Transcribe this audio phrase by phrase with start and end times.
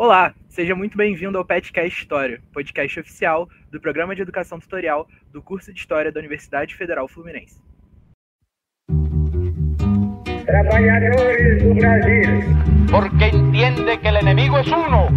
[0.00, 5.42] Olá, seja muito bem-vindo ao Petcast História, podcast oficial do Programa de Educação Tutorial do
[5.42, 7.60] curso de História da Universidade Federal Fluminense.
[10.46, 12.30] Trabalhadores do Brasil.
[12.88, 15.08] Porque entiende que o inimigo é uno.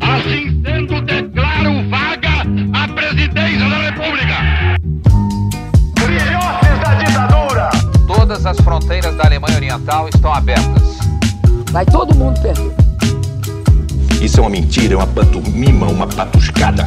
[0.00, 2.42] Assim sendo, declaro vaga
[2.74, 4.34] a presidência da República.
[6.00, 7.70] Filhotes da ditadura.
[8.08, 11.01] Todas as fronteiras da Alemanha Oriental estão abertas.
[11.72, 12.70] Vai todo mundo perder.
[14.22, 16.82] Isso é uma mentira, é uma pantomima, uma patuscada.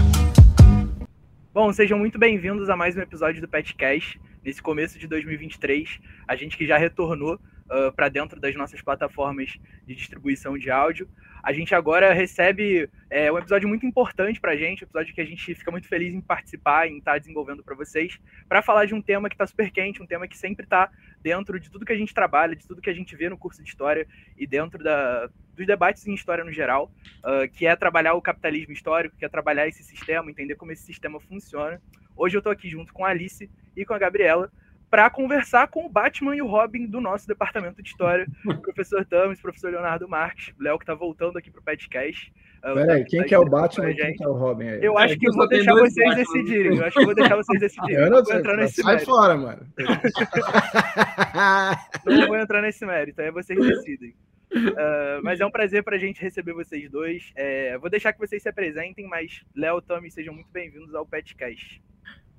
[1.51, 4.21] Bom, sejam muito bem-vindos a mais um episódio do Petcast.
[4.43, 9.57] Nesse começo de 2023, a gente que já retornou uh, para dentro das nossas plataformas
[9.87, 11.09] de distribuição de áudio.
[11.41, 15.21] A gente agora recebe é, um episódio muito importante para a gente, um episódio que
[15.21, 18.85] a gente fica muito feliz em participar, em estar tá desenvolvendo para vocês, para falar
[18.85, 20.91] de um tema que está super quente, um tema que sempre está
[21.25, 23.63] dentro de tudo que a gente trabalha, de tudo que a gente vê no curso
[23.63, 24.07] de História
[24.37, 26.91] e dentro da, dos debates em História no geral,
[27.23, 30.83] uh, que é trabalhar o capitalismo histórico, que é trabalhar esse sistema, entender como esse
[30.83, 31.81] sistema funciona.
[32.15, 34.51] Hoje eu estou aqui junto com a Alice e com a Gabriela
[34.89, 39.03] para conversar com o Batman e o Robin do nosso departamento de história, o professor
[39.05, 42.31] Tamis, professor Leonardo Marques, Léo que está voltando aqui para o podcast.
[42.61, 44.83] Peraí, quem tá que é o Batman e quem que é o Robin aí?
[44.83, 46.15] Eu acho que eu vou deixar vocês Batman.
[46.15, 46.77] decidirem.
[46.77, 47.95] Eu acho que eu vou deixar vocês decidirem.
[47.95, 49.11] Eu não, não vou entrar nesse Sai mérito.
[49.11, 49.67] fora, mano.
[52.05, 54.15] não vou entrar nesse mérito, aí vocês decidem.
[54.55, 57.31] Uh, mas é um prazer para a gente receber vocês dois.
[57.35, 61.05] É, vou deixar que vocês se apresentem, mas Léo e Tommy, sejam muito bem-vindos ao
[61.05, 61.81] Petcast.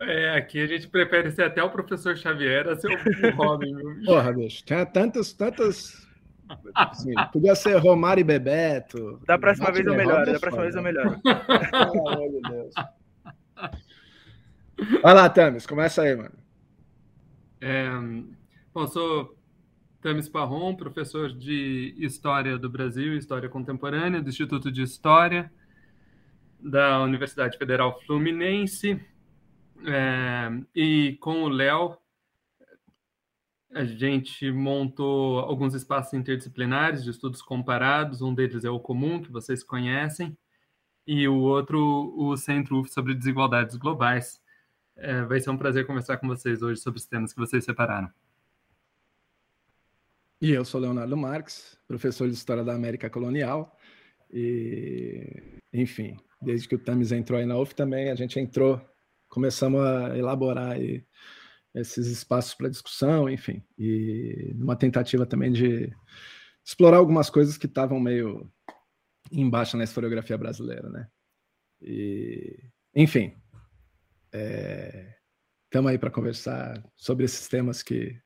[0.01, 3.75] É, aqui a gente prefere ser até o professor Xavier a ser o Robin.
[4.05, 6.07] Porra, bicho, tinha tantas, tantas.
[6.75, 9.21] Assim, podia ser Romário e Bebeto.
[9.27, 11.19] Da próxima vez eu melhoro, da próxima vez eu melhoro.
[11.23, 12.75] Pelo amor de Deus.
[15.03, 16.35] Vai lá, Tamis, começa aí, mano.
[17.61, 17.89] É,
[18.73, 19.35] bom, sou
[20.03, 25.51] Tamis Parron, professor de História do Brasil e História Contemporânea do Instituto de História
[26.61, 29.01] da Universidade Federal Fluminense.
[29.85, 31.97] É, e com o Léo,
[33.71, 38.23] a gente montou alguns espaços interdisciplinares de estudos comparados.
[38.23, 40.37] Um deles é o comum, que vocês conhecem,
[41.07, 44.41] e o outro, o Centro UF sobre Desigualdades Globais.
[44.97, 48.11] É, vai ser um prazer conversar com vocês hoje sobre os temas que vocês separaram.
[50.41, 53.77] E eu sou Leonardo Marques, professor de História da América Colonial.
[54.33, 58.81] E, enfim, desde que o Tamis entrou aí na UF também, a gente entrou
[59.37, 60.79] começamos a elaborar
[61.75, 65.95] esses espaços para discussão, enfim, e numa tentativa também de
[66.65, 68.51] explorar algumas coisas que estavam meio
[69.31, 71.07] embaixo na historiografia brasileira, né?
[71.83, 72.59] E,
[72.95, 73.37] enfim,
[74.33, 78.19] estamos é, aí para conversar sobre esses temas que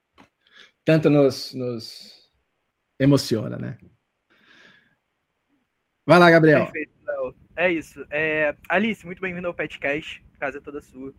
[0.84, 2.30] tanto nos, nos
[3.00, 3.76] emociona, né?
[6.06, 6.66] Vai lá, Gabriel.
[6.66, 6.92] Perfeito,
[7.60, 8.06] É isso.
[8.10, 8.54] É...
[8.70, 11.12] Alice, muito bem-vindo ao Petcast casa é toda sua.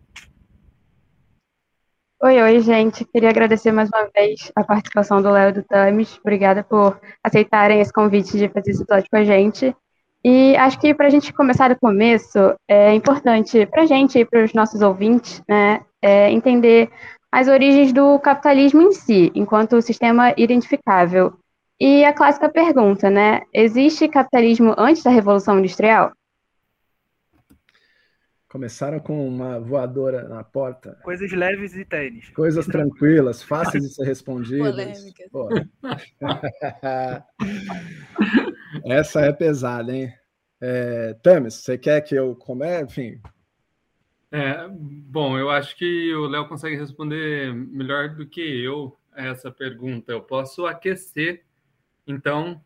[2.24, 3.06] Oi, oi, gente.
[3.06, 6.18] Queria agradecer mais uma vez a participação do Léo e do Tamis.
[6.18, 9.75] Obrigada por aceitarem esse convite de fazer esse episódio com a gente.
[10.25, 14.25] E acho que para a gente começar do começo, é importante para a gente e
[14.25, 16.90] para os nossos ouvintes né, é entender
[17.31, 21.34] as origens do capitalismo em si, enquanto sistema identificável.
[21.79, 23.41] E a clássica pergunta, né?
[23.53, 26.12] Existe capitalismo antes da Revolução Industrial?
[28.52, 31.00] Começaram com uma voadora na porta.
[31.04, 32.32] Coisas leves e tênis.
[32.32, 34.76] Coisas tranquilas, fáceis de ser respondidas.
[38.84, 40.14] Essa é pesada, hein?
[40.60, 42.84] É, Tamis, você quer que eu comece?
[42.84, 43.22] Enfim.
[44.30, 50.12] É, bom, eu acho que o Léo consegue responder melhor do que eu essa pergunta.
[50.12, 51.46] Eu posso aquecer,
[52.06, 52.62] então,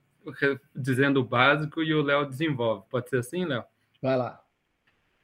[0.76, 2.88] dizendo o básico e o Léo desenvolve.
[2.90, 3.64] Pode ser assim, Léo?
[4.02, 4.45] Vai lá.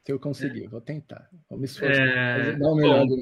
[0.04, 0.68] Se eu conseguir, é.
[0.68, 1.30] vou tentar.
[1.50, 2.08] Vou me esforçar.
[2.08, 2.56] É...
[2.56, 3.16] Dar o melhor do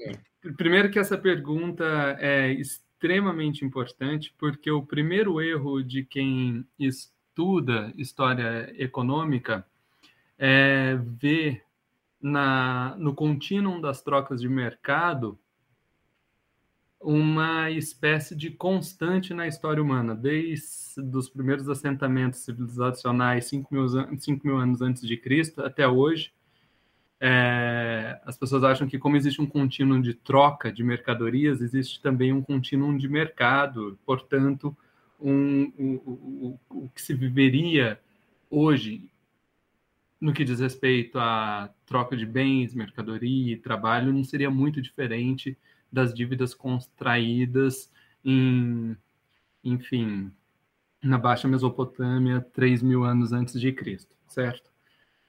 [0.56, 1.84] Primeiro que essa pergunta
[2.20, 9.66] é extremamente importante, porque o primeiro erro de quem estuda história econômica
[10.38, 11.64] é ver
[12.22, 15.38] na, no contínuo das trocas de mercado
[17.02, 24.46] uma espécie de constante na história humana, desde os primeiros assentamentos civilizacionais 5 mil, 5
[24.46, 26.34] mil anos antes de Cristo até hoje,
[27.20, 32.32] é, as pessoas acham que, como existe um contínuo de troca de mercadorias, existe também
[32.32, 34.76] um contínuo de mercado, portanto,
[35.20, 38.00] um, o, o, o que se viveria
[38.50, 39.10] hoje
[40.20, 45.58] no que diz respeito à troca de bens, mercadoria e trabalho não seria muito diferente
[45.92, 47.90] das dívidas contraídas
[48.24, 48.98] em,
[49.64, 50.32] enfim,
[51.02, 54.69] na Baixa Mesopotâmia, 3 mil anos antes de Cristo, certo?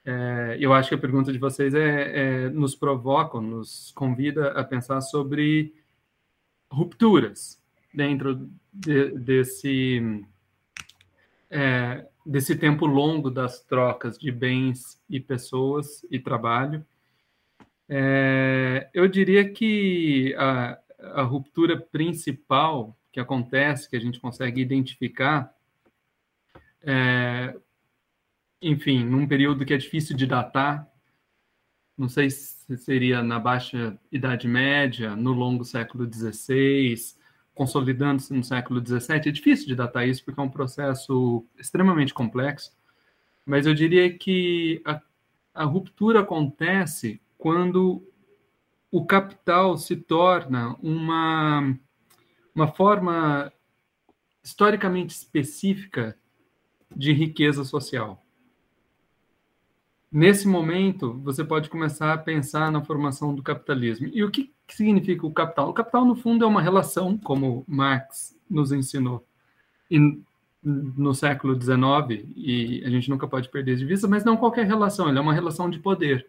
[0.03, 4.63] É, eu acho que a pergunta de vocês é, é, nos provoca, nos convida a
[4.63, 5.75] pensar sobre
[6.71, 7.61] rupturas
[7.93, 10.25] dentro de, desse
[11.49, 16.85] é, desse tempo longo das trocas de bens e pessoas e trabalho.
[17.89, 25.53] É, eu diria que a, a ruptura principal que acontece, que a gente consegue identificar,
[26.81, 27.53] é,
[28.61, 30.87] enfim, num período que é difícil de datar,
[31.97, 36.95] não sei se seria na baixa Idade Média, no longo século XVI,
[37.53, 39.17] consolidando-se no século XVII.
[39.17, 42.71] É difícil de datar isso porque é um processo extremamente complexo,
[43.45, 45.01] mas eu diria que a,
[45.53, 48.07] a ruptura acontece quando
[48.91, 51.77] o capital se torna uma,
[52.53, 53.51] uma forma
[54.43, 56.17] historicamente específica
[56.95, 58.23] de riqueza social.
[60.11, 64.09] Nesse momento, você pode começar a pensar na formação do capitalismo.
[64.11, 65.69] E o que significa o capital?
[65.69, 69.25] O capital, no fundo, é uma relação, como Marx nos ensinou
[69.89, 70.21] e
[70.63, 75.09] no século XIX, e a gente nunca pode perder de vista, mas não qualquer relação,
[75.09, 76.27] ele é uma relação de poder.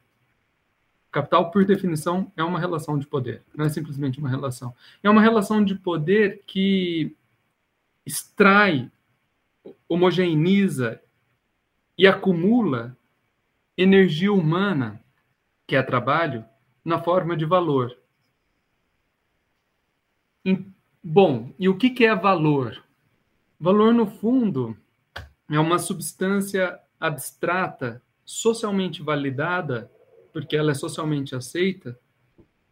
[1.10, 4.74] Capital, por definição, é uma relação de poder, não é simplesmente uma relação.
[5.02, 7.14] É uma relação de poder que
[8.06, 8.90] extrai,
[9.86, 11.00] homogeneiza
[11.98, 12.96] e acumula
[13.76, 15.02] energia humana,
[15.66, 16.44] que é trabalho,
[16.84, 17.96] na forma de valor.
[21.02, 22.84] Bom, e o que é valor?
[23.58, 24.76] Valor, no fundo,
[25.48, 29.90] é uma substância abstrata, socialmente validada,
[30.32, 31.98] porque ela é socialmente aceita,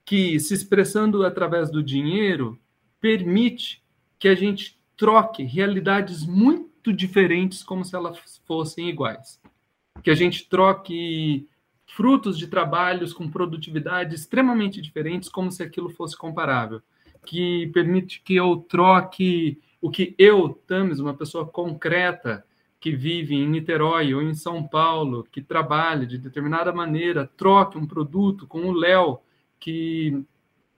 [0.05, 2.59] que, se expressando através do dinheiro,
[3.01, 3.83] permite
[4.19, 9.41] que a gente troque realidades muito diferentes como se elas fossem iguais
[10.03, 11.49] que a gente troque
[11.87, 16.81] frutos de trabalhos com produtividade extremamente diferentes, como se aquilo fosse comparável,
[17.27, 22.45] que permite que eu troque o que eu, Tamis, uma pessoa concreta,
[22.79, 27.87] que vive em Niterói ou em São Paulo, que trabalha de determinada maneira, troque um
[27.87, 29.19] produto com o Léo,
[29.59, 30.25] que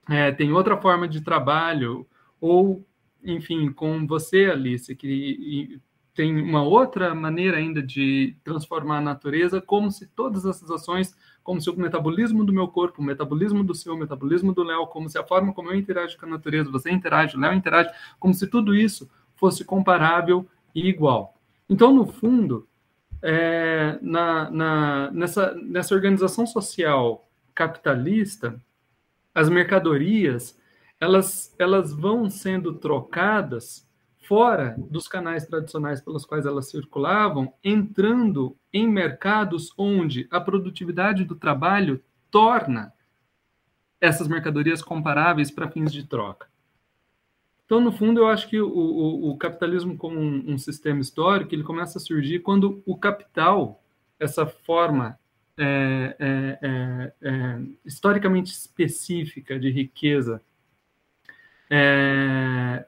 [0.09, 2.05] é, tem outra forma de trabalho,
[2.41, 2.85] ou,
[3.23, 5.79] enfim, com você, Alice, que
[6.13, 11.59] tem uma outra maneira ainda de transformar a natureza, como se todas essas ações, como
[11.59, 15.09] se o metabolismo do meu corpo, o metabolismo do seu, o metabolismo do Léo, como
[15.09, 17.89] se a forma como eu interajo com a natureza, você interage, o Léo interage,
[18.19, 21.35] como se tudo isso fosse comparável e igual.
[21.67, 22.67] Então, no fundo,
[23.21, 28.59] é, na, na, nessa, nessa organização social capitalista,
[29.33, 30.61] as mercadorias
[31.03, 33.85] elas, elas vão sendo trocadas
[34.23, 41.35] fora dos canais tradicionais pelos quais elas circulavam, entrando em mercados onde a produtividade do
[41.35, 42.93] trabalho torna
[43.99, 46.47] essas mercadorias comparáveis para fins de troca.
[47.65, 51.55] Então, no fundo, eu acho que o, o, o capitalismo como um, um, sistema histórico,
[51.55, 53.81] ele começa a surgir quando o capital,
[54.19, 55.17] essa forma
[55.57, 60.41] é, é, é, é historicamente específica de riqueza,
[61.69, 62.85] é,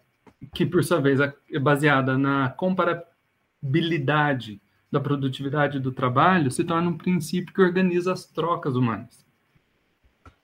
[0.53, 4.61] que por sua vez é baseada na comparabilidade
[4.91, 9.25] da produtividade do trabalho, se torna um princípio que organiza as trocas humanas.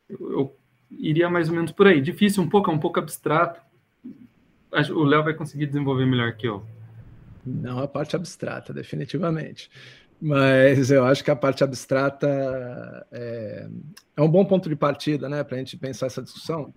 [0.10, 0.58] Eu, eu
[0.92, 2.02] iria mais ou menos por aí.
[2.02, 3.62] Difícil um pouco, é um pouco abstrato.
[4.94, 6.66] O Léo vai conseguir desenvolver melhor que eu.
[7.46, 9.70] Não a parte abstrata, definitivamente.
[10.22, 12.28] Mas eu acho que a parte abstrata
[13.12, 13.68] é,
[14.16, 16.72] é um bom ponto de partida né, para a gente pensar essa discussão,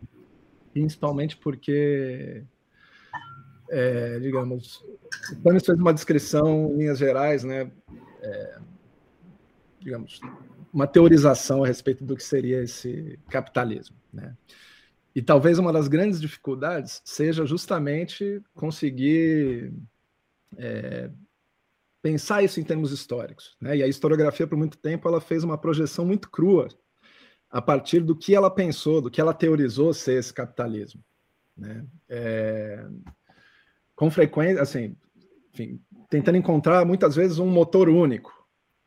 [0.72, 2.42] principalmente porque
[3.74, 4.84] é, digamos,
[5.32, 7.70] o Tânis fez uma descrição em linhas gerais, né,
[8.22, 8.58] é,
[9.80, 10.20] digamos,
[10.72, 14.36] uma teorização a respeito do que seria esse capitalismo, né?
[15.14, 19.72] E talvez uma das grandes dificuldades seja justamente conseguir
[20.56, 21.08] é,
[22.02, 23.56] pensar isso em termos históricos.
[23.60, 23.76] Né?
[23.76, 26.66] E a historiografia, por muito tempo, ela fez uma projeção muito crua
[27.48, 31.00] a partir do que ela pensou, do que ela teorizou ser esse capitalismo.
[31.56, 31.86] Né?
[32.08, 32.84] É,
[33.94, 34.96] com frequência, assim,
[35.52, 38.32] enfim, tentando encontrar muitas vezes um motor único,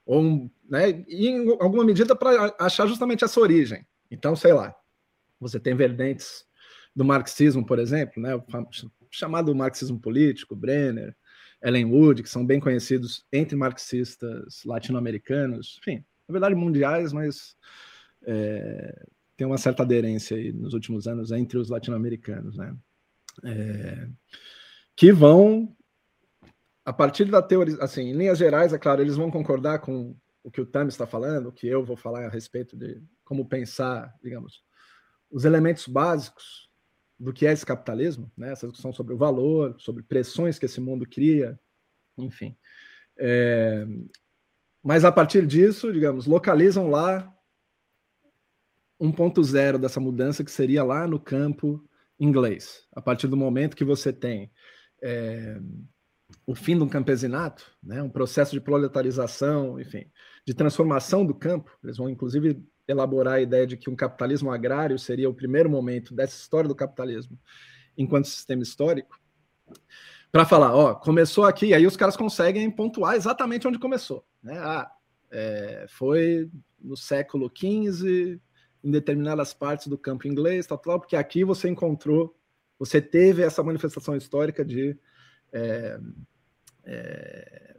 [0.06, 3.86] ou um, né, e em alguma medida para achar justamente essa origem.
[4.10, 4.76] Então, sei lá,
[5.40, 6.46] você tem vertentes
[6.96, 8.32] do marxismo, por exemplo, né,
[9.10, 11.16] chamado marxismo político, Brenner,
[11.62, 17.56] Ellen Wood, que são bem conhecidos entre marxistas latino-americanos, enfim, na verdade mundiais, mas
[18.24, 22.76] é, tem uma certa aderência aí nos últimos anos entre os latino-americanos, né?
[23.44, 24.08] É,
[24.98, 25.74] que vão
[26.84, 30.50] a partir da teoria, assim, em linhas gerais, é claro, eles vão concordar com o
[30.50, 34.14] que o Tam está falando, o que eu vou falar a respeito de como pensar,
[34.24, 34.64] digamos,
[35.30, 36.70] os elementos básicos
[37.20, 38.54] do que é esse capitalismo, né?
[38.54, 41.60] essa discussão sobre o valor, sobre pressões que esse mundo cria,
[42.18, 42.58] enfim.
[43.18, 43.86] É...
[44.82, 47.30] Mas a partir disso, digamos, localizam lá
[48.98, 51.86] um ponto zero dessa mudança que seria lá no campo
[52.18, 52.88] inglês.
[52.94, 54.50] A partir do momento que você tem
[55.02, 55.60] é,
[56.46, 60.10] o fim do campesinato, né, um processo de proletarização, enfim,
[60.46, 61.72] de transformação do campo.
[61.84, 66.16] Eles vão inclusive elaborar a ideia de que um capitalismo agrário seria o primeiro momento
[66.16, 67.38] dessa história do capitalismo
[67.98, 69.20] enquanto sistema histórico.
[70.32, 74.26] Para falar, ó, começou aqui, aí os caras conseguem pontuar exatamente onde começou.
[74.42, 74.58] Né?
[74.58, 74.90] Ah,
[75.32, 76.50] é, foi
[76.80, 78.40] no século XV,
[78.84, 82.36] em determinadas partes do campo inglês, tal, tal, porque aqui você encontrou,
[82.78, 84.98] você teve essa manifestação histórica de
[85.52, 86.00] é,
[86.84, 87.78] é,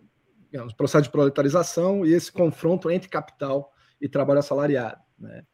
[0.51, 5.01] digamos, processo de proletarização e esse confronto entre capital e trabalho assalariado.
[5.19, 5.45] Né?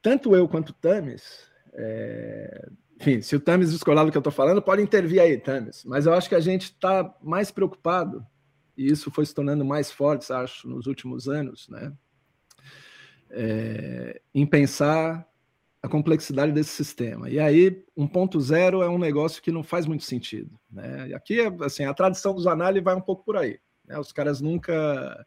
[0.00, 2.68] Tanto eu quanto o Tamis, é,
[3.00, 6.06] enfim, se o Tamis discordar do que eu estou falando, pode intervir aí, Tamis, mas
[6.06, 8.26] eu acho que a gente está mais preocupado,
[8.76, 11.92] e isso foi se tornando mais forte, acho, nos últimos anos, né?
[13.32, 15.26] é, em pensar
[15.82, 17.28] a complexidade desse sistema.
[17.28, 20.58] E aí, 1.0 é um negócio que não faz muito sentido.
[20.70, 21.08] Né?
[21.08, 23.58] E aqui, assim, a tradição dos análises vai um pouco por aí.
[23.84, 23.98] Né?
[23.98, 25.26] Os caras nunca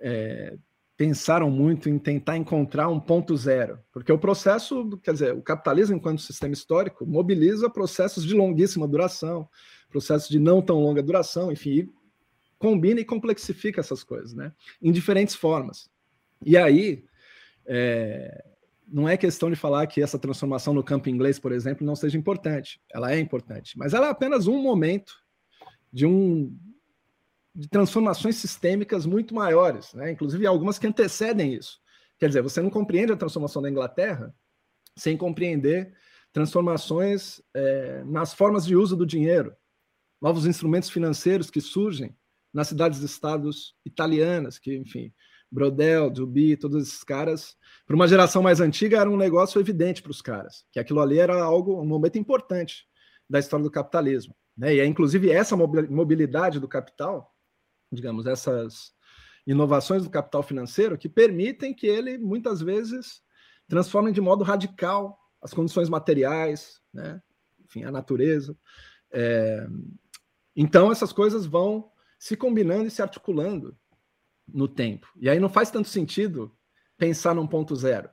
[0.00, 0.56] é,
[0.96, 5.96] pensaram muito em tentar encontrar um ponto zero, porque o processo, quer dizer, o capitalismo
[5.96, 9.48] enquanto sistema histórico mobiliza processos de longuíssima duração,
[9.90, 11.88] processos de não tão longa duração, enfim,
[12.58, 14.52] combina e complexifica essas coisas, né?
[14.82, 15.88] Em diferentes formas.
[16.44, 17.04] E aí,
[17.64, 18.44] é,
[18.90, 22.16] não é questão de falar que essa transformação no campo inglês, por exemplo, não seja
[22.16, 22.80] importante.
[22.92, 25.12] Ela é importante, mas ela é apenas um momento
[25.92, 26.56] de um
[27.54, 30.12] de transformações sistêmicas muito maiores, né?
[30.12, 31.80] inclusive algumas que antecedem isso.
[32.16, 34.32] Quer dizer, você não compreende a transformação da Inglaterra
[34.96, 35.92] sem compreender
[36.32, 39.52] transformações é, nas formas de uso do dinheiro,
[40.22, 42.16] novos instrumentos financeiros que surgem
[42.52, 45.12] nas cidades-estados italianas, que, enfim,
[45.50, 50.10] Brodel, Zubi, todos esses caras, para uma geração mais antiga era um negócio evidente para
[50.10, 52.86] os caras, que aquilo ali era algo, um momento importante
[53.28, 54.34] da história do capitalismo.
[54.56, 54.74] Né?
[54.74, 57.34] E é inclusive essa mobilidade do capital,
[57.90, 58.92] digamos, essas
[59.46, 63.22] inovações do capital financeiro que permitem que ele, muitas vezes,
[63.66, 67.22] transforme de modo radical as condições materiais, né?
[67.64, 68.56] enfim, a natureza.
[69.10, 69.66] É...
[70.54, 73.76] Então, essas coisas vão se combinando e se articulando
[74.52, 75.08] no tempo.
[75.16, 76.52] E aí não faz tanto sentido
[76.96, 78.08] pensar num ponto zero.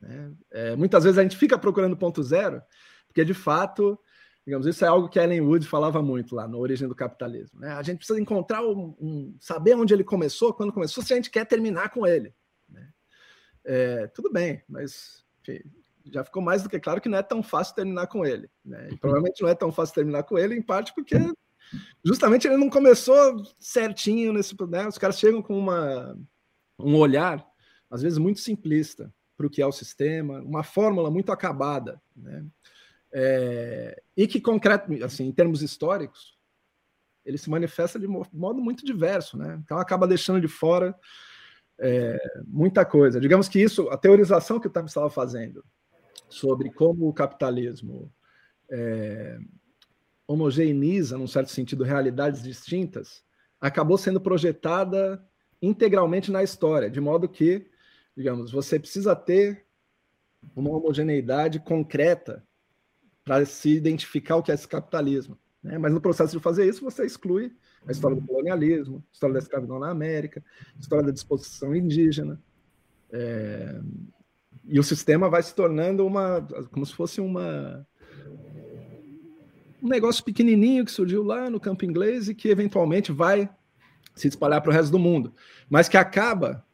[0.00, 0.32] Né?
[0.50, 2.62] É, muitas vezes a gente fica procurando ponto zero,
[3.06, 3.98] porque de fato,
[4.46, 7.60] digamos, isso é algo que Ellen Wood falava muito lá no Origem do Capitalismo.
[7.60, 7.72] Né?
[7.72, 11.30] A gente precisa encontrar um, um, saber onde ele começou, quando começou, se a gente
[11.30, 12.34] quer terminar com ele.
[12.68, 12.88] Né?
[13.64, 15.60] É, tudo bem, mas enfim,
[16.06, 18.48] já ficou mais do que claro que não é tão fácil terminar com ele.
[18.64, 18.88] Né?
[18.92, 21.16] E provavelmente não é tão fácil terminar com ele, em parte porque
[22.04, 24.54] justamente ele não começou certinho nesse.
[24.68, 24.86] Né?
[24.86, 26.16] Os caras chegam com uma,
[26.78, 27.44] um olhar,
[27.90, 32.44] às vezes, muito simplista para o que é o sistema, uma fórmula muito acabada, né?
[33.12, 36.38] É, e que, concreto, assim, em termos históricos,
[37.24, 39.58] ele se manifesta de modo muito diverso, né?
[39.64, 40.94] Então acaba deixando de fora
[41.78, 43.20] é, muita coisa.
[43.20, 45.64] Digamos que isso, a teorização que o Tam estava fazendo
[46.28, 48.12] sobre como o capitalismo
[48.70, 49.38] é,
[50.32, 53.24] homogeneiza, num certo sentido, realidades distintas,
[53.60, 55.20] acabou sendo projetada
[55.60, 57.66] integralmente na história, de modo que,
[58.16, 59.66] digamos, você precisa ter
[60.54, 62.46] uma homogeneidade concreta
[63.24, 65.36] para se identificar o que é esse capitalismo.
[65.60, 65.76] Né?
[65.78, 67.52] Mas no processo de fazer isso, você exclui
[67.84, 70.44] a história do colonialismo, a história da escravidão na América,
[70.76, 72.40] a história da disposição indígena.
[73.10, 73.80] É...
[74.64, 77.84] E o sistema vai se tornando uma, como se fosse uma,
[79.82, 83.48] um negócio pequenininho que surgiu lá no campo inglês e que eventualmente vai
[84.14, 85.32] se espalhar para o resto do mundo,
[85.68, 86.64] mas que acaba.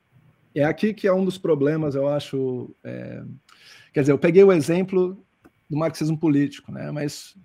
[0.54, 2.74] É aqui que é um dos problemas, eu acho.
[2.82, 3.22] É,
[3.92, 5.22] quer dizer, eu peguei o exemplo
[5.68, 6.90] do marxismo político, né?
[6.90, 7.36] Mas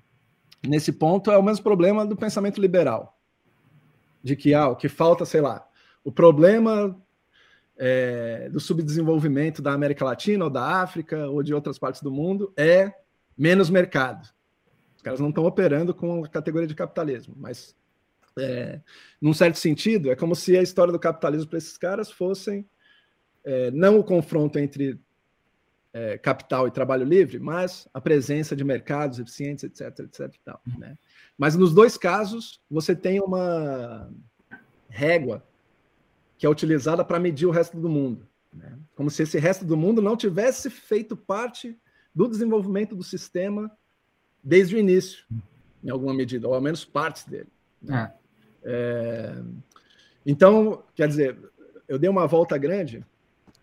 [0.65, 3.19] nesse ponto é o mesmo problema do pensamento liberal,
[4.23, 5.67] de que ah, o que falta, sei lá,
[6.03, 6.97] o problema
[7.77, 12.53] é, do subdesenvolvimento da América Latina ou da África ou de outras partes do mundo
[12.55, 12.93] é
[13.37, 14.29] menos mercado.
[15.01, 17.75] Os caras não estão operando com a categoria de capitalismo, mas
[18.37, 18.79] é,
[19.19, 22.69] num certo sentido, é como se a história do capitalismo para esses caras fossem
[23.43, 24.99] é, não o confronto entre
[25.91, 30.35] é, capital e trabalho livre, mas a presença de mercados eficientes, etc, etc.
[30.45, 30.95] Tal, né?
[31.35, 34.07] Mas nos dois casos, você tem uma
[34.87, 35.43] régua
[36.37, 38.27] que é utilizada para medir o resto do mundo.
[38.53, 38.77] Né?
[38.93, 41.75] Como se esse resto do mundo não tivesse feito parte
[42.13, 43.75] do desenvolvimento do sistema
[44.43, 45.25] desde o início,
[45.83, 47.49] em alguma medida, ou ao menos partes dele.
[47.81, 48.11] Né?
[48.63, 48.71] É.
[48.71, 49.43] É...
[50.25, 51.37] Então, quer dizer,
[51.87, 53.05] eu dei uma volta grande,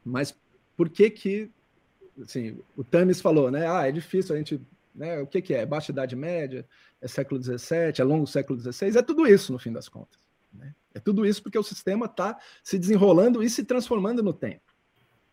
[0.05, 0.37] mas
[0.77, 1.51] por que que,
[2.23, 3.69] assim, o Tamis falou, né?
[3.69, 4.61] Ah, é difícil a gente,
[4.95, 5.21] né?
[5.21, 5.65] O que que é?
[5.65, 6.67] Baixa Idade Média?
[7.01, 7.95] É século XVII?
[7.99, 8.97] É longo século XVI?
[8.99, 10.19] É tudo isso, no fim das contas.
[10.53, 10.75] Né?
[10.95, 14.63] É tudo isso porque o sistema está se desenrolando e se transformando no tempo.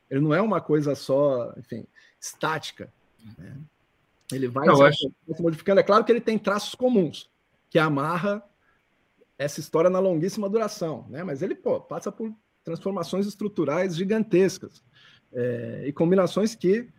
[0.09, 1.85] Ele não é uma coisa só, enfim,
[2.19, 2.93] estática.
[3.37, 3.57] Né?
[4.31, 5.11] Ele vai, se, acho...
[5.35, 5.79] se modificando.
[5.79, 7.29] É claro que ele tem traços comuns,
[7.69, 8.43] que amarra
[9.37, 11.23] essa história na longuíssima duração, né?
[11.23, 14.83] Mas ele pô, passa por transformações estruturais gigantescas
[15.31, 16.89] é, e combinações que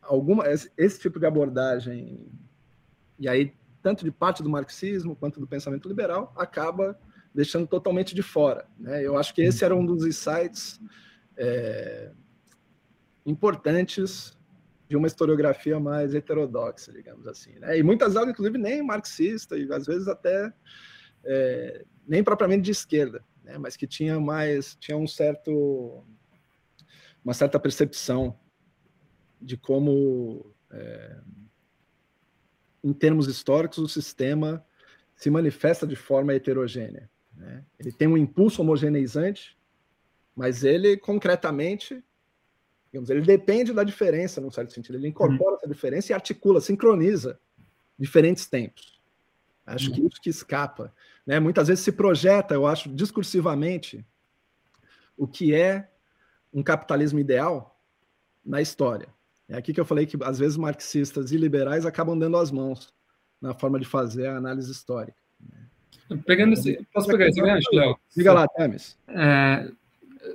[0.00, 2.26] alguma esse tipo de abordagem
[3.18, 6.98] e aí tanto de parte do marxismo quanto do pensamento liberal acaba
[7.34, 8.66] deixando totalmente de fora.
[8.78, 9.06] Né?
[9.06, 10.80] Eu acho que esse era um dos insights
[11.36, 12.10] é,
[13.24, 14.36] importantes
[14.92, 17.58] de uma historiografia mais heterodoxa, digamos assim.
[17.58, 17.78] Né?
[17.78, 20.52] E muitas aulas, inclusive, nem marxista, e às vezes até
[21.24, 23.56] é, nem propriamente de esquerda, né?
[23.56, 26.04] mas que tinha mais, tinha um certo,
[27.24, 28.38] uma certa percepção
[29.40, 31.20] de como, é,
[32.84, 34.62] em termos históricos, o sistema
[35.16, 37.08] se manifesta de forma heterogênea.
[37.34, 37.64] Né?
[37.78, 39.56] Ele tem um impulso homogeneizante,
[40.36, 42.04] mas ele concretamente
[42.92, 44.96] Digamos, ele depende da diferença, num certo sentido.
[44.96, 45.56] Ele incorpora uhum.
[45.56, 47.40] essa diferença e articula, sincroniza
[47.98, 49.00] diferentes tempos.
[49.64, 49.94] Acho uhum.
[49.94, 50.92] que isso que escapa.
[51.26, 51.40] Né?
[51.40, 54.04] Muitas vezes se projeta, eu acho, discursivamente,
[55.16, 55.88] o que é
[56.52, 57.80] um capitalismo ideal
[58.44, 59.08] na história.
[59.48, 62.92] É aqui que eu falei que, às vezes, marxistas e liberais acabam dando as mãos
[63.40, 65.16] na forma de fazer a análise histórica.
[66.26, 67.96] Pegando esse, posso pegar esse gancho, Léo?
[68.14, 68.98] Diga lá, Temes.
[69.08, 69.70] É,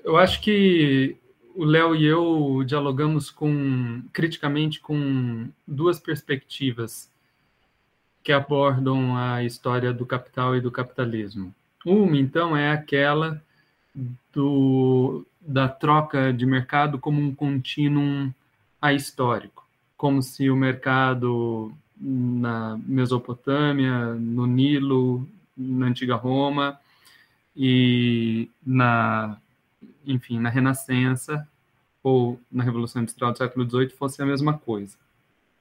[0.04, 1.18] eu acho que
[1.58, 7.10] o Léo e eu dialogamos com criticamente com duas perspectivas
[8.24, 11.52] que abordam a história do capital e do capitalismo.
[11.84, 13.42] Uma, então, é aquela
[14.32, 18.32] do, da troca de mercado como um contínuo
[18.80, 19.68] ahistórico,
[19.98, 26.80] como se o mercado na Mesopotâmia, no Nilo, na antiga Roma
[27.56, 29.40] e na
[30.08, 31.48] enfim, na Renascença
[32.02, 34.96] ou na Revolução Industrial do século XVIII fosse a mesma coisa.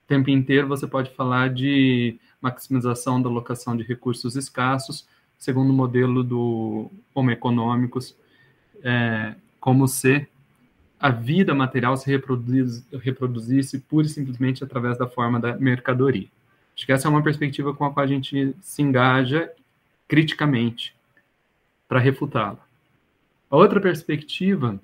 [0.05, 5.07] O tempo inteiro você pode falar de maximização da alocação de recursos escassos,
[5.37, 8.17] segundo o modelo do Homo Econômicos,
[8.83, 10.27] é, como se
[10.99, 16.29] a vida material se reproduz, reproduzisse pura e simplesmente através da forma da mercadoria.
[16.75, 19.51] Acho que essa é uma perspectiva com a qual a gente se engaja
[20.07, 20.95] criticamente
[21.89, 22.66] para refutá-la.
[23.51, 24.81] A outra perspectiva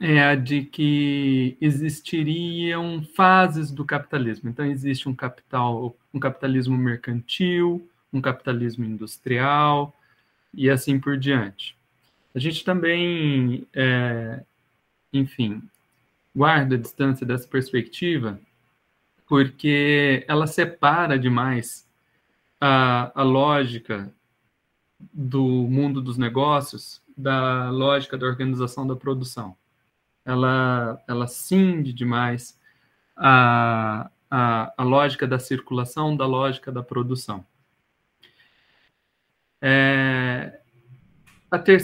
[0.00, 4.48] é a de que existiriam fases do capitalismo.
[4.48, 9.94] Então existe um capital, um capitalismo mercantil, um capitalismo industrial
[10.54, 11.76] e assim por diante.
[12.34, 14.42] A gente também, é,
[15.12, 15.62] enfim,
[16.34, 18.40] guarda a distância dessa perspectiva
[19.28, 21.86] porque ela separa demais
[22.60, 24.12] a, a lógica
[25.12, 29.56] do mundo dos negócios da lógica da organização da produção.
[30.24, 32.58] Ela, ela cinde demais
[33.16, 37.44] a, a, a lógica da circulação da lógica da produção.
[39.60, 40.60] É,
[41.64, 41.80] ter,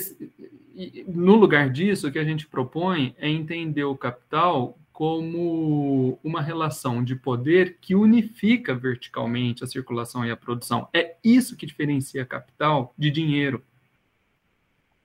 [1.06, 7.04] no lugar disso, o que a gente propõe é entender o capital como uma relação
[7.04, 10.88] de poder que unifica verticalmente a circulação e a produção.
[10.92, 13.62] É isso que diferencia capital de dinheiro.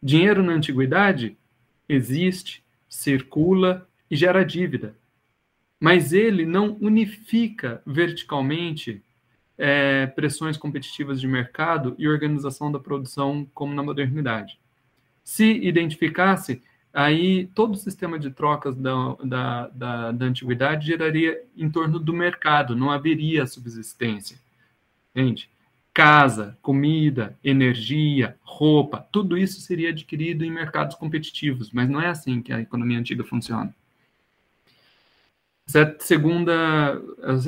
[0.03, 1.37] Dinheiro na antiguidade
[1.87, 4.97] existe, circula e gera dívida,
[5.79, 9.01] mas ele não unifica verticalmente
[9.57, 14.59] é, pressões competitivas de mercado e organização da produção como na modernidade.
[15.23, 16.61] Se identificasse,
[16.93, 22.11] aí todo o sistema de trocas da, da, da, da antiguidade geraria em torno do
[22.11, 24.37] mercado, não haveria subsistência.
[25.15, 25.49] Entende?
[25.93, 32.41] Casa, comida, energia, roupa, tudo isso seria adquirido em mercados competitivos, mas não é assim
[32.41, 33.73] que a economia antiga funciona.
[35.67, 37.01] Essa é a segunda,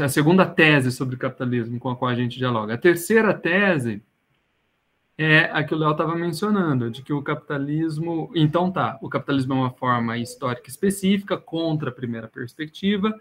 [0.03, 2.75] a segunda tese sobre o capitalismo com a qual a gente dialoga.
[2.75, 4.01] A terceira tese
[5.17, 8.31] é a que o Léo estava mencionando, de que o capitalismo.
[8.35, 13.13] Então tá, o capitalismo é uma forma histórica específica contra a primeira perspectiva.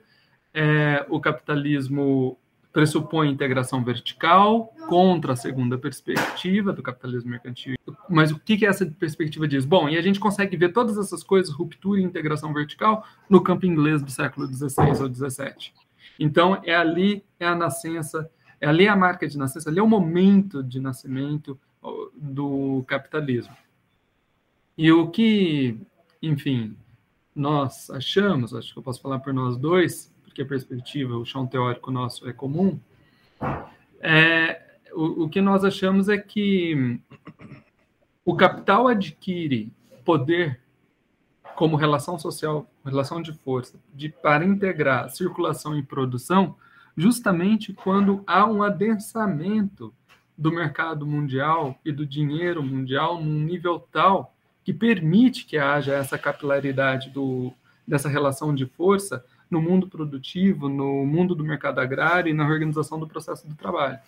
[0.52, 2.38] É, o capitalismo
[2.74, 7.76] pressupõe integração vertical contra a segunda perspectiva do capitalismo mercantil.
[8.10, 9.64] Mas o que, que essa perspectiva diz?
[9.64, 13.64] Bom, e a gente consegue ver todas essas coisas, ruptura e integração vertical, no campo
[13.64, 15.72] inglês do século XVI ou XVII.
[16.18, 18.28] Então, é ali é a nascença,
[18.60, 21.56] é ali a marca de nascença, ali é o momento de nascimento
[22.12, 23.54] do capitalismo.
[24.76, 25.78] E o que,
[26.20, 26.76] enfim,
[27.32, 31.46] nós achamos, acho que eu posso falar por nós dois, porque a perspectiva, o chão
[31.46, 32.80] teórico nosso é comum,
[34.00, 34.60] é,
[34.92, 36.98] o, o que nós achamos é que
[38.24, 39.72] o capital adquire
[40.04, 40.60] poder
[41.54, 46.56] como relação social, relação de força, de, para integrar circulação e produção,
[46.96, 49.94] justamente quando há um adensamento
[50.36, 56.18] do mercado mundial e do dinheiro mundial num nível tal que permite que haja essa
[56.18, 57.52] capilaridade do,
[57.86, 62.98] dessa relação de força no mundo produtivo, no mundo do mercado agrário e na organização
[62.98, 63.98] do processo do trabalho.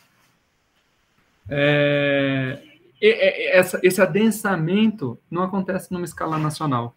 [1.48, 2.62] É,
[3.00, 6.96] essa, esse adensamento não acontece numa escala nacional.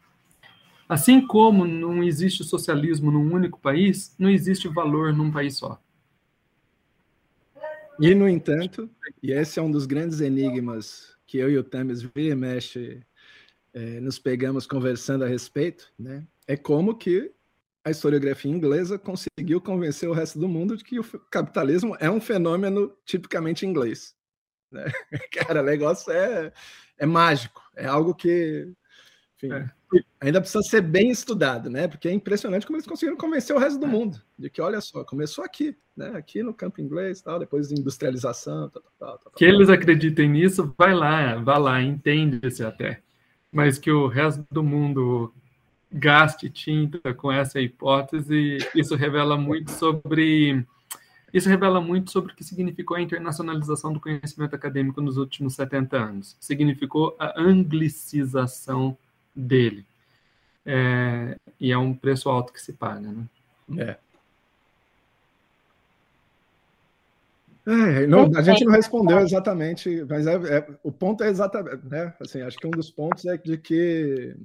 [0.87, 5.79] Assim como não existe socialismo num único país, não existe valor num país só.
[7.99, 8.89] E, no entanto,
[9.21, 13.05] e esse é um dos grandes enigmas que eu e o Temes vira mexe
[13.71, 16.25] é, nos pegamos conversando a respeito, né?
[16.49, 17.31] é como que
[17.89, 22.21] a historiografia inglesa conseguiu convencer o resto do mundo de que o capitalismo é um
[22.21, 24.15] fenômeno tipicamente inglês.
[24.71, 24.85] Né?
[25.33, 26.53] Cara, o negócio é,
[26.97, 28.71] é mágico, é algo que
[29.35, 29.69] enfim, é.
[30.21, 31.87] ainda precisa ser bem estudado, né?
[31.87, 33.89] Porque é impressionante como eles conseguiram convencer o resto do é.
[33.89, 36.09] mundo de que, olha só, começou aqui, né?
[36.09, 40.75] Aqui no campo inglês, tal, depois de industrialização, tal, tal, tal, Que eles acreditem nisso,
[40.77, 43.01] vai lá, vai lá, entende-se até.
[43.51, 45.33] Mas que o resto do mundo
[45.91, 50.65] gaste tinta com essa hipótese, isso revela muito sobre
[51.33, 55.95] isso revela muito sobre o que significou a internacionalização do conhecimento acadêmico nos últimos 70
[55.95, 56.35] anos.
[56.39, 58.97] Significou a anglicização
[59.35, 59.85] dele.
[60.65, 63.25] É, e é um preço alto que se paga, né?
[63.77, 63.97] É.
[67.67, 72.11] É, não, a gente não respondeu exatamente, mas é, é, o ponto é exatamente, né?
[72.19, 74.35] Assim, acho que um dos pontos é de que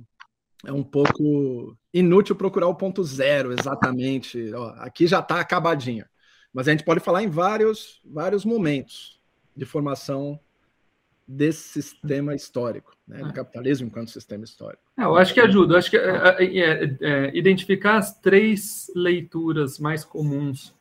[0.67, 4.53] é um pouco inútil procurar o ponto zero exatamente.
[4.55, 6.05] Ó, aqui já está acabadinho.
[6.53, 9.21] Mas a gente pode falar em vários, vários momentos
[9.57, 10.39] de formação
[11.27, 13.33] desse sistema histórico, né, do é.
[13.33, 14.83] capitalismo enquanto sistema histórico.
[14.97, 15.79] É, eu acho que ajuda.
[15.79, 20.75] Acho que é, é, é, é, identificar as três leituras mais comuns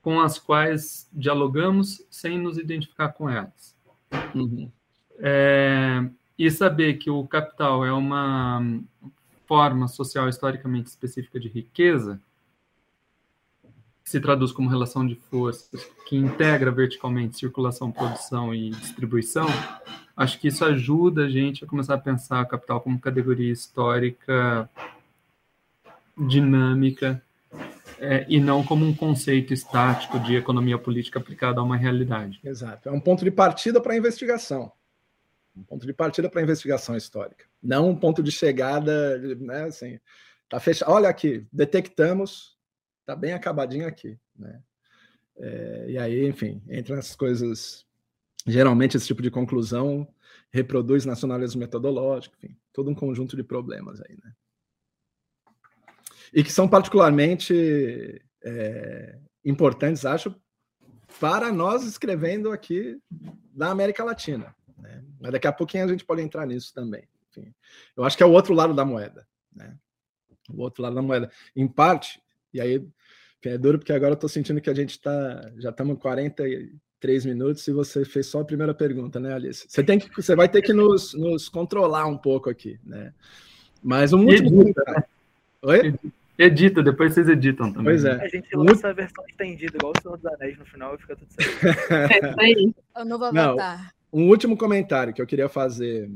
[0.00, 3.76] com as quais dialogamos sem nos identificar com elas.
[4.34, 4.70] Uhum.
[5.18, 8.62] É, e saber que o capital é uma
[9.46, 12.20] forma social historicamente específica de riqueza,
[14.04, 19.46] que se traduz como relação de forças, que integra verticalmente circulação, produção e distribuição,
[20.16, 24.68] acho que isso ajuda a gente a começar a pensar o capital como categoria histórica
[26.16, 27.22] dinâmica
[27.98, 32.40] é, e não como um conceito estático de economia política aplicada a uma realidade.
[32.44, 32.88] Exato.
[32.88, 34.72] É um ponto de partida para a investigação
[35.56, 39.98] um ponto de partida para investigação histórica, não um ponto de chegada, né, assim,
[40.48, 42.58] tá fechado, olha aqui, detectamos,
[43.06, 44.62] tá bem acabadinho aqui, né,
[45.38, 47.86] é, e aí, enfim, entre as coisas,
[48.46, 50.06] geralmente esse tipo de conclusão
[50.50, 54.32] reproduz nacionalismo metodológico, enfim, todo um conjunto de problemas aí, né,
[56.32, 60.34] e que são particularmente é, importantes, acho,
[61.18, 63.00] para nós escrevendo aqui
[63.54, 65.02] na América Latina, né?
[65.20, 67.08] Mas daqui a pouquinho a gente pode entrar nisso também.
[67.30, 67.54] Enfim,
[67.96, 69.26] eu acho que é o outro lado da moeda.
[69.54, 69.76] Né?
[70.50, 71.30] O outro lado da moeda.
[71.54, 72.20] Em parte,
[72.52, 72.86] e aí
[73.44, 75.52] é duro porque agora eu estou sentindo que a gente está.
[75.58, 79.66] Já estamos 43 minutos e você fez só a primeira pergunta, né, Alice?
[79.68, 83.12] Você, tem que, você vai ter que nos, nos controlar um pouco aqui, né?
[83.82, 84.62] Mas um último.
[84.62, 85.04] Edita, né?
[85.62, 85.94] Oi?
[86.38, 87.84] Edita, depois vocês editam também.
[87.84, 88.12] Pois é.
[88.12, 91.16] A gente lança a versão estendida, igual o Senhor dos Anéis no final e fica
[91.16, 91.92] tudo certo.
[91.92, 92.74] é isso aí.
[92.96, 93.94] O novo avatar.
[94.12, 96.10] Um último comentário que eu queria fazer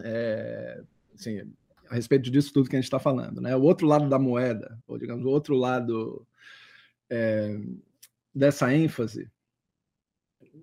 [0.00, 0.82] é,
[1.14, 1.52] assim,
[1.88, 3.40] a respeito disso tudo que a gente está falando.
[3.40, 3.54] Né?
[3.56, 6.26] O outro lado da moeda, ou digamos, o outro lado
[7.10, 7.58] é,
[8.34, 9.30] dessa ênfase,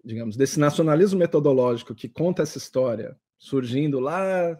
[0.03, 4.57] digamos, desse nacionalismo metodológico que conta essa história, surgindo lá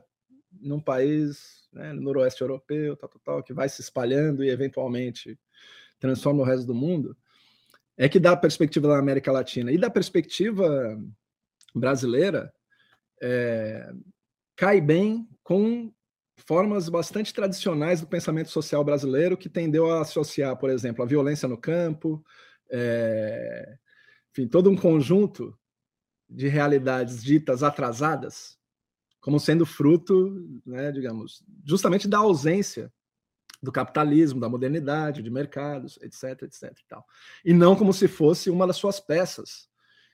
[0.62, 5.38] num país né, no noroeste europeu, tal, tal, tal, que vai se espalhando e eventualmente
[6.00, 7.16] transforma o resto do mundo,
[7.98, 9.72] é que dá a perspectiva da América Latina.
[9.72, 11.00] E da perspectiva
[11.74, 12.54] brasileira
[13.22, 13.92] é,
[14.56, 15.92] cai bem com
[16.46, 21.48] formas bastante tradicionais do pensamento social brasileiro que tendeu a associar, por exemplo, a violência
[21.48, 22.24] no campo,
[22.70, 23.78] é,
[24.32, 25.58] enfim, todo um conjunto
[26.30, 28.58] de realidades ditas atrasadas
[29.22, 32.92] como sendo fruto, né, digamos, justamente da ausência
[33.62, 37.06] do capitalismo, da modernidade, de mercados, etc, etc e tal.
[37.46, 39.70] E não como se fosse uma das suas peças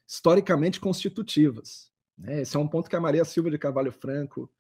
[0.10, 1.91] historicamente constitutivas.
[2.17, 2.41] Né?
[2.41, 4.52] Esse é um ponto que a Maria Silva de Carvalho Franco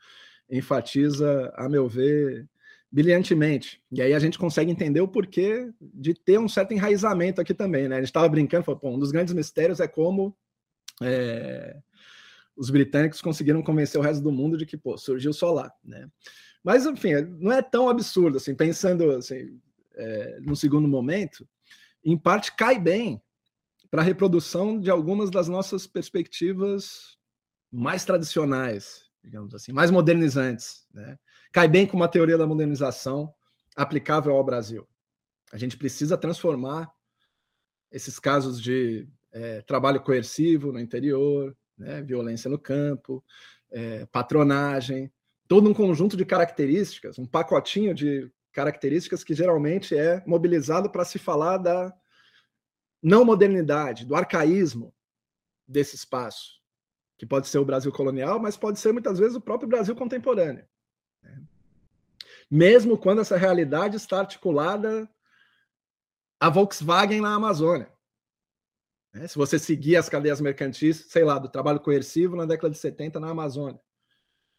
[0.47, 2.47] enfatiza, a meu ver,
[2.91, 3.81] brilhantemente.
[3.91, 7.87] E aí a gente consegue entender o porquê de ter um certo enraizamento aqui também.
[7.87, 7.95] Né?
[7.95, 10.37] A gente estava brincando, falou, um dos grandes mistérios é como
[11.01, 11.77] é,
[12.55, 15.71] os britânicos conseguiram convencer o resto do mundo de que pô, surgiu só lá.
[15.83, 16.07] Né?
[16.63, 19.59] Mas, enfim, não é tão absurdo, assim, pensando assim,
[19.95, 21.47] é, no segundo momento,
[22.05, 23.19] em parte cai bem
[23.89, 27.17] para a reprodução de algumas das nossas perspectivas
[27.71, 30.85] mais tradicionais, digamos assim, mais modernizantes.
[30.93, 31.17] Né?
[31.51, 33.33] Cai bem com uma teoria da modernização
[33.75, 34.87] aplicável ao Brasil.
[35.51, 36.91] A gente precisa transformar
[37.91, 43.23] esses casos de é, trabalho coercivo no interior, né, violência no campo,
[43.71, 45.11] é, patronagem,
[45.47, 51.17] todo um conjunto de características, um pacotinho de características que geralmente é mobilizado para se
[51.17, 51.93] falar da
[53.01, 54.93] não modernidade, do arcaísmo
[55.67, 56.59] desse espaço,
[57.17, 60.67] que pode ser o Brasil colonial, mas pode ser muitas vezes o próprio Brasil contemporâneo.
[61.21, 61.43] Né?
[62.49, 65.09] Mesmo quando essa realidade está articulada
[66.39, 67.91] a Volkswagen na Amazônia.
[69.13, 69.27] Né?
[69.27, 73.19] Se você seguir as cadeias mercantis, sei lá, do trabalho coercivo na década de 70
[73.19, 73.79] na Amazônia,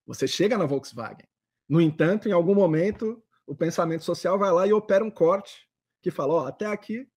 [0.07, 1.27] você chega na Volkswagen.
[1.69, 5.69] No entanto, em algum momento, o pensamento social vai lá e opera um corte
[6.03, 7.09] que fala: até aqui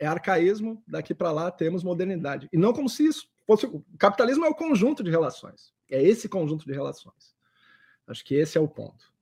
[0.00, 2.48] é arcaísmo, daqui para lá temos modernidade.
[2.50, 3.66] E não como se isso fosse.
[3.66, 5.74] O capitalismo é o conjunto de relações.
[5.90, 7.34] É esse conjunto de relações.
[8.06, 9.12] Acho que esse é o ponto.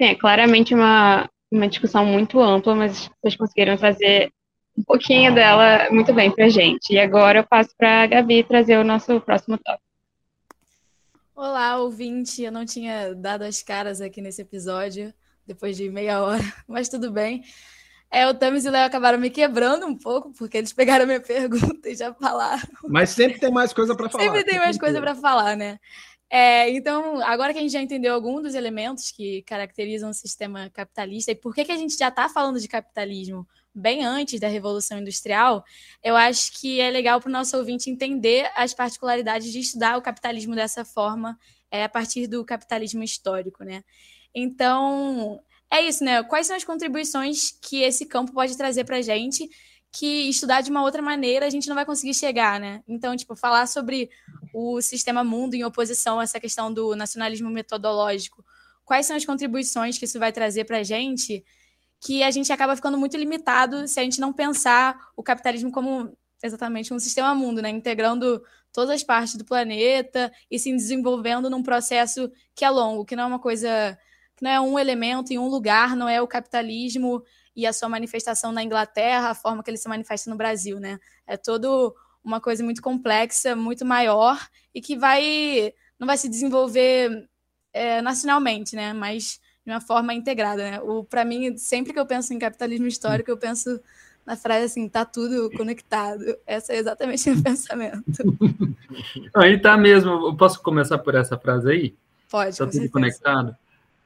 [0.00, 4.32] Sim, é claramente uma, uma discussão muito ampla, mas vocês conseguiram trazer
[4.76, 6.92] um pouquinho dela muito bem para gente.
[6.92, 9.86] E agora eu passo para a Gabi trazer o nosso próximo tópico.
[11.36, 12.42] Olá, ouvinte.
[12.42, 15.14] Eu não tinha dado as caras aqui nesse episódio,
[15.46, 17.42] depois de meia hora, mas tudo bem.
[18.10, 21.06] É, o Tamis e o Léo acabaram me quebrando um pouco, porque eles pegaram a
[21.06, 22.62] minha pergunta e já falaram.
[22.84, 24.24] Mas sempre tem mais coisa para falar.
[24.24, 25.78] Sempre tem mais coisa para falar, né?
[26.34, 30.70] É, então, agora que a gente já entendeu alguns dos elementos que caracterizam o sistema
[30.70, 34.48] capitalista e por que, que a gente já está falando de capitalismo bem antes da
[34.48, 35.62] Revolução Industrial,
[36.02, 40.02] eu acho que é legal para o nosso ouvinte entender as particularidades de estudar o
[40.02, 41.38] capitalismo dessa forma,
[41.70, 43.84] é, a partir do capitalismo histórico, né?
[44.34, 45.40] Então,
[45.70, 46.22] é isso, né?
[46.22, 49.48] Quais são as contribuições que esse campo pode trazer para a gente
[49.92, 52.82] que estudar de uma outra maneira a gente não vai conseguir chegar, né?
[52.88, 54.08] Então, tipo, falar sobre
[54.54, 58.44] o sistema mundo em oposição a essa questão do nacionalismo metodológico,
[58.84, 61.44] quais são as contribuições que isso vai trazer para a gente
[62.02, 66.12] que a gente acaba ficando muito limitado se a gente não pensar o capitalismo como
[66.42, 67.70] exatamente um sistema mundo, né?
[67.70, 68.42] Integrando
[68.72, 73.24] todas as partes do planeta e se desenvolvendo num processo que é longo, que não
[73.24, 73.96] é uma coisa,
[74.42, 77.22] não é um elemento em um lugar, não é o capitalismo
[77.54, 80.98] e a sua manifestação na Inglaterra, a forma que ele se manifesta no Brasil, né?
[81.24, 84.36] É todo uma coisa muito complexa, muito maior
[84.74, 87.28] e que vai não vai se desenvolver
[87.72, 88.92] é, nacionalmente, né?
[88.92, 90.80] Mas de uma forma integrada, né?
[90.80, 93.80] O para mim, sempre que eu penso em capitalismo histórico, eu penso
[94.26, 96.36] na frase assim, tá tudo conectado.
[96.44, 98.02] Esse é exatamente o meu pensamento.
[99.36, 100.10] Aí tá mesmo.
[100.10, 101.94] Eu posso começar por essa frase aí?
[102.28, 102.58] Pode.
[102.58, 102.92] Tá tudo certeza.
[102.92, 103.56] conectado.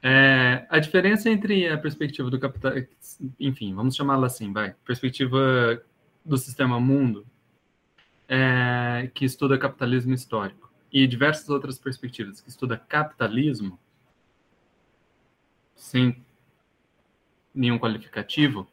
[0.09, 2.75] É, a diferença entre a perspectiva do capital,
[3.41, 5.83] enfim, vamos chamá-la assim, vai, perspectiva
[6.25, 7.27] do sistema mundo,
[8.29, 13.81] é, que estuda capitalismo histórico, e diversas outras perspectivas que estuda capitalismo,
[15.75, 16.25] sem
[17.53, 18.71] nenhum qualificativo,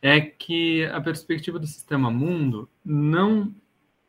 [0.00, 3.52] é que a perspectiva do sistema mundo não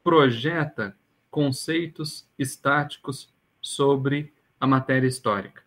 [0.03, 0.95] projeta
[1.31, 5.64] conceitos estáticos sobre a matéria histórica.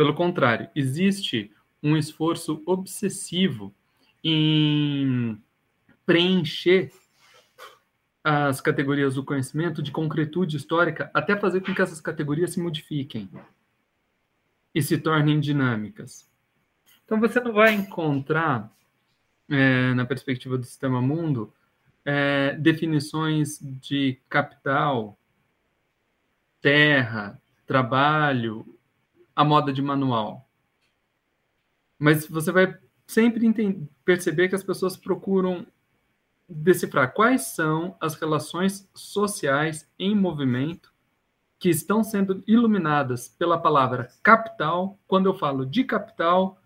[0.00, 3.70] Pelo contrário, existe um esforço obsessivo
[4.24, 5.38] em
[6.06, 6.90] preencher
[8.24, 13.28] as categorias do conhecimento de concretude histórica até fazer com que essas categorias se modifiquem
[14.74, 16.26] e se tornem dinâmicas.
[17.04, 18.74] Então, você não vai encontrar,
[19.50, 21.52] é, na perspectiva do sistema mundo,
[22.06, 25.18] é, definições de capital,
[26.58, 28.79] terra, trabalho,
[29.40, 30.46] a moda de manual.
[31.98, 32.76] Mas você vai
[33.06, 33.50] sempre
[34.04, 35.66] perceber que as pessoas procuram
[36.46, 40.92] decifrar quais são as relações sociais em movimento
[41.58, 46.60] que estão sendo iluminadas pela palavra capital, quando eu falo de capital,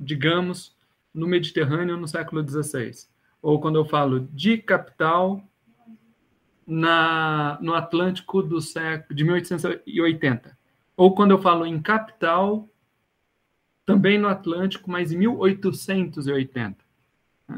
[0.00, 0.76] digamos,
[1.14, 3.06] no Mediterrâneo no século XVI,
[3.40, 5.40] ou quando eu falo de capital
[6.66, 10.55] na, no Atlântico do século de 1880,
[10.96, 12.68] ou quando eu falo em capital
[13.84, 16.84] também no Atlântico, mas em 1880.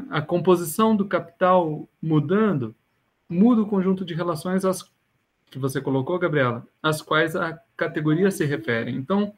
[0.09, 2.75] A composição do capital mudando
[3.27, 4.83] muda o conjunto de relações às
[5.49, 8.91] que você colocou, Gabriela, às quais a categoria se refere.
[8.91, 9.33] Então,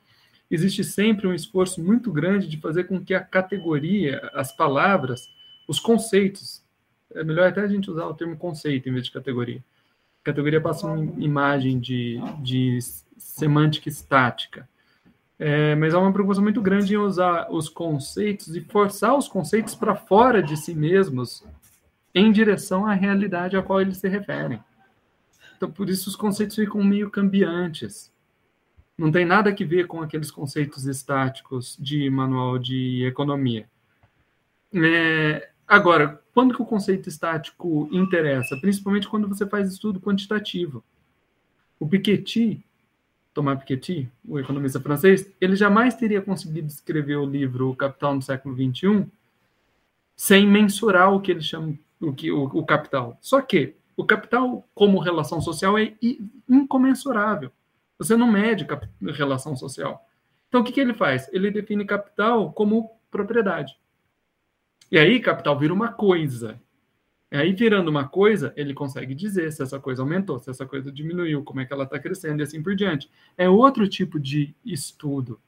[0.49, 5.21] existe sempre um esforço muito grande de fazer com que a categoria, as palavras,
[5.67, 6.61] os conceitos,
[7.13, 9.63] é melhor até a gente usar o termo conceito em vez de categoria.
[10.23, 12.77] Categoria passa uma imagem de, de
[13.21, 14.67] semântica estática.
[15.39, 19.73] É, mas há uma preocupação muito grande em usar os conceitos e forçar os conceitos
[19.73, 21.43] para fora de si mesmos
[22.13, 24.62] em direção à realidade a qual eles se referem.
[25.57, 28.12] Então, por isso os conceitos ficam meio cambiantes.
[28.97, 33.67] Não tem nada a ver com aqueles conceitos estáticos de manual de economia.
[34.73, 38.57] É, agora, quando que o conceito estático interessa?
[38.57, 40.84] Principalmente quando você faz estudo quantitativo.
[41.79, 42.63] O Piketty,
[43.33, 48.21] Thomas Piketty, o economista francês, ele jamais teria conseguido escrever o livro O Capital no
[48.21, 49.07] século XXI
[50.15, 53.17] sem mensurar o que ele chama o, que, o, o capital.
[53.21, 55.93] Só que o capital, como relação social, é
[56.47, 57.51] incomensurável.
[57.97, 58.67] Você não mede
[59.13, 60.07] relação social.
[60.47, 61.27] Então, o que, que ele faz?
[61.31, 63.75] Ele define capital como propriedade.
[64.91, 66.59] E aí, capital vira uma coisa.
[67.31, 70.91] E aí, virando uma coisa, ele consegue dizer se essa coisa aumentou, se essa coisa
[70.91, 73.09] diminuiu, como é que ela está crescendo e assim por diante.
[73.37, 75.39] É outro tipo de estudo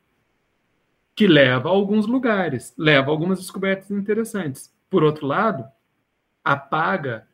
[1.13, 4.73] que leva a alguns lugares, leva a algumas descobertas interessantes.
[4.89, 5.65] Por outro lado,
[6.43, 7.27] apaga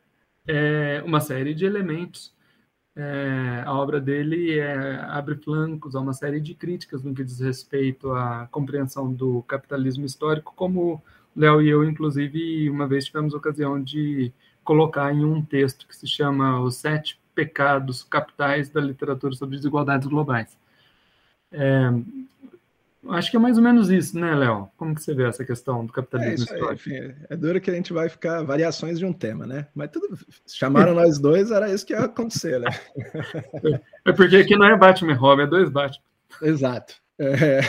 [0.47, 2.33] é, uma série de elementos.
[2.95, 7.39] É, a obra dele é, abre flancos a uma série de críticas no que diz
[7.39, 11.03] respeito à compreensão do capitalismo histórico, como
[11.35, 14.31] Léo e eu, inclusive, uma vez tivemos ocasião de
[14.63, 20.07] colocar em um texto que se chama Os Sete Pecados Capitais da Literatura sobre Desigualdades
[20.07, 20.57] Globais.
[21.51, 21.89] É,
[23.07, 24.69] Acho que é mais ou menos isso, né, Léo?
[24.75, 26.73] Como que você vê essa questão do capitalismo é histórico?
[26.73, 29.67] enfim, é duro que a gente vai ficar variações de um tema, né?
[29.73, 32.69] Mas tudo chamaram nós dois, era isso que ia acontecer, né?
[34.05, 36.03] É porque aqui não é Batman e Robin, é dois Batman.
[36.41, 36.95] Exato.
[37.19, 37.59] É...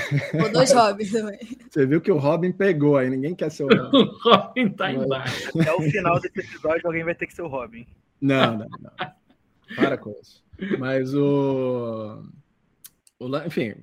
[0.41, 1.39] Ou dois Robins também.
[1.69, 3.99] Você viu que o Robin pegou aí, ninguém quer ser o Robin.
[3.99, 5.61] o Robin tá embaixo.
[5.61, 7.85] Até o final desse episódio alguém vai ter que ser o Robin.
[8.21, 9.11] Não, não, não.
[9.75, 10.45] Para com isso.
[10.79, 12.23] Mas o.
[13.19, 13.75] o enfim,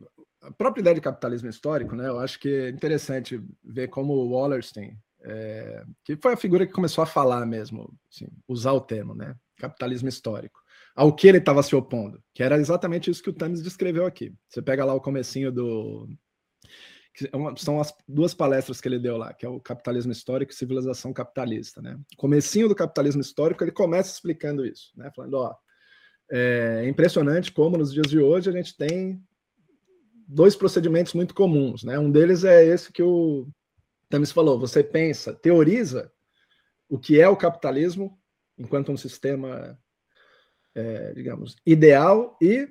[0.41, 2.08] a própria ideia de capitalismo histórico, né?
[2.08, 6.73] Eu acho que é interessante ver como o Wallerstein, é, que foi a figura que
[6.73, 9.36] começou a falar mesmo, assim, usar o termo, né?
[9.58, 10.62] Capitalismo histórico.
[10.97, 14.33] Ao que ele estava se opondo, que era exatamente isso que o Tamis descreveu aqui.
[14.49, 16.10] Você pega lá o comecinho do
[17.23, 20.55] é são as duas palestras que ele deu lá, que é o capitalismo histórico e
[20.55, 21.99] civilização capitalista, né?
[22.15, 25.12] Comecinho do capitalismo histórico, ele começa explicando isso, né?
[25.15, 25.55] Falando, ó,
[26.29, 29.21] é impressionante como nos dias de hoje a gente tem
[30.27, 31.83] dois procedimentos muito comuns.
[31.83, 31.97] Né?
[31.97, 33.47] Um deles é esse que o
[34.10, 36.12] Tamis falou: você pensa, teoriza
[36.89, 38.19] o que é o capitalismo
[38.57, 39.77] enquanto um sistema,
[40.78, 42.70] é, digamos, ideal e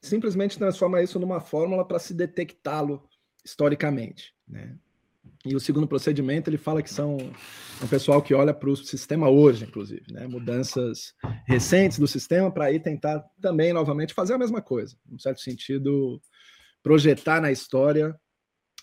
[0.00, 3.08] simplesmente transforma isso numa fórmula para se detectá-lo
[3.44, 4.32] historicamente.
[4.46, 4.78] Né?
[5.44, 7.16] E o segundo procedimento, ele fala que são
[7.82, 10.28] um pessoal que olha para o sistema hoje, inclusive, né?
[10.28, 11.12] mudanças
[11.46, 16.22] recentes do sistema para aí tentar também, novamente, fazer a mesma coisa, num certo sentido,
[16.82, 18.18] projetar na história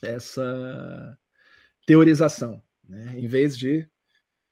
[0.03, 1.17] essa
[1.87, 3.13] teorização, né?
[3.17, 3.87] em vez de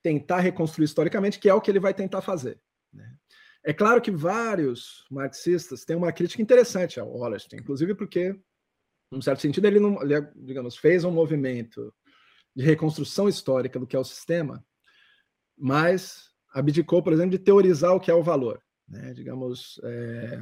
[0.02, 2.60] tentar reconstruir historicamente, que é o que ele vai tentar fazer.
[2.93, 3.10] Né?
[3.65, 8.38] É claro que vários marxistas têm uma crítica interessante ao Wallerstein, inclusive porque,
[9.12, 11.93] num certo sentido, ele, não, ele, digamos, fez um movimento
[12.56, 14.63] de reconstrução histórica do que é o sistema,
[15.58, 18.62] mas abdicou, por exemplo, de teorizar o que é o valor.
[18.88, 19.13] Né?
[19.13, 20.39] Digamos, é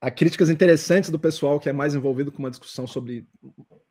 [0.00, 3.26] há críticas interessantes do pessoal que é mais envolvido com uma discussão sobre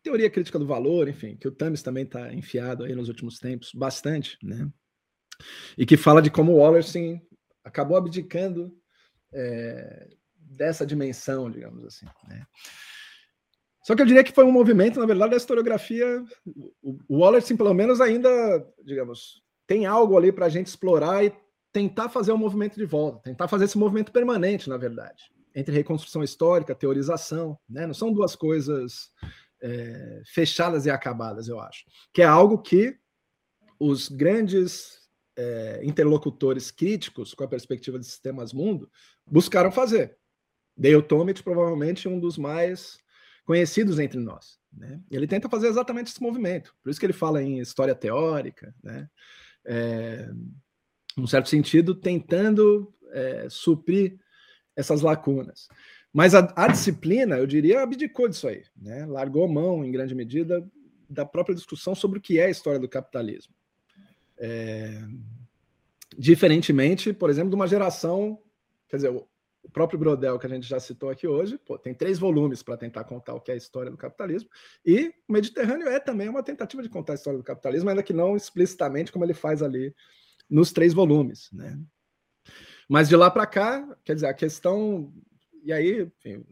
[0.03, 3.71] teoria crítica do valor, enfim, que o Tamis também está enfiado aí nos últimos tempos,
[3.73, 4.69] bastante, né?
[5.77, 7.21] E que fala de como o Wallerstein
[7.63, 8.75] acabou abdicando
[9.33, 10.07] é,
[10.37, 12.45] dessa dimensão, digamos assim, né?
[13.83, 16.23] Só que eu diria que foi um movimento, na verdade, da historiografia.
[17.07, 18.29] O Wallerstein, pelo menos, ainda,
[18.83, 21.31] digamos, tem algo ali para a gente explorar e
[21.71, 26.21] tentar fazer um movimento de volta, tentar fazer esse movimento permanente, na verdade entre reconstrução
[26.21, 27.87] histórica, teorização, né?
[27.87, 29.09] Não são duas coisas
[29.61, 31.85] é, fechadas e acabadas, eu acho.
[32.13, 32.97] Que é algo que
[33.79, 34.99] os grandes
[35.37, 38.89] é, interlocutores críticos com a perspectiva de sistemas mundo
[39.25, 40.17] buscaram fazer.
[40.77, 42.99] Dale Tomic provavelmente um dos mais
[43.45, 44.59] conhecidos entre nós.
[44.71, 44.99] Né?
[45.09, 46.75] Ele tenta fazer exatamente esse movimento.
[46.83, 49.09] Por isso que ele fala em história teórica, né?
[49.67, 50.29] É,
[51.17, 54.19] num certo sentido, tentando é, suprir
[54.75, 55.69] essas lacunas.
[56.11, 59.05] Mas a, a, disciplina, eu diria, abdicou disso aí, né?
[59.05, 60.65] largou mão, em grande medida,
[61.09, 63.54] da própria discussão sobre o que é a história do capitalismo.
[64.37, 65.01] É,
[66.17, 68.41] diferentemente, por exemplo, de uma geração,
[68.87, 72.19] quer dizer, o próprio Brodel, que a gente já citou aqui hoje, pô, tem três
[72.19, 74.49] volumes para tentar contar o que é a história do capitalismo,
[74.85, 78.13] e o Mediterrâneo é também uma tentativa de contar a história do capitalismo, ainda que
[78.13, 79.93] não explicitamente como ele faz ali
[80.49, 81.49] nos três volumes.
[81.51, 81.79] Né?
[82.87, 85.11] Mas de lá para cá, quer dizer, a questão.
[85.63, 86.45] E aí, enfim,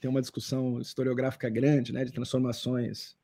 [0.00, 3.16] tem uma discussão historiográfica grande, né, de transformações.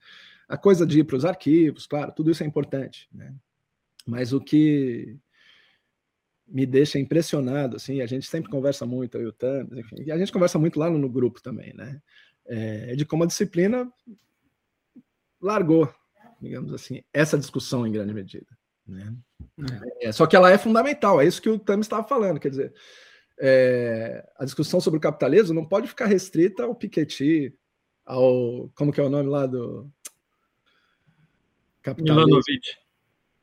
[0.49, 3.09] A coisa de ir para os arquivos, claro, tudo isso é importante.
[3.13, 3.33] Né?
[4.07, 5.19] Mas o que
[6.47, 10.13] me deixa impressionado, assim, a gente sempre conversa muito, eu e o Thames, enfim, e
[10.13, 12.01] a gente conversa muito lá no, no grupo também, né,
[12.45, 13.91] é, de como a disciplina
[15.41, 15.93] largou,
[16.41, 18.47] digamos assim, essa discussão em grande medida,
[18.87, 19.17] né.
[20.01, 20.09] É.
[20.09, 22.75] É, só que ela é fundamental, é isso que o Thames estava falando, quer dizer,
[23.39, 27.57] é, a discussão sobre o capitalismo não pode ficar restrita ao Piketty,
[28.05, 29.91] ao, como que é o nome lá do...
[31.99, 32.82] Milanovic.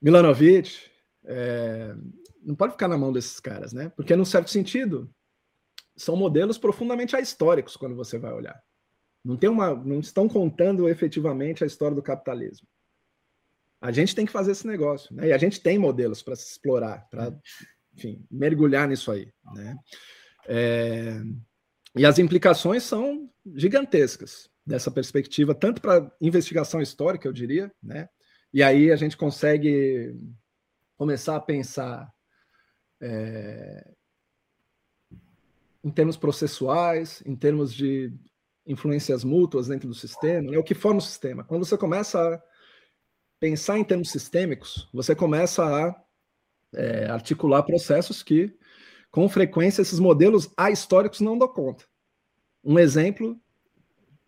[0.02, 0.90] Milanovic,
[1.26, 1.96] é,
[2.42, 3.90] não pode ficar na mão desses caras, né?
[3.96, 5.14] Porque, num certo sentido,
[5.96, 8.62] são modelos profundamente ahistóricos quando você vai olhar.
[9.24, 12.68] Não, tem uma, não estão contando efetivamente a história do capitalismo.
[13.82, 15.28] A gente tem que fazer esse negócio, né?
[15.28, 17.34] E a gente tem modelos para se explorar, para,
[17.94, 19.78] enfim, mergulhar nisso aí, né?
[20.48, 21.22] É,
[21.96, 28.10] e as implicações são gigantescas dessa perspectiva, tanto para investigação histórica, eu diria, né?
[28.54, 30.16] E aí a gente consegue
[30.98, 32.12] começar a pensar
[33.02, 33.94] é,
[35.84, 38.14] em termos processuais, em termos de
[38.66, 41.44] influências mútuas dentro do sistema, é o que forma o sistema.
[41.44, 42.42] Quando você começa a
[43.40, 46.04] pensar em termos sistêmicos, você começa a
[46.74, 48.56] é, articular processos que,
[49.10, 51.86] com frequência, esses modelos ahistóricos não dão conta.
[52.64, 53.40] Um exemplo,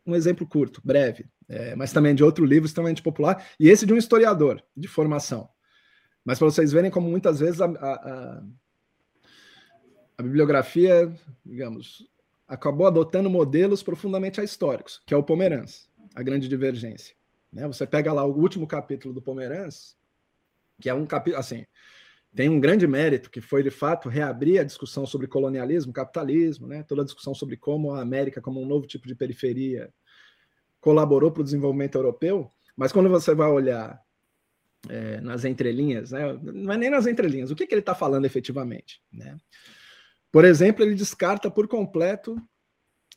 [0.05, 3.93] um exemplo curto, breve, é, mas também de outro livro extremamente popular, e esse de
[3.93, 5.49] um historiador de formação.
[6.23, 8.43] Mas para vocês verem como muitas vezes a, a,
[10.17, 11.11] a bibliografia,
[11.45, 12.07] digamos,
[12.47, 17.15] acabou adotando modelos profundamente históricos, que é o Pomerance, a grande divergência.
[17.51, 17.67] Né?
[17.67, 19.95] Você pega lá o último capítulo do Pomerance,
[20.79, 21.65] que é um capítulo, assim,
[22.35, 26.83] tem um grande mérito, que foi, de fato, reabrir a discussão sobre colonialismo, capitalismo, né?
[26.83, 29.93] toda a discussão sobre como a América, como um novo tipo de periferia,
[30.79, 34.01] colaborou para o desenvolvimento europeu, mas quando você vai olhar
[34.89, 36.33] é, nas entrelinhas, né?
[36.41, 39.01] não é nem nas entrelinhas, o que, que ele está falando efetivamente?
[39.11, 39.37] Né?
[40.31, 42.35] Por exemplo, ele descarta por completo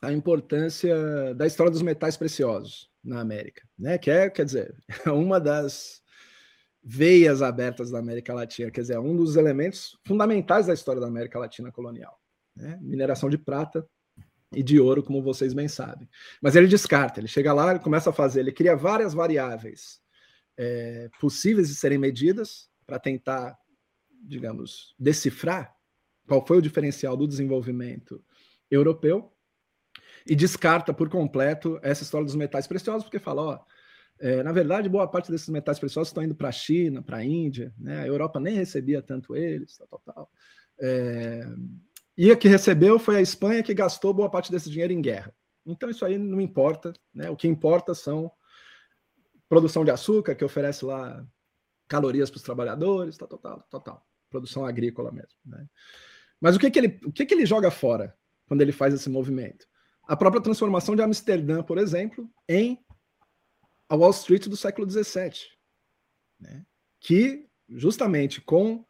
[0.01, 3.97] a importância da história dos metais preciosos na América, né?
[3.97, 4.75] Que é, quer dizer,
[5.07, 6.01] uma das
[6.87, 11.39] veias abertas da América Latina, quer dizer, um dos elementos fundamentais da história da América
[11.39, 12.21] Latina colonial,
[12.55, 12.77] né?
[12.79, 13.87] Mineração de prata
[14.53, 16.07] e de ouro, como vocês bem sabem.
[16.39, 19.99] Mas ele descarta, ele chega lá, ele começa a fazer, ele cria várias variáveis
[20.55, 23.57] é, possíveis de serem medidas para tentar,
[24.23, 25.75] digamos, decifrar
[26.27, 28.23] qual foi o diferencial do desenvolvimento
[28.69, 29.33] europeu
[30.27, 33.59] e descarta por completo essa história dos metais preciosos, porque fala, ó,
[34.19, 37.25] é, na verdade, boa parte desses metais preciosos estão indo para a China, para a
[37.25, 38.01] Índia, né?
[38.01, 40.31] a Europa nem recebia tanto eles, tal, tal, tal.
[40.79, 41.45] É,
[42.17, 45.33] e a que recebeu foi a Espanha que gastou boa parte desse dinheiro em guerra.
[45.65, 47.29] Então isso aí não importa, né?
[47.29, 48.31] o que importa são
[49.49, 51.25] produção de açúcar, que oferece lá
[51.87, 54.07] calorias para os trabalhadores, tal, tal, tal, tal, tal.
[54.29, 55.37] produção agrícola mesmo.
[55.45, 55.67] Né?
[56.39, 58.15] Mas o que, que, ele, o que, que ele joga fora
[58.47, 59.67] quando ele faz esse movimento?
[60.07, 62.84] A própria transformação de Amsterdã, por exemplo, em
[63.87, 65.47] a Wall Street do século XVII,
[66.39, 66.65] né?
[66.99, 68.85] que justamente com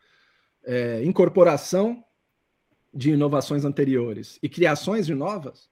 [0.64, 2.04] é, incorporação
[2.93, 5.70] de inovações anteriores e criações de novas,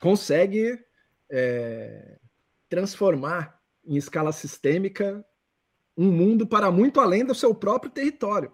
[0.00, 0.78] consegue
[1.30, 2.18] é,
[2.68, 5.24] transformar em escala sistêmica
[5.96, 8.52] um mundo para muito além do seu próprio território.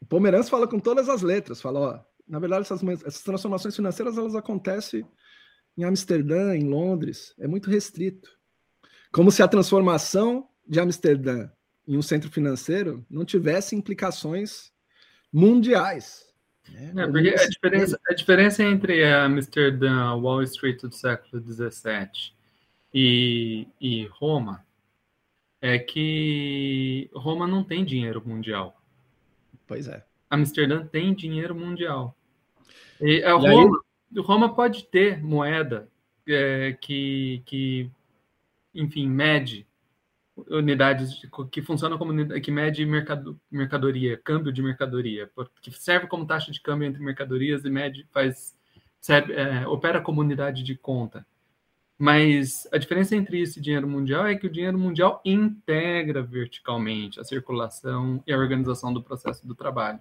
[0.00, 4.16] O Pomeranz fala com todas as letras, fala, ó, na verdade essas, essas transformações financeiras
[4.16, 5.04] elas acontecem
[5.76, 8.37] em Amsterdã, em Londres, é muito restrito.
[9.12, 11.50] Como se a transformação de Amsterdã
[11.86, 14.70] em um centro financeiro não tivesse implicações
[15.32, 16.26] mundiais.
[16.68, 16.92] Né?
[16.96, 22.32] É, porque a diferença, a diferença entre Amsterdã, Wall Street do século XVII
[22.92, 24.64] e, e Roma
[25.60, 28.80] é que Roma não tem dinheiro mundial.
[29.66, 30.04] Pois é.
[30.30, 32.14] Amsterdã tem dinheiro mundial.
[33.00, 33.80] E, a E aí- Roma,
[34.18, 35.88] Roma pode ter moeda
[36.26, 37.90] é, que, que,
[38.80, 39.66] enfim, mede
[40.50, 45.28] unidades de- que funciona como que mede mercado, mercadoria, câmbio de mercadoria,
[45.60, 48.56] que serve como taxa de câmbio entre mercadorias e mede faz
[49.00, 51.26] serve, é, opera como unidade de conta.
[51.98, 57.18] Mas a diferença entre isso e dinheiro mundial é que o dinheiro mundial integra verticalmente
[57.18, 59.98] a circulação e a organização do processo do trabalho.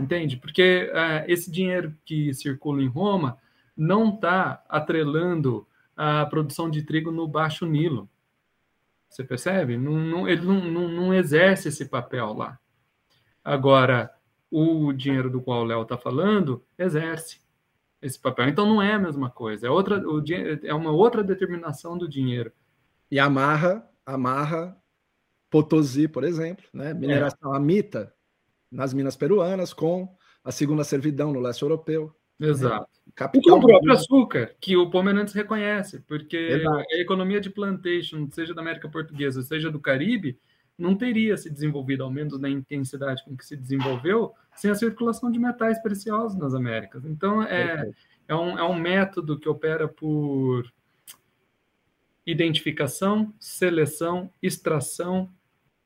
[0.00, 0.38] Entende?
[0.38, 3.36] Porque eh, esse dinheiro que circula em Roma
[3.76, 8.08] não está atrelando a produção de trigo no Baixo Nilo.
[9.08, 9.76] Você percebe?
[9.76, 12.58] Não, não- ele não, não- exerce esse papel lá.
[13.42, 14.12] Agora,
[14.50, 17.40] o dinheiro do qual o Léo está falando exerce
[18.02, 18.48] esse papel.
[18.48, 19.66] Então não é a mesma coisa.
[19.66, 20.22] É, outra, o,
[20.62, 22.52] é uma outra determinação do dinheiro.
[23.10, 24.76] E amarra, amarra
[25.48, 26.92] Potosí, por exemplo, né?
[26.92, 28.12] mineração amita
[28.70, 32.14] nas minas peruanas com a segunda servidão no leste europeu.
[32.38, 32.88] Exato.
[33.14, 36.84] Capital o próprio açúcar, que o Pomerantes reconhece, porque Exato.
[36.92, 40.38] a economia de plantation, seja da América Portuguesa, seja do Caribe,
[40.78, 45.30] não teria se desenvolvido, ao menos na intensidade com que se desenvolveu, sem a circulação
[45.30, 47.04] de metais preciosos nas Américas.
[47.06, 47.90] Então, é,
[48.28, 50.70] é, um, é um método que opera por
[52.26, 55.30] identificação, seleção, extração,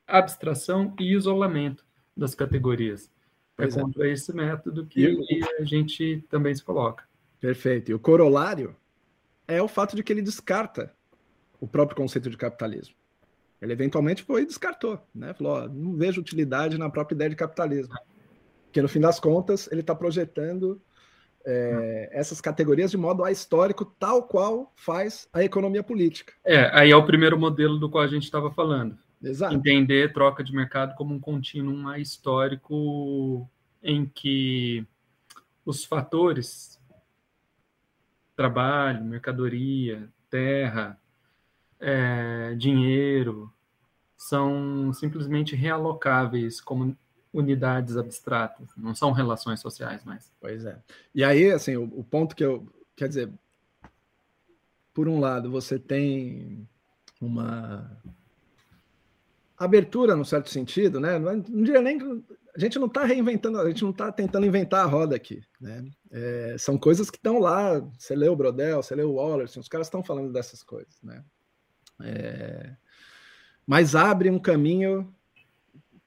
[0.06, 1.84] abstração e isolamento
[2.16, 3.10] das categorias.
[3.60, 3.82] Pois é é.
[3.82, 5.18] contra esse método que
[5.58, 7.04] a gente também se coloca.
[7.40, 7.90] Perfeito.
[7.90, 8.76] E o corolário
[9.48, 10.92] é o fato de que ele descarta
[11.60, 12.94] o próprio conceito de capitalismo.
[13.60, 15.34] Ele eventualmente foi e descartou, né?
[15.34, 17.94] Falou, ó, não vejo utilidade na própria ideia de capitalismo.
[18.64, 20.80] Porque no fim das contas ele está projetando
[21.44, 26.32] é, essas categorias de modo ahistórico, tal qual faz a economia política.
[26.44, 28.96] É, aí é o primeiro modelo do qual a gente estava falando.
[29.22, 29.54] Exato.
[29.54, 33.48] Entender troca de mercado como um contínuo histórico
[33.82, 34.86] em que
[35.64, 36.80] os fatores
[38.40, 40.98] trabalho, mercadoria, terra,
[41.78, 43.52] é, dinheiro
[44.16, 46.96] são simplesmente realocáveis como
[47.32, 50.32] unidades abstratas, não são relações sociais mais.
[50.40, 50.78] Pois é.
[51.14, 52.66] E aí, assim, o, o ponto que eu.
[52.96, 53.30] Quer dizer,
[54.94, 56.66] por um lado, você tem
[57.20, 57.90] uma
[59.60, 61.18] abertura, num certo sentido, né?
[61.18, 62.00] Não, não diria nem.
[62.56, 65.84] A gente não está reinventando, a gente não está tentando inventar a roda aqui, né?
[66.10, 67.78] É, são coisas que estão lá.
[67.98, 71.22] Você leu o Brodel, você leu o Wallerson, os caras estão falando dessas coisas, né?
[72.02, 72.74] É,
[73.66, 75.14] mas abre um caminho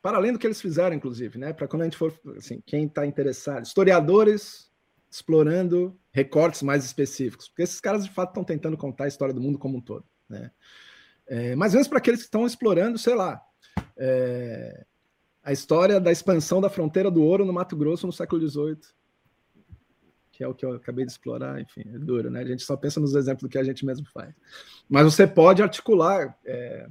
[0.01, 1.53] para além do que eles fizeram, inclusive, né?
[1.53, 4.69] Para quando a gente for, assim, quem está interessado, historiadores
[5.09, 9.39] explorando recortes mais específicos, porque esses caras de fato estão tentando contar a história do
[9.39, 10.51] mundo como um todo, né?
[11.27, 13.41] É, mas mesmo para aqueles que estão explorando, sei lá,
[13.97, 14.85] é,
[15.43, 18.79] a história da expansão da fronteira do ouro no Mato Grosso no século XVIII,
[20.31, 22.41] que é o que eu acabei de explorar, enfim, é duro, né?
[22.41, 24.33] A gente só pensa nos exemplos do que a gente mesmo faz.
[24.89, 26.87] Mas você pode articular é,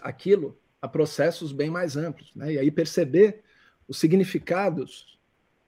[0.00, 2.52] aquilo a processos bem mais amplos, né?
[2.52, 3.42] E aí perceber
[3.88, 5.18] os significados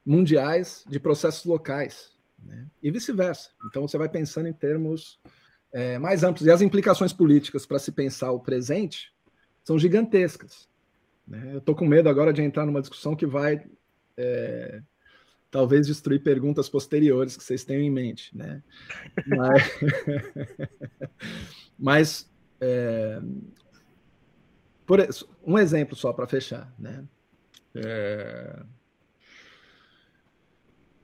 [0.07, 2.67] mundiais de processos locais, né?
[2.83, 3.51] E vice-versa.
[3.67, 5.19] Então você vai pensando em termos
[5.73, 9.12] é, mais amplos e as implicações políticas para se pensar o presente
[9.64, 10.68] são gigantescas.
[11.27, 11.51] Né?
[11.53, 13.64] Eu estou com medo agora de entrar numa discussão que vai
[14.16, 14.83] é,
[15.51, 18.62] talvez destruir perguntas posteriores que vocês tenham em mente, né?
[19.27, 19.81] Mas,
[21.79, 23.21] mas é,
[24.87, 24.99] por,
[25.45, 27.05] um exemplo só para fechar, né?
[27.75, 28.62] É...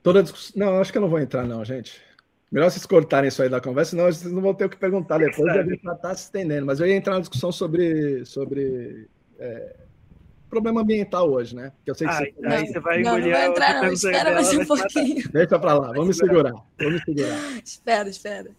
[0.03, 0.53] Toda discussão...
[0.57, 2.01] Não, acho que eu não vou entrar, não, gente.
[2.51, 5.17] Melhor vocês cortarem isso aí da conversa, senão vocês não vão ter o que perguntar
[5.17, 6.65] depois, a gente já está se estendendo.
[6.65, 9.75] Mas eu ia entrar na discussão sobre, sobre é,
[10.49, 11.73] problema ambiental hoje, né?
[11.83, 12.33] Que eu sei que Ah, você...
[12.37, 13.91] então aí você vai Não, não engolir vai entrar, não.
[13.91, 15.29] Espera mais um pouquinho.
[15.29, 16.53] Deixa para lá, vamos segurar.
[16.79, 17.37] Vamos segurar.
[17.63, 18.51] espera, espera.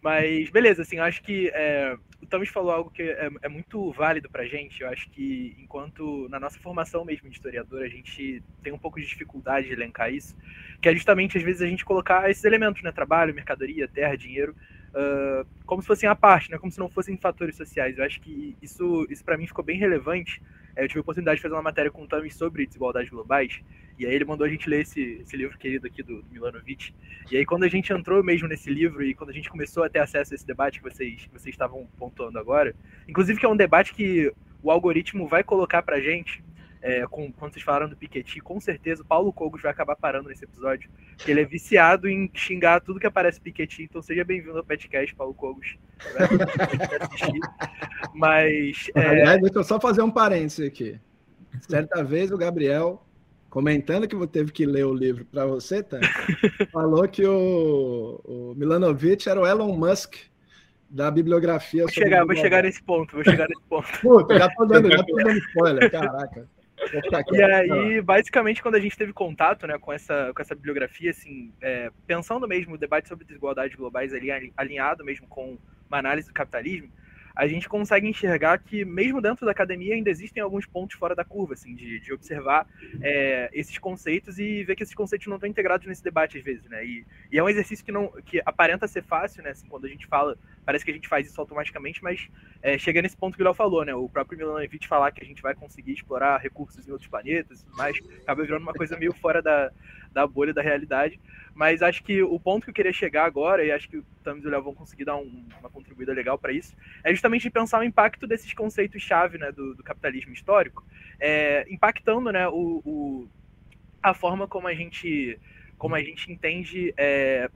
[0.00, 3.90] Mas beleza, assim, eu acho que é, o Thomas falou algo que é, é muito
[3.92, 4.82] válido pra gente.
[4.82, 9.00] Eu acho que enquanto na nossa formação mesmo de historiador, a gente tem um pouco
[9.00, 10.36] de dificuldade de elencar isso,
[10.80, 12.92] que é justamente às vezes a gente colocar esses elementos, né?
[12.92, 14.54] Trabalho, mercadoria, terra, dinheiro,
[14.98, 16.58] uh, como se fossem a parte, né?
[16.58, 17.96] Como se não fossem fatores sociais.
[17.96, 20.42] Eu acho que isso, isso para mim ficou bem relevante.
[20.74, 23.60] É, eu tive a oportunidade de fazer uma matéria com o Thomas sobre desigualdades globais,
[23.98, 26.94] e aí ele mandou a gente ler esse, esse livro querido aqui do, do Milanovic.
[27.30, 29.88] E aí, quando a gente entrou mesmo nesse livro e quando a gente começou a
[29.88, 32.74] ter acesso a esse debate que vocês, que vocês estavam pontuando agora,
[33.08, 34.32] inclusive que é um debate que
[34.62, 36.42] o algoritmo vai colocar pra gente
[36.80, 40.28] é, com, quando vocês falaram do Piketty, com certeza o Paulo Cogos vai acabar parando
[40.28, 44.56] nesse episódio, porque ele é viciado em xingar tudo que aparece Piketty, então seja bem-vindo
[44.56, 45.76] ao podcast, Paulo Cogos.
[48.14, 48.90] Mas.
[48.94, 49.00] É...
[49.00, 50.98] Aliás, deixa eu só fazer um parênteses aqui.
[51.68, 53.04] Certa vez o Gabriel,
[53.50, 55.98] comentando que teve que ler o livro para você, tá?
[56.70, 60.14] falou que o, o Milanovic era o Elon Musk
[60.88, 61.82] da bibliografia.
[61.82, 63.88] Vou chegar, vou chegar nesse ponto, vou chegar nesse ponto.
[64.00, 66.48] Puta, já tô dando, já tô dando spoiler, caraca.
[67.32, 71.52] E aí, basicamente, quando a gente teve contato né, com, essa, com essa bibliografia, assim,
[71.60, 75.58] é, pensando mesmo o debate sobre desigualdades globais ali, alinhado mesmo com
[75.88, 76.90] uma análise do capitalismo,
[77.38, 81.24] a gente consegue enxergar que, mesmo dentro da academia, ainda existem alguns pontos fora da
[81.24, 82.66] curva, assim, de, de observar
[83.00, 86.68] é, esses conceitos e ver que esses conceitos não estão integrados nesse debate, às vezes,
[86.68, 86.84] né?
[86.84, 89.50] E, e, é um exercício que, não, que aparenta ser fácil, né?
[89.50, 90.36] Assim, quando a gente fala,
[90.66, 92.28] parece que a gente faz isso automaticamente, mas
[92.60, 93.94] é, chega nesse ponto que o Léo falou, né?
[93.94, 97.64] O próprio Milanovic falar que a gente vai conseguir explorar recursos em outros planetas e
[97.64, 99.70] tudo mais, acaba virando uma coisa meio fora da,
[100.12, 101.20] da bolha da realidade.
[101.54, 104.44] Mas acho que o ponto que eu queria chegar agora, e acho que o Tamis
[104.44, 107.80] e o Léo vão conseguir dar um, uma contribuída legal para isso, é justamente pensar
[107.80, 110.84] o impacto desses conceitos-chave né, do, do, capitalismo histórico,
[111.18, 113.28] é, impactando né, o, o,
[114.00, 115.36] a forma como a gente,
[115.76, 117.50] como a gente entende é,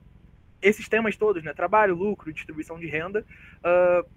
[0.63, 3.25] esses temas todos, né, trabalho, lucro, distribuição de renda,
[3.59, 4.09] uh,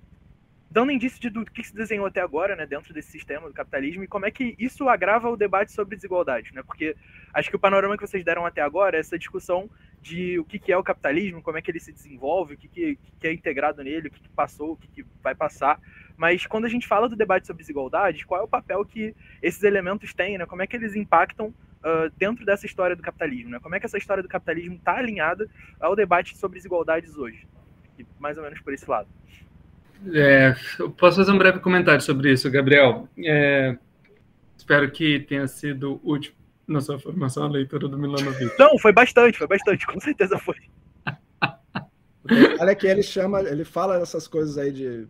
[0.76, 4.04] dando indício de, do que se desenhou até agora, né, dentro desse sistema do capitalismo
[4.04, 6.62] e como é que isso agrava o debate sobre desigualdade, né?
[6.64, 6.98] Porque
[7.34, 9.70] acho que o panorama que vocês deram até agora é essa discussão
[10.02, 13.32] de o que, é o capitalismo, como é que ele se desenvolve, o que, é
[13.32, 15.80] integrado nele, o que, que passou, o que, que vai passar.
[16.18, 19.64] Mas quando a gente fala do debate sobre desigualdade, qual é o papel que esses
[19.64, 20.46] elementos têm, né?
[20.46, 23.60] Como é que eles impactam uh, dentro dessa história do capitalismo, né?
[23.62, 25.50] Como é que essa história do capitalismo está alinhada
[25.80, 27.48] ao debate sobre desigualdades hoje?
[27.98, 29.08] E mais ou menos por esse lado.
[30.14, 30.56] É,
[30.98, 33.08] posso fazer um breve comentário sobre isso, Gabriel?
[33.18, 33.78] É,
[34.58, 36.34] espero que tenha sido útil
[36.68, 38.58] na sua formação a leitura do Milanovic.
[38.58, 40.56] Não, foi bastante, foi bastante, com certeza foi.
[42.60, 45.08] Olha que ele chama, ele fala essas coisas aí de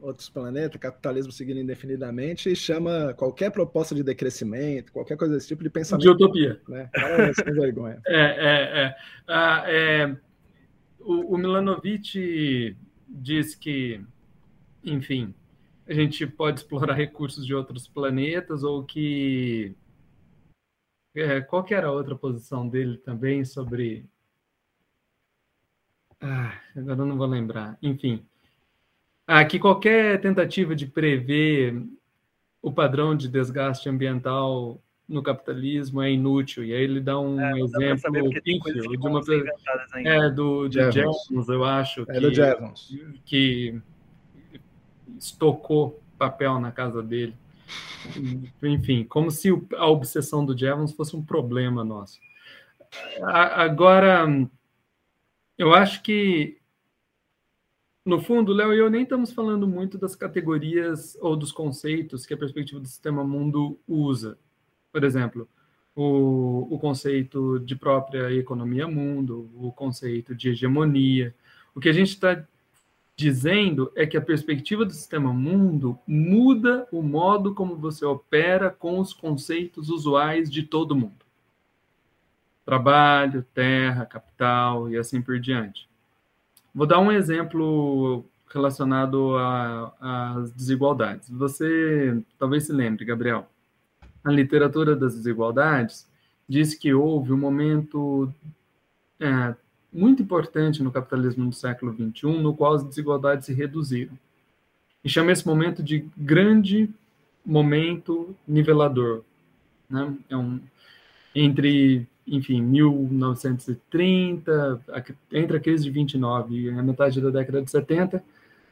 [0.00, 5.62] outros planetas, capitalismo seguindo indefinidamente, e chama qualquer proposta de decrescimento, qualquer coisa desse tipo
[5.62, 6.02] de pensamento.
[6.02, 6.60] De utopia.
[6.68, 6.88] Né?
[6.92, 8.00] Cara, sem vergonha.
[8.06, 8.94] É, é, é.
[9.28, 10.16] Ah, é
[11.04, 12.76] o, o Milanovic
[13.08, 14.00] diz que
[14.84, 15.34] enfim,
[15.86, 19.74] a gente pode explorar recursos de outros planetas ou que
[21.14, 24.06] é, qual que era a outra posição dele também sobre
[26.20, 27.76] ah, agora eu não vou lembrar.
[27.82, 28.24] Enfim,
[29.26, 31.84] ah, que qualquer tentativa de prever
[32.62, 36.64] o padrão de desgaste ambiental no capitalismo é inútil.
[36.64, 39.20] E aí ele dá um é, exemplo pífio de uma
[39.96, 42.88] é do de Jevons, eu acho, é que, do Jevons.
[43.24, 43.82] que
[45.18, 47.34] estocou papel na casa dele.
[48.62, 52.20] Enfim, como se a obsessão do Jevons fosse um problema nosso.
[53.22, 54.26] Agora,
[55.56, 56.58] eu acho que,
[58.04, 62.34] no fundo, Léo e eu nem estamos falando muito das categorias ou dos conceitos que
[62.34, 64.38] a perspectiva do sistema mundo usa.
[64.92, 65.48] Por exemplo,
[65.94, 71.34] o, o conceito de própria economia mundo, o conceito de hegemonia.
[71.74, 72.44] O que a gente está
[73.16, 78.98] dizendo é que a perspectiva do sistema mundo muda o modo como você opera com
[78.98, 81.24] os conceitos usuais de todo mundo.
[82.64, 85.88] Trabalho, terra, capital e assim por diante.
[86.74, 89.36] Vou dar um exemplo relacionado
[90.00, 91.28] às desigualdades.
[91.30, 93.46] Você talvez se lembre, Gabriel,
[94.24, 96.08] a literatura das desigualdades
[96.48, 98.32] diz que houve um momento
[99.18, 99.54] é,
[99.92, 104.12] muito importante no capitalismo do século XXI, no qual as desigualdades se reduziram.
[105.04, 106.88] E chama esse momento de grande
[107.44, 109.22] momento nivelador.
[109.90, 110.14] Né?
[110.30, 110.60] É um,
[111.34, 114.80] entre, enfim, 1930,
[115.32, 118.22] entre a crise de 29 e a metade da década de 70,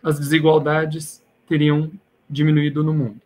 [0.02, 1.90] as desigualdades teriam
[2.28, 3.20] diminuído no mundo.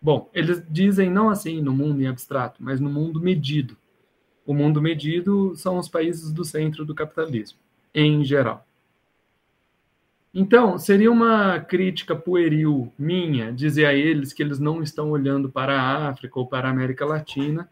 [0.00, 3.76] Bom, eles dizem não assim no mundo em abstrato, mas no mundo medido.
[4.48, 7.58] O mundo medido são os países do centro do capitalismo,
[7.94, 8.66] em geral.
[10.32, 15.78] Então, seria uma crítica pueril minha dizer a eles que eles não estão olhando para
[15.78, 17.68] a África ou para a América Latina,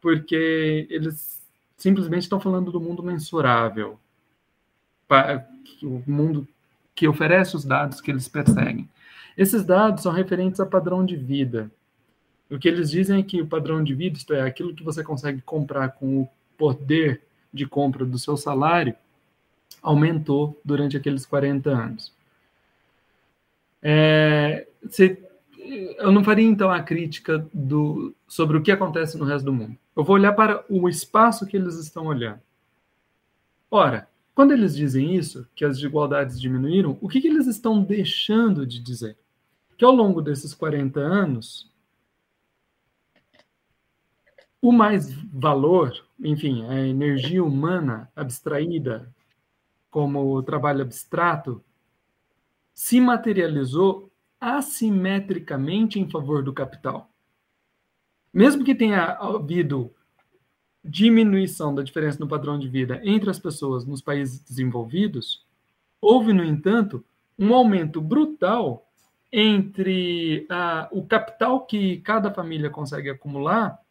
[0.00, 1.42] porque eles
[1.76, 3.98] simplesmente estão falando do mundo mensurável,
[5.82, 6.46] o mundo
[6.94, 8.88] que oferece os dados que eles perseguem.
[9.36, 11.72] Esses dados são referentes a padrão de vida,
[12.50, 15.02] o que eles dizem é que o padrão de vida, isto é, aquilo que você
[15.02, 17.22] consegue comprar com o poder
[17.52, 18.94] de compra do seu salário,
[19.82, 22.12] aumentou durante aqueles 40 anos.
[23.82, 25.18] É, se,
[25.98, 29.76] eu não faria então a crítica do, sobre o que acontece no resto do mundo.
[29.96, 32.40] Eu vou olhar para o espaço que eles estão olhando.
[33.70, 38.66] Ora, quando eles dizem isso, que as desigualdades diminuíram, o que, que eles estão deixando
[38.66, 39.16] de dizer?
[39.76, 41.70] Que ao longo desses 40 anos,
[44.64, 49.12] o mais valor, enfim, a energia humana abstraída,
[49.90, 51.62] como trabalho abstrato,
[52.72, 54.10] se materializou
[54.40, 57.10] assimetricamente em favor do capital.
[58.32, 59.92] Mesmo que tenha havido
[60.82, 65.44] diminuição da diferença no padrão de vida entre as pessoas nos países desenvolvidos,
[66.00, 67.04] houve, no entanto,
[67.38, 68.88] um aumento brutal
[69.30, 73.83] entre ah, o capital que cada família consegue acumular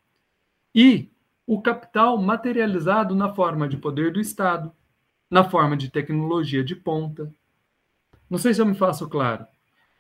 [0.74, 1.09] e
[1.45, 4.71] o capital materializado na forma de poder do Estado,
[5.30, 7.34] na forma de tecnologia de ponta.
[8.30, 9.45] Não sei se eu me faço claro.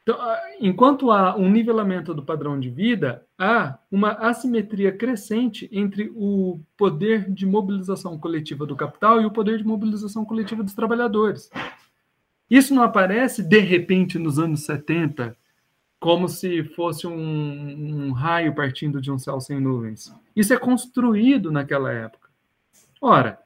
[0.03, 6.11] Então, ah, enquanto há um nivelamento do padrão de vida, há uma assimetria crescente entre
[6.13, 11.49] o poder de mobilização coletiva do capital e o poder de mobilização coletiva dos trabalhadores.
[12.49, 15.37] Isso não aparece de repente nos anos 70,
[16.03, 17.13] como se fosse um,
[18.07, 20.13] um, raio partindo de um céu sem nuvens.
[20.35, 22.29] Isso é construído naquela época.
[22.99, 23.39] Ora,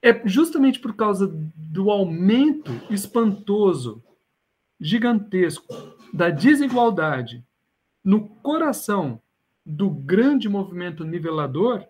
[0.00, 4.02] é justamente por causa do aumento espantoso,
[4.80, 5.66] gigantesco,
[6.10, 7.44] da desigualdade
[8.02, 9.20] no coração
[9.66, 11.84] do grande movimento nivelador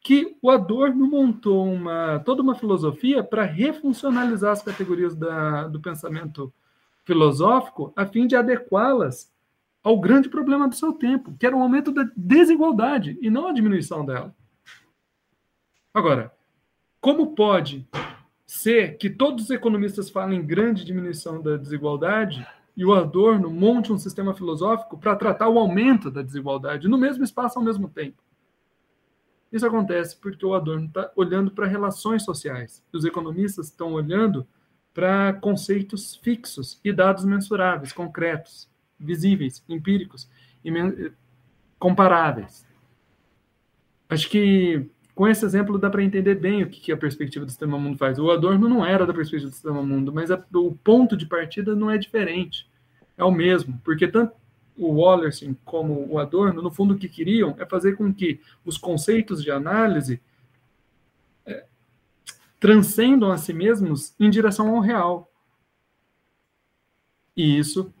[0.00, 6.50] que o Adorno montou uma, toda uma filosofia para refuncionalizar as categorias da, do pensamento
[7.04, 9.32] filosófico a fim de adequá-las
[9.82, 13.52] ao grande problema do seu tempo, que era o aumento da desigualdade e não a
[13.52, 14.34] diminuição dela.
[15.92, 16.32] Agora,
[17.00, 17.86] como pode
[18.46, 22.46] ser que todos os economistas falem grande diminuição da desigualdade
[22.76, 27.22] e o Adorno monte um sistema filosófico para tratar o aumento da desigualdade no mesmo
[27.22, 28.22] espaço ao mesmo tempo?
[29.52, 32.82] Isso acontece porque o Adorno está olhando para relações sociais.
[32.92, 34.46] Os economistas estão olhando
[34.94, 40.30] para conceitos fixos e dados mensuráveis, concretos, visíveis, empíricos
[40.64, 40.70] e
[41.78, 42.64] comparáveis.
[44.08, 47.78] Acho que com esse exemplo dá para entender bem o que a perspectiva do sistema
[47.78, 48.18] mundo faz.
[48.18, 51.74] O Adorno não era da perspectiva do sistema mundo, mas a, o ponto de partida
[51.74, 52.68] não é diferente.
[53.16, 54.32] É o mesmo, porque tanto
[54.76, 58.76] o Wallerstein como o Adorno, no fundo, o que queriam é fazer com que os
[58.76, 60.20] conceitos de análise
[62.64, 65.30] transcendam a si mesmos em direção ao real.
[67.36, 67.92] E isso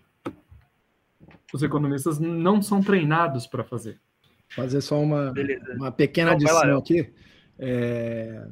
[1.52, 4.00] os economistas não são treinados para fazer.
[4.48, 5.34] Fazer só uma,
[5.76, 7.12] uma pequena não, adição aqui.
[7.58, 8.48] É...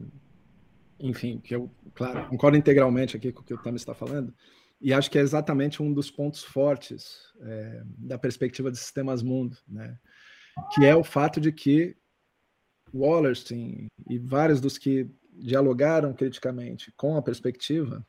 [1.00, 4.34] Enfim, que eu, claro, concordo integralmente aqui com o que o Tami está falando,
[4.82, 9.56] e acho que é exatamente um dos pontos fortes é, da perspectiva de sistemas mundo,
[9.66, 9.98] né?
[10.74, 11.96] que é o fato de que
[12.92, 18.06] Wallerstein e vários dos que dialogaram criticamente com a perspectiva,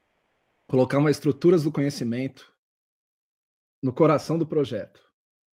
[0.67, 2.53] colocar estruturas do conhecimento
[3.82, 5.01] no coração do projeto.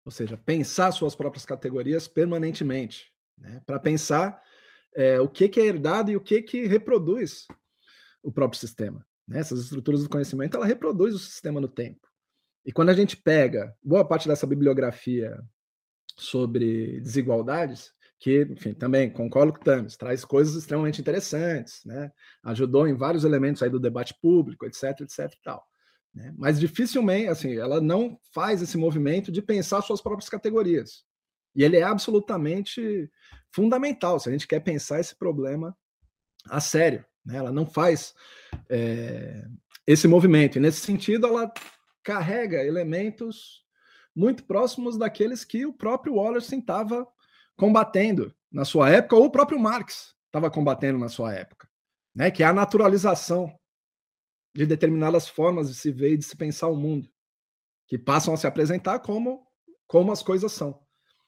[0.05, 3.63] Ou seja, pensar suas próprias categorias permanentemente, né?
[3.67, 4.43] para pensar
[4.95, 7.47] é, o que, que é herdado e o que, que reproduz
[8.23, 9.07] o próprio sistema.
[9.27, 9.39] Né?
[9.41, 12.09] Essas estruturas do conhecimento, ela reproduz o sistema no tempo.
[12.65, 15.39] E quando a gente pega boa parte dessa bibliografia
[16.17, 22.11] sobre desigualdades, que, enfim, também concordo com o Tamis, traz coisas extremamente interessantes, né?
[22.43, 25.65] Ajudou em vários elementos aí do debate público, etc, etc e tal.
[26.13, 26.35] Né?
[26.37, 31.05] Mas dificilmente, assim, ela não faz esse movimento de pensar suas próprias categorias.
[31.55, 33.11] E ele é absolutamente
[33.53, 35.77] fundamental se a gente quer pensar esse problema
[36.49, 37.05] a sério.
[37.25, 37.37] Né?
[37.37, 38.15] Ela não faz
[38.69, 39.45] é,
[39.87, 40.57] esse movimento.
[40.57, 41.53] E nesse sentido, ela
[42.03, 43.65] carrega elementos
[44.15, 47.07] muito próximos daqueles que o próprio Wallace estava
[47.59, 51.69] combatendo na sua época, ou o próprio Marx estava combatendo na sua época,
[52.15, 52.31] né?
[52.31, 53.53] que é a naturalização
[54.55, 57.11] de determinadas formas de se ver e de se pensar o mundo,
[57.87, 59.47] que passam a se apresentar como,
[59.87, 60.81] como as coisas são.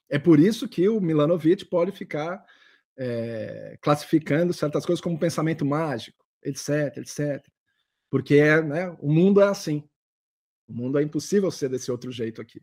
[0.09, 2.45] É por isso que o Milanovic pode ficar
[2.97, 7.45] é, classificando certas coisas como pensamento mágico, etc, etc.
[8.09, 9.89] Porque é, né, o mundo é assim.
[10.69, 12.61] O mundo é impossível ser desse outro jeito aqui.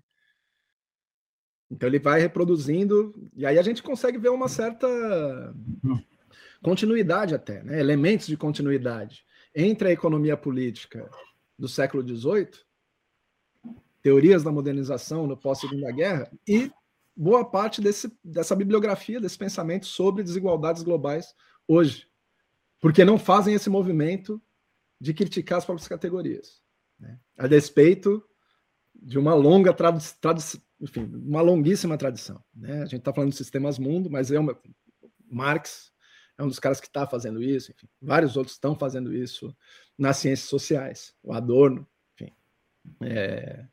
[1.69, 4.87] Então ele vai reproduzindo, e aí a gente consegue ver uma certa
[6.61, 7.79] continuidade até, né?
[7.79, 11.09] elementos de continuidade entre a economia política
[11.57, 12.51] do século XVIII,
[14.01, 16.71] teorias da modernização no pós-segunda guerra, e
[17.15, 21.33] boa parte desse, dessa bibliografia, desse pensamento sobre desigualdades globais
[21.67, 22.07] hoje.
[22.79, 24.41] Porque não fazem esse movimento
[25.01, 26.61] de criticar as próprias categorias.
[26.99, 27.19] Né?
[27.37, 28.23] A despeito
[29.01, 32.43] de uma longa tradição, enfim, uma longuíssima tradição.
[32.53, 32.81] Né?
[32.81, 34.57] A gente está falando de sistemas mundo, mas é uma,
[35.29, 35.91] Marx
[36.37, 39.55] é um dos caras que está fazendo isso, enfim, vários outros estão fazendo isso
[39.97, 42.31] nas ciências sociais, o Adorno, enfim.
[43.01, 43.65] É...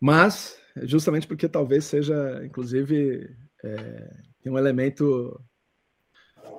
[0.00, 4.16] Mas, justamente porque talvez seja, inclusive, é...
[4.42, 5.38] tem um elemento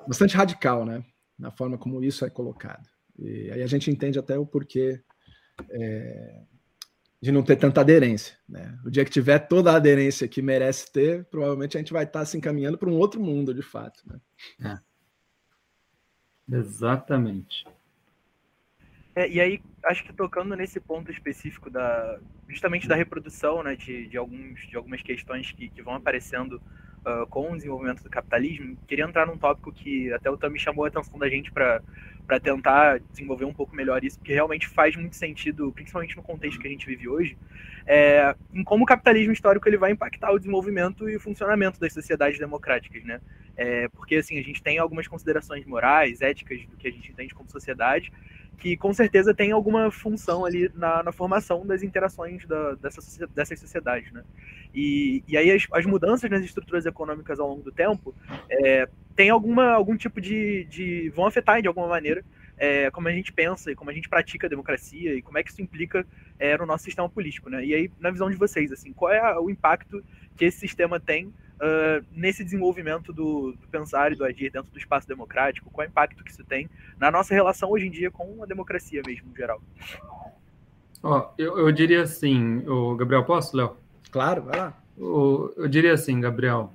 [0.08, 1.04] bastante radical, né,
[1.38, 2.88] na forma como isso é colocado.
[3.18, 5.02] E aí a gente entende até o porquê
[5.72, 6.44] é...
[7.22, 8.38] de não ter tanta aderência.
[8.48, 8.78] Né?
[8.86, 12.26] O dia que tiver toda a aderência que merece ter, provavelmente a gente vai estar
[12.26, 14.02] se encaminhando para um outro mundo, de fato.
[14.06, 14.80] Né?
[16.50, 16.58] É.
[16.58, 17.66] Exatamente.
[19.16, 24.08] É, e aí, acho que tocando nesse ponto específico da justamente da reprodução né, de,
[24.08, 26.62] de, alguns, de algumas questões que, que vão aparecendo
[27.06, 30.86] uh, com o desenvolvimento do capitalismo, queria entrar num tópico que até o Tami chamou
[30.86, 31.82] a atenção da gente para
[32.42, 36.68] tentar desenvolver um pouco melhor isso, porque realmente faz muito sentido, principalmente no contexto que
[36.68, 37.38] a gente vive hoje,
[37.86, 41.92] é, em como o capitalismo histórico ele vai impactar o desenvolvimento e o funcionamento das
[41.92, 43.20] sociedades democráticas, né?
[43.58, 47.34] É, porque assim a gente tem algumas considerações morais, éticas do que a gente entende
[47.34, 48.12] como sociedade,
[48.60, 53.60] que com certeza tem alguma função ali na, na formação das interações da, dessa, dessas
[53.60, 54.24] sociedades, né?
[54.76, 58.14] E, e aí as, as, mudanças nas estruturas econômicas ao longo do tempo
[58.50, 61.10] é, tem alguma, algum tipo de, de...
[61.16, 62.24] vão afetar de alguma maneira
[62.60, 65.44] é, como a gente pensa e como a gente pratica a democracia e como é
[65.44, 66.06] que isso implica
[66.38, 67.66] é, no nosso sistema político, né?
[67.66, 70.04] E aí, na visão de vocês, assim, qual é o impacto
[70.36, 74.78] que esse sistema tem uh, nesse desenvolvimento do, do, pensar e do agir dentro do
[74.78, 75.70] espaço democrático?
[75.70, 78.46] Qual é o impacto que isso tem na nossa relação hoje em dia com a
[78.46, 79.62] democracia mesmo, em geral?
[81.02, 83.78] Ó, eu, eu diria assim, o Gabriel, posso, Léo?
[84.12, 84.74] Claro, vai lá.
[84.98, 86.74] O, eu diria assim, Gabriel,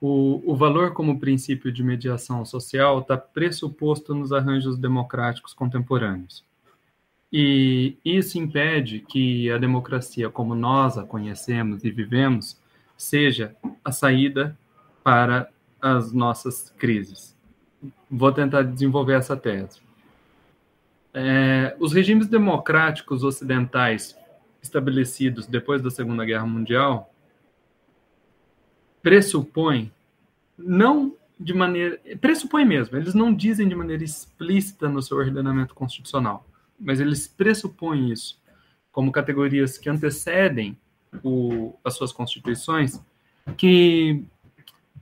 [0.00, 6.44] o, o valor como princípio de mediação social está pressuposto nos arranjos democráticos contemporâneos.
[7.32, 12.58] E isso impede que a democracia, como nós a conhecemos e vivemos,
[13.00, 14.56] seja a saída
[15.02, 15.48] para
[15.80, 17.34] as nossas crises.
[18.10, 19.80] Vou tentar desenvolver essa tese.
[21.14, 24.16] É, os regimes democráticos ocidentais
[24.62, 27.12] estabelecidos depois da Segunda Guerra Mundial
[29.02, 29.90] pressupõem,
[30.58, 31.98] não de maneira.
[32.20, 36.46] pressupõem mesmo, eles não dizem de maneira explícita no seu ordenamento constitucional,
[36.78, 38.38] mas eles pressupõem isso
[38.92, 40.78] como categorias que antecedem
[41.22, 43.00] o, as suas constituições,
[43.56, 44.24] que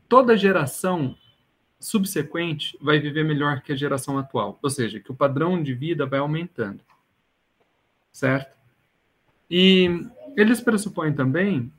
[0.09, 1.17] toda geração
[1.79, 6.07] subsequente vai viver melhor que a geração atual, ou seja, que o padrão de vida
[6.07, 6.81] vai aumentando,
[8.11, 8.57] certo?
[9.51, 10.07] E
[10.37, 11.73] eles pressupõem também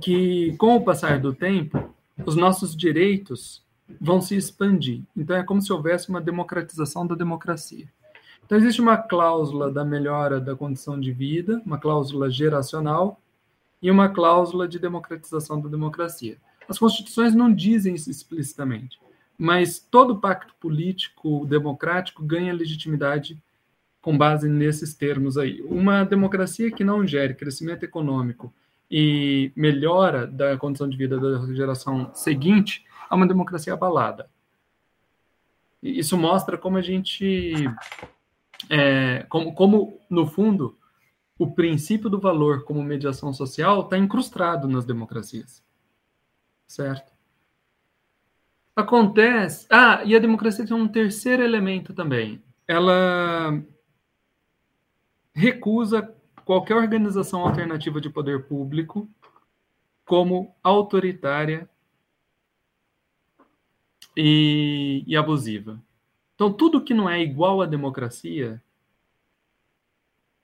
[0.00, 1.94] que, com o passar do tempo,
[2.24, 3.62] os nossos direitos
[4.00, 5.02] vão se expandir.
[5.16, 7.88] Então, é como se houvesse uma democratização da democracia.
[8.44, 13.20] Então, existe uma cláusula da melhora da condição de vida, uma cláusula geracional,
[13.80, 16.36] e uma cláusula de democratização da democracia.
[16.68, 19.00] As constituições não dizem isso explicitamente,
[19.38, 23.40] mas todo pacto político democrático ganha legitimidade
[24.00, 25.62] com base nesses termos aí.
[25.62, 28.52] Uma democracia que não gere crescimento econômico
[28.90, 34.28] e melhora da condição de vida da geração seguinte é uma democracia abalada.
[35.82, 37.54] Isso mostra como a gente,
[38.68, 40.76] é, como, como no fundo
[41.38, 45.62] o princípio do valor como mediação social está incrustado nas democracias.
[46.66, 47.12] Certo?
[48.74, 49.66] Acontece.
[49.70, 52.42] Ah, e a democracia tem um terceiro elemento também.
[52.66, 53.62] Ela
[55.32, 56.14] recusa
[56.44, 59.08] qualquer organização alternativa de poder público
[60.04, 61.68] como autoritária
[64.16, 65.80] e, e abusiva.
[66.34, 68.62] Então, tudo que não é igual à democracia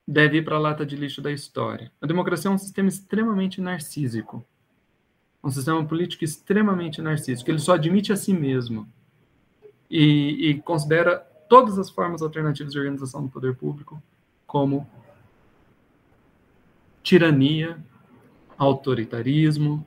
[0.06, 1.90] deve ir para a lata de lixo da história.
[2.00, 4.44] A democracia é um sistema extremamente narcísico.
[5.42, 7.50] Um sistema político extremamente narcísico.
[7.50, 8.88] Ele só admite a si mesmo
[9.90, 14.02] e, e considera todas as formas alternativas de organização do poder público
[14.46, 14.88] como
[17.02, 17.78] tirania,
[18.56, 19.86] autoritarismo,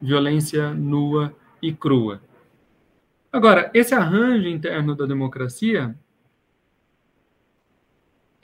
[0.00, 2.20] violência nua e crua.
[3.32, 5.98] Agora, esse arranjo interno da democracia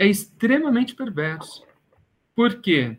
[0.00, 1.62] é extremamente perverso.
[2.34, 2.98] Por quê?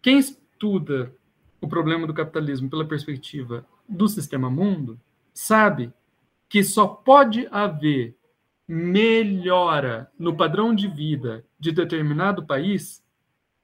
[0.00, 1.12] Quem estuda
[1.60, 5.00] o problema do capitalismo pela perspectiva do sistema mundo
[5.34, 5.92] sabe
[6.48, 8.16] que só pode haver
[8.68, 13.04] melhora no padrão de vida de determinado país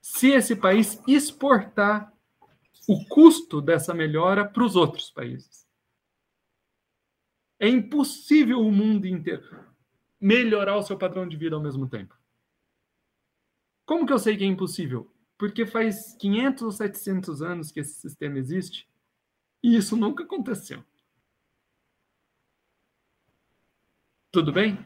[0.02, 2.12] se esse país exportar
[2.88, 5.68] o custo dessa melhora para os outros países.
[7.60, 9.64] É impossível o mundo inteiro
[10.20, 12.23] melhorar o seu padrão de vida ao mesmo tempo.
[13.84, 15.14] Como que eu sei que é impossível?
[15.38, 18.88] porque faz 500 ou 700 anos que esse sistema existe
[19.62, 20.82] e isso nunca aconteceu.
[24.30, 24.78] Tudo bem?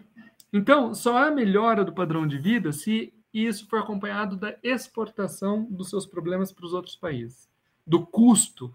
[0.53, 5.91] Então, só há melhora do padrão de vida se isso for acompanhado da exportação dos
[5.91, 7.49] seus problemas para os outros países,
[7.87, 8.75] do custo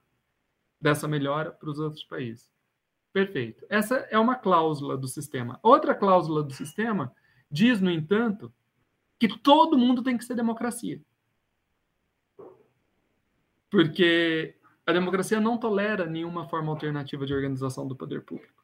[0.80, 2.52] dessa melhora para os outros países.
[3.12, 3.66] Perfeito.
[3.70, 5.60] Essa é uma cláusula do sistema.
[5.62, 7.14] Outra cláusula do sistema
[7.50, 8.52] diz, no entanto,
[9.28, 11.02] que todo mundo tem que ser democracia.
[13.70, 14.56] Porque
[14.86, 18.64] a democracia não tolera nenhuma forma alternativa de organização do poder público.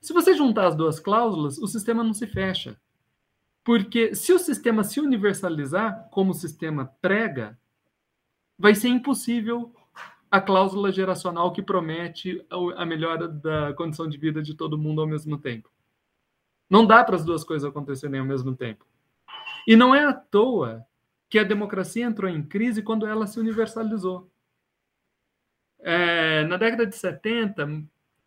[0.00, 2.80] Se você juntar as duas cláusulas, o sistema não se fecha.
[3.64, 7.58] Porque se o sistema se universalizar, como o sistema prega,
[8.58, 9.74] vai ser impossível
[10.30, 12.44] a cláusula geracional que promete
[12.76, 15.70] a melhora da condição de vida de todo mundo ao mesmo tempo.
[16.68, 18.86] Não dá para as duas coisas acontecerem ao mesmo tempo.
[19.66, 20.84] E não é à toa
[21.28, 24.30] que a democracia entrou em crise quando ela se universalizou.
[25.78, 27.84] É, na década de 70,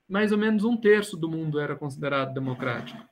[0.08, 3.04] mais ou menos um terço do mundo era considerado democrático.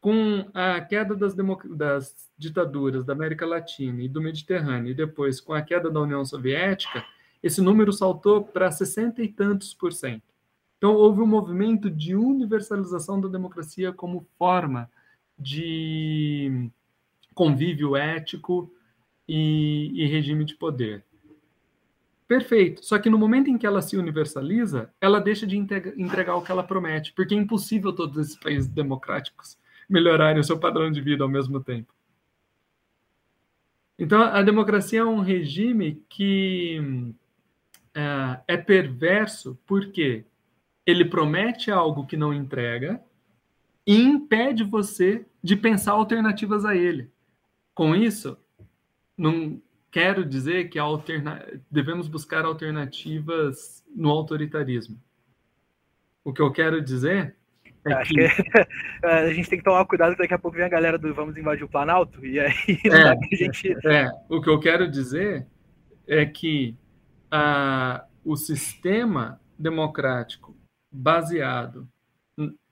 [0.00, 5.52] Com a queda das, das ditaduras da América Latina e do Mediterrâneo, e depois com
[5.52, 7.04] a queda da União Soviética,
[7.42, 10.22] esse número saltou para 60 e tantos por cento.
[10.76, 14.90] Então, houve um movimento de universalização da democracia como forma
[15.38, 16.70] de
[17.34, 18.72] convívio ético
[19.28, 21.04] e, e regime de poder.
[22.26, 22.84] Perfeito.
[22.84, 26.52] Só que no momento em que ela se universaliza, ela deixa de entregar o que
[26.52, 29.58] ela promete, porque é impossível todos esses países democráticos
[29.88, 31.92] melhorarem o seu padrão de vida ao mesmo tempo.
[33.98, 37.12] Então, a democracia é um regime que
[37.94, 40.24] é, é perverso porque
[40.86, 43.02] ele promete algo que não entrega
[43.86, 47.10] e impede você de pensar alternativas a ele.
[47.80, 48.36] Com isso,
[49.16, 49.58] não
[49.90, 51.42] quero dizer que alterna...
[51.70, 55.02] devemos buscar alternativas no autoritarismo.
[56.22, 57.36] O que eu quero dizer
[57.86, 58.28] é Acho que...
[58.28, 58.52] que
[59.02, 61.64] a gente tem que tomar cuidado, daqui a pouco vem a galera do Vamos Invadir
[61.64, 62.52] o Planalto, e aí
[62.84, 63.74] é, a gente...
[63.88, 65.46] É, o que eu quero dizer
[66.06, 66.76] é que
[67.30, 70.54] a, o sistema democrático
[70.92, 71.88] baseado,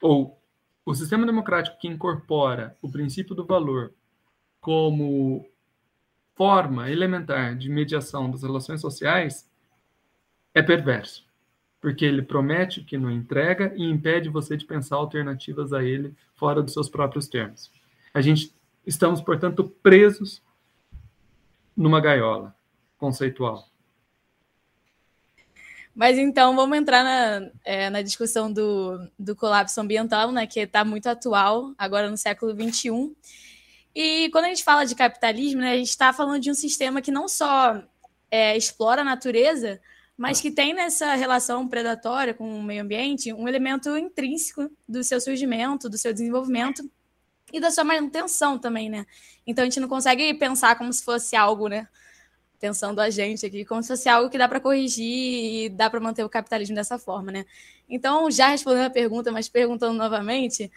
[0.02, 0.38] ou
[0.84, 3.94] o sistema democrático que incorpora o princípio do valor
[4.60, 5.48] como
[6.34, 9.48] forma elementar de mediação das relações sociais
[10.54, 11.26] é perverso,
[11.80, 16.62] porque ele promete que não entrega e impede você de pensar alternativas a ele fora
[16.62, 17.70] dos seus próprios termos.
[18.14, 18.54] A gente
[18.86, 20.42] estamos, portanto, presos
[21.76, 22.54] numa gaiola
[22.96, 23.68] conceitual.
[25.94, 30.84] Mas então vamos entrar na, é, na discussão do, do colapso ambiental, né, que está
[30.84, 33.16] muito atual agora no século XXI.
[33.94, 37.02] E quando a gente fala de capitalismo, né, a gente está falando de um sistema
[37.02, 37.82] que não só
[38.30, 39.80] é, explora a natureza,
[40.16, 45.20] mas que tem nessa relação predatória com o meio ambiente um elemento intrínseco do seu
[45.20, 46.88] surgimento, do seu desenvolvimento
[47.52, 49.06] e da sua manutenção também, né?
[49.46, 51.88] Então a gente não consegue pensar como se fosse algo, né?
[52.58, 56.00] pensando a gente aqui, como se fosse algo que dá para corrigir e dá para
[56.00, 57.44] manter o capitalismo dessa forma, né?
[57.88, 60.70] Então, já respondendo a pergunta, mas perguntando novamente,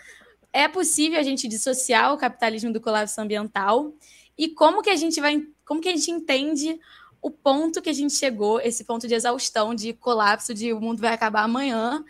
[0.54, 3.94] é possível a gente dissociar o capitalismo do colapso ambiental?
[4.38, 6.80] E como que a gente vai, como que a gente entende
[7.22, 11.00] o ponto que a gente chegou, esse ponto de exaustão, de colapso, de o mundo
[11.00, 12.04] vai acabar amanhã,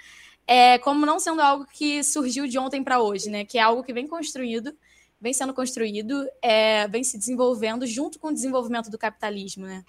[0.47, 3.45] é, como não sendo algo que surgiu de ontem para hoje, né?
[3.45, 4.73] Que é algo que vem construído
[5.21, 9.85] vem sendo construído, é, vem se desenvolvendo junto com o desenvolvimento do capitalismo, né?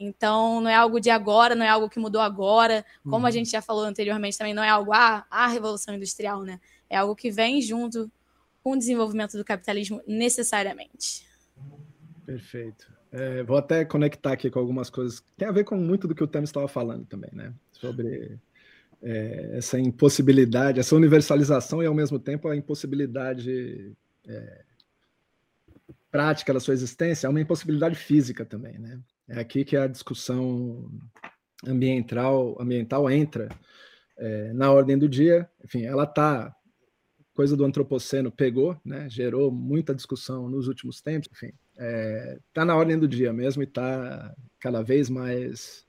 [0.00, 3.26] Então, não é algo de agora, não é algo que mudou agora, como uhum.
[3.26, 6.58] a gente já falou anteriormente também, não é algo, ah, a revolução industrial, né?
[6.92, 8.12] É algo que vem junto
[8.62, 11.26] com o desenvolvimento do capitalismo necessariamente.
[12.26, 12.92] Perfeito.
[13.10, 16.14] É, vou até conectar aqui com algumas coisas que tem a ver com muito do
[16.14, 17.54] que o Temes estava falando também, né?
[17.72, 18.38] Sobre
[19.02, 23.96] é, essa impossibilidade, essa universalização e ao mesmo tempo a impossibilidade
[24.28, 24.64] é,
[26.10, 29.00] prática da sua existência, é uma impossibilidade física também, né?
[29.26, 30.90] É aqui que a discussão
[31.66, 33.48] ambiental, ambiental entra
[34.18, 35.48] é, na ordem do dia.
[35.64, 36.54] Enfim, ela está
[37.34, 39.08] coisa do antropoceno pegou, né?
[39.08, 41.28] Gerou muita discussão nos últimos tempos.
[41.32, 45.86] Enfim, é, tá na ordem do dia mesmo e está cada vez mais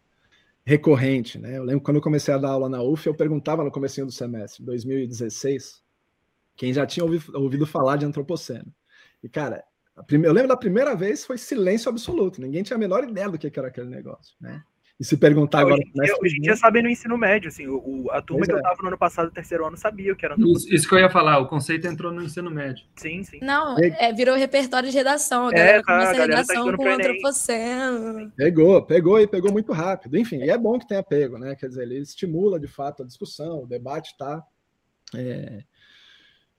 [0.66, 1.58] recorrente, né?
[1.58, 4.12] Eu lembro quando eu comecei a dar aula na UF, eu perguntava no comecinho do
[4.12, 5.84] semestre, 2016,
[6.56, 8.74] quem já tinha ouvido, ouvido falar de antropoceno.
[9.22, 9.64] E, cara,
[10.08, 10.26] prime...
[10.26, 13.52] eu lembro da primeira vez foi silêncio absoluto, ninguém tinha a menor ideia do que
[13.60, 14.64] era aquele negócio, né?
[15.04, 15.76] E se perguntar É, agora.
[15.76, 17.76] hoje, em dia, hoje em dia sabem no ensino médio, assim, o,
[18.06, 18.62] o- a turma Pois que eu é.
[18.62, 21.10] tava no ano passado, terceiro ano, sabia o que era Isso, isso que eu ia
[21.10, 22.86] falar, o conceito entrou no ensino médio.
[22.96, 23.40] Sim, sim.
[23.42, 25.48] Não, é, virou repertório de redação.
[25.48, 26.96] A É, galera tá, a começa a galera tá redação estudando com Enem.
[26.96, 28.32] antropoceno.
[28.38, 30.18] Pegou, pegou e pegou muito rápido.
[30.18, 31.54] Enfim, e é bom que tenha pego, né?
[31.54, 34.42] Quer dizer, ele estimula de fato a discussão, o debate está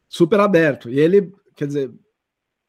[0.07, 0.91] super aberto.
[0.91, 1.91] E ele, quer dizer,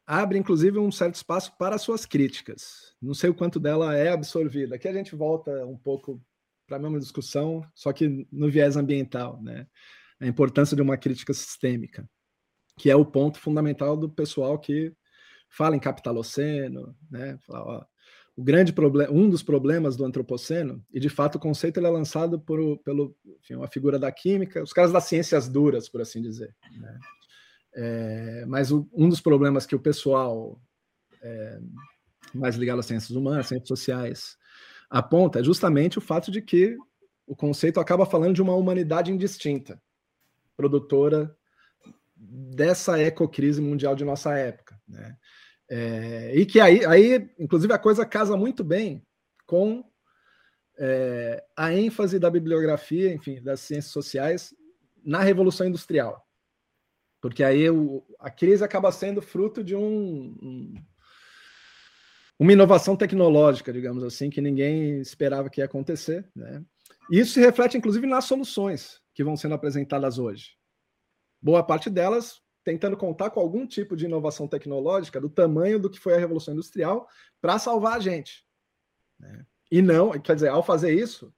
[0.06, 2.94] abre inclusive um certo espaço para suas críticas.
[3.02, 4.76] Não sei o quanto dela é absorvida.
[4.76, 6.22] Aqui a gente volta um pouco
[6.66, 9.66] para a mesma discussão, só que no viés ambiental, né?
[10.20, 12.08] A importância de uma crítica sistêmica,
[12.78, 14.92] que é o ponto fundamental do pessoal que
[15.48, 17.38] fala em capitaloceno, né?
[17.46, 17.84] Fala, ó,
[18.36, 21.90] o grande problema, um dos problemas do antropoceno, e de fato o conceito ele é
[21.90, 26.20] lançado por, pelo enfim, uma figura da química, os caras das ciências duras, por assim
[26.20, 26.54] dizer.
[26.78, 26.98] né?
[27.78, 30.58] É, mas o- um dos problemas que o pessoal
[31.22, 31.60] é,
[32.34, 34.36] mais ligado às ciências humanas, ciências sociais,
[34.88, 36.76] aponta é justamente o fato de que
[37.26, 39.80] o conceito acaba falando de uma humanidade indistinta,
[40.56, 41.36] produtora
[42.16, 45.16] dessa ecocrise mundial de nossa época, né?
[45.68, 49.04] É, e que aí, aí, inclusive, a coisa casa muito bem
[49.44, 49.84] com
[50.78, 54.54] é, a ênfase da bibliografia, enfim, das ciências sociais
[55.04, 56.25] na Revolução Industrial.
[57.28, 60.74] Porque aí o, a crise acaba sendo fruto de um, um-
[62.38, 66.28] uma inovação tecnológica, digamos assim, que ninguém esperava que ia acontecer.
[66.36, 66.62] Né?
[67.10, 70.50] E isso se reflete, inclusive, nas soluções que vão sendo apresentadas hoje.
[71.42, 75.98] Boa parte delas tentando contar com algum tipo de inovação tecnológica do tamanho do que
[76.00, 77.08] foi a Revolução Industrial
[77.40, 78.44] para salvar a gente.
[79.18, 79.44] né?
[79.70, 81.34] E não, quer dizer, ao fazer isso,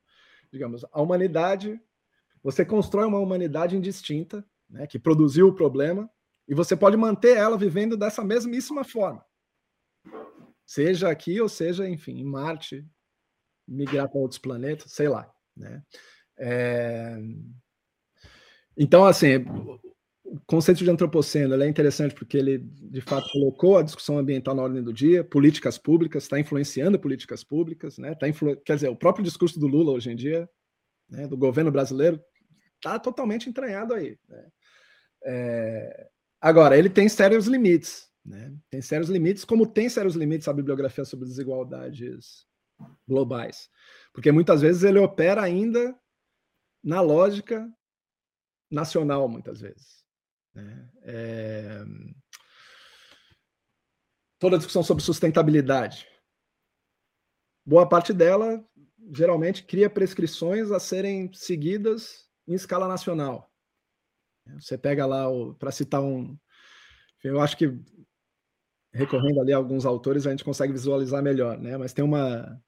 [0.53, 1.80] digamos, a humanidade,
[2.43, 6.11] você constrói uma humanidade indistinta, né, que produziu o problema,
[6.47, 9.25] e você pode manter ela vivendo dessa mesmíssima forma.
[10.66, 12.87] Seja aqui ou seja, enfim, em Marte,
[13.66, 15.31] migrar para outros planetas, sei lá.
[15.57, 15.83] Né?
[16.39, 17.19] É,
[18.77, 19.45] Então, assim,
[20.25, 24.62] o conceito de antropoceno é interessante porque ele, de fato, colocou a discussão ambiental na
[24.62, 28.14] ordem do dia, políticas públicas, está influenciando políticas públicas, né?
[28.14, 28.57] tá influ...
[28.59, 30.49] quer dizer, o próprio discurso do Lula hoje em dia,
[31.09, 32.21] né, do governo brasileiro,
[32.77, 34.19] está totalmente entranhado aí.
[34.29, 34.47] Né?
[35.31, 36.09] É...
[36.41, 38.57] Agora, ele tem sérios limites, né?
[38.70, 42.47] tem sérios limites, como tem sérios limites a bibliografia sobre desigualdades
[43.07, 43.68] globais,
[44.12, 45.99] porque muitas vezes ele opera ainda
[46.83, 47.70] na lógica
[48.70, 50.05] nacional, muitas vezes.
[50.55, 50.89] né?
[51.03, 51.85] É...
[54.39, 56.09] Toda a discussão sobre sustentabilidade.
[57.66, 58.64] Boa parte dela
[59.12, 63.48] geralmente cria prescrições a serem seguidas em escala nacional.
[64.59, 65.25] Você pega lá,
[65.59, 66.37] para citar um.
[67.23, 67.79] Eu acho que
[68.93, 71.77] recorrendo ali a alguns autores a gente consegue visualizar melhor, né?
[71.77, 72.61] Mas tem uma,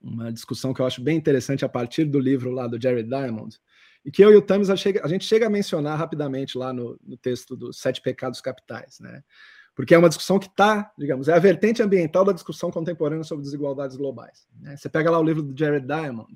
[0.00, 3.58] uma discussão que eu acho bem interessante a partir do livro lá do Jerry Diamond,
[4.04, 6.98] e que eu e o Tamis a, a gente chega a mencionar rapidamente lá no,
[7.02, 9.22] no texto dos Sete Pecados Capitais, né?
[9.74, 13.44] Porque é uma discussão que está, digamos, é a vertente ambiental da discussão contemporânea sobre
[13.44, 14.46] desigualdades globais.
[14.58, 14.76] Né?
[14.76, 16.32] Você pega lá o livro do Jared Diamond,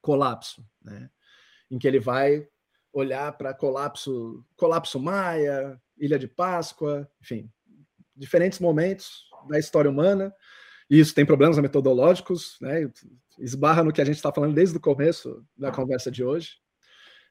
[0.00, 1.10] Colapso, né?
[1.70, 2.46] em que ele vai
[2.92, 7.50] olhar para colapso, colapso Maia, Ilha de Páscoa, enfim,
[8.14, 10.34] diferentes momentos da história humana.
[10.90, 12.90] E isso tem problemas metodológicos, né?
[13.38, 16.58] esbarra no que a gente está falando desde o começo da conversa de hoje.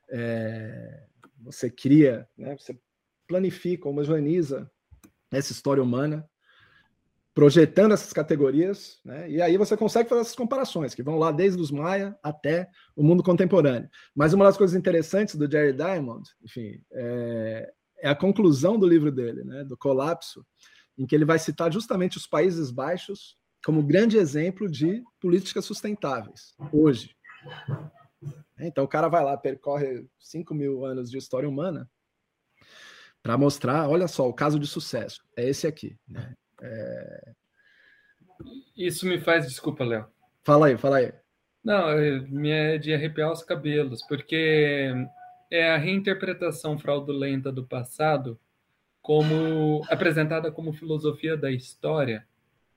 [0.09, 1.03] É,
[1.37, 2.57] você cria, né?
[2.57, 2.77] você
[3.27, 4.69] planifica, homogeneiza
[5.31, 6.27] essa história humana,
[7.41, 9.27] projetando essas categorias, né?
[9.27, 13.01] e aí você consegue fazer essas comparações, que vão lá desde os Maia até o
[13.01, 13.89] mundo contemporâneo.
[14.15, 19.11] Mas uma das coisas interessantes do Jerry Diamond, enfim, é, é a conclusão do livro
[19.11, 19.63] dele, né?
[19.63, 20.45] do Colapso,
[20.95, 23.35] em que ele vai citar justamente os Países Baixos
[23.65, 27.15] como grande exemplo de políticas sustentáveis, hoje.
[28.59, 31.89] Então o cara vai lá, percorre 5 mil anos de história humana
[33.23, 35.97] para mostrar, olha só, o caso de sucesso é esse aqui.
[36.07, 36.35] Né?
[36.61, 37.31] É...
[38.77, 40.05] Isso me faz, desculpa, Léo.
[40.43, 41.13] Fala aí, fala aí.
[41.63, 41.95] Não,
[42.29, 44.91] me é de arrepiar os cabelos, porque
[45.51, 48.39] é a reinterpretação fraudulenta do passado
[49.01, 52.25] como apresentada como filosofia da história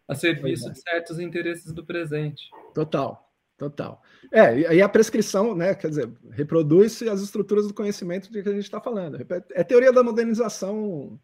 [0.07, 2.51] a serviço de certos interesses do presente.
[2.75, 4.03] Total, total.
[4.31, 8.49] É, e aí a prescrição, né, quer dizer, reproduz-se as estruturas do conhecimento de que
[8.49, 9.19] a gente está falando.
[9.53, 11.19] É teoria da modernização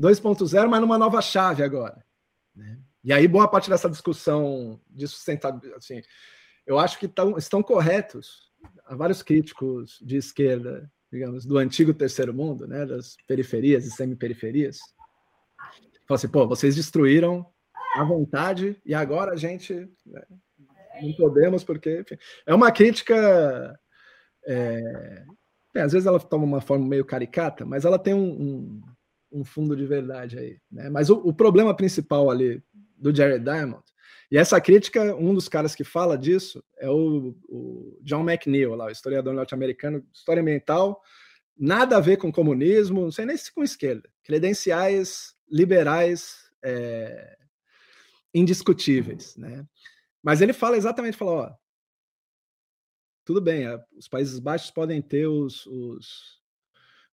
[0.00, 2.04] 2.0, mas numa nova chave agora.
[2.54, 2.78] Né?
[3.04, 6.02] E aí boa parte dessa discussão de sustentabilidade, assim,
[6.66, 8.50] eu acho que tão, estão corretos
[8.84, 14.78] há vários críticos de esquerda, digamos, do antigo terceiro mundo, né, das periferias e semi-periferias,
[16.06, 17.46] falam assim, pô, vocês destruíram
[17.94, 20.22] à vontade e agora a gente né,
[21.00, 22.16] não podemos, porque enfim,
[22.46, 23.78] é uma crítica.
[24.46, 25.24] É,
[25.76, 28.82] é, às vezes ela toma uma forma meio caricata, mas ela tem um, um,
[29.30, 30.58] um fundo de verdade aí.
[30.70, 30.88] Né?
[30.90, 32.62] Mas o, o, problema principal ali
[32.96, 33.82] do Jared Diamond,
[34.30, 38.86] e essa crítica, um dos caras que fala disso é o, o John McNeil, lá,
[38.86, 41.02] o historiador norte-americano, história ambiental,
[41.56, 47.36] nada a ver com comunismo, não sei nem se com esquerda, credenciais liberais é,
[48.32, 49.66] indiscutíveis, né?
[50.22, 51.52] Mas ele fala exatamente, fala, ó,
[53.24, 53.66] tudo bem,
[53.96, 56.39] os Países Baixos podem ter os, os,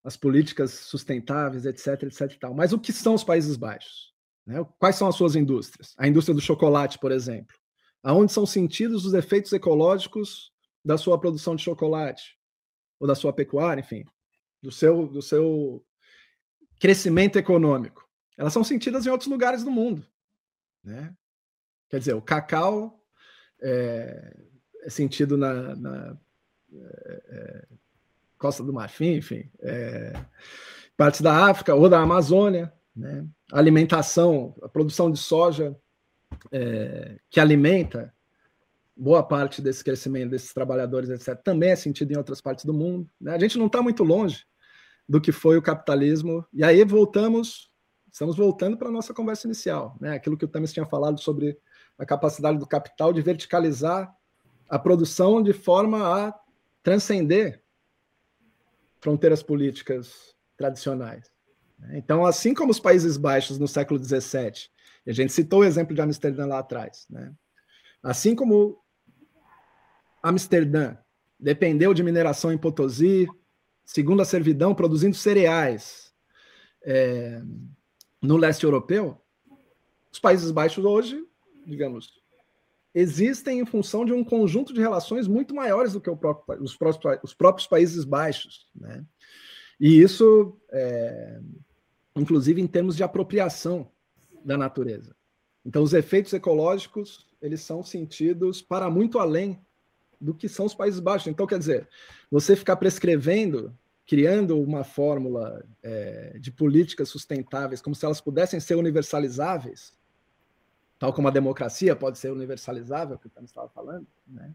[0.04, 4.12] as políticas sustentáveis, etc, etc e tal, mas o que são os Países Baixos?
[4.46, 4.64] Né?
[4.78, 5.94] Quais são as suas indústrias?
[5.98, 7.54] A indústria do chocolate, por exemplo.
[8.02, 10.52] Aonde são sentidos os efeitos ecológicos
[10.84, 12.38] da sua produção de chocolate?
[12.98, 14.04] Ou da sua pecuária, enfim,
[14.62, 15.84] do seu, do seu
[16.80, 18.08] crescimento econômico.
[18.36, 20.06] Elas são sentidas em outros lugares do mundo.
[20.82, 21.14] Né?
[21.90, 23.04] Quer dizer, o cacau
[23.60, 24.34] é,
[24.82, 26.18] é sentido na, na
[26.72, 27.68] é, é,
[28.38, 30.12] Costa do Marfim, enfim, é,
[30.96, 33.26] partes da África ou da Amazônia, né?
[33.52, 35.76] A alimentação, a produção de soja
[36.50, 38.12] é, que alimenta
[38.96, 43.08] boa parte desse crescimento desses trabalhadores, etc., também é sentido em outras partes do mundo.
[43.20, 43.32] Né?
[43.34, 44.44] A gente não está muito longe
[45.08, 46.44] do que foi o capitalismo.
[46.52, 47.70] E aí voltamos,
[48.12, 50.16] estamos voltando para a nossa conversa inicial, né?
[50.16, 51.56] aquilo que o Tamis tinha falado sobre
[51.96, 54.12] a capacidade do capital de verticalizar
[54.68, 56.34] a produção de forma a
[56.82, 57.62] transcender
[59.00, 61.30] fronteiras políticas tradicionais.
[61.92, 64.68] Então, assim como os Países Baixos no século XVII,
[65.06, 67.32] e a gente citou o exemplo de Amsterdã lá atrás, né?
[68.02, 68.82] assim como
[70.22, 70.96] Amsterdã
[71.38, 73.28] dependeu de mineração em Potosí,
[73.84, 76.12] segundo a servidão, produzindo cereais
[76.82, 77.40] é,
[78.20, 79.20] no leste europeu,
[80.10, 81.24] os Países Baixos hoje,
[81.64, 82.17] digamos,
[82.98, 87.20] existem em função de um conjunto de relações muito maiores do que próprio, os, próprios,
[87.22, 88.66] os, próprios, Países Baixos.
[88.74, 89.04] Né?
[89.78, 91.40] E isso, é,
[92.16, 93.88] inclusive, em termos de apropriação
[94.44, 95.14] da natureza.
[95.64, 99.60] Então, os efeitos ecológicos eles são sentidos para muito além
[100.20, 101.28] do que são os Países Baixos.
[101.28, 101.88] Então, quer dizer,
[102.28, 103.72] você ficar prescrevendo,
[104.04, 109.92] criando uma fórmula é, de políticas sustentáveis como se elas pudessem ser universalizáveis,
[110.98, 114.54] tal como a democracia pode ser universalizável, que o Tânia estava falando, né?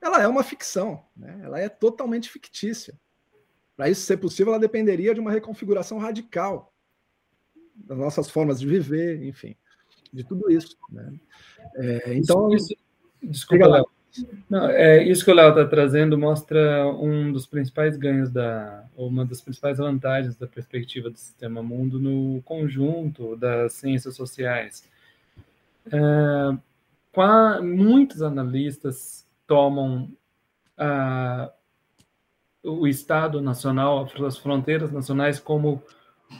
[0.00, 1.40] ela é uma ficção, né?
[1.42, 2.98] ela é totalmente fictícia.
[3.76, 6.72] Para isso ser possível, ela dependeria de uma reconfiguração radical
[7.74, 9.54] das nossas formas de viver, enfim,
[10.12, 10.76] de tudo isso.
[10.90, 11.12] Né?
[11.74, 12.82] É, então, isso, isso,
[13.22, 13.86] desculpa, Léo.
[14.48, 19.08] Não, é, isso que o Léo está trazendo mostra um dos principais ganhos da, ou
[19.08, 24.88] uma das principais vantagens da perspectiva do sistema mundo no conjunto das ciências sociais.
[25.92, 30.10] É, muitos analistas tomam
[30.76, 31.50] a,
[32.62, 35.82] o Estado Nacional, as fronteiras nacionais, como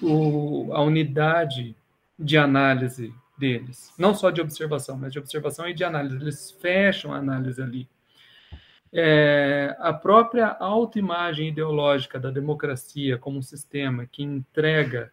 [0.02, 1.76] o, a unidade
[2.18, 6.16] de análise deles, não só de observação, mas de observação e de análise.
[6.16, 7.88] Eles fecham a análise ali.
[8.92, 15.12] É, a própria autoimagem ideológica da democracia como um sistema que entrega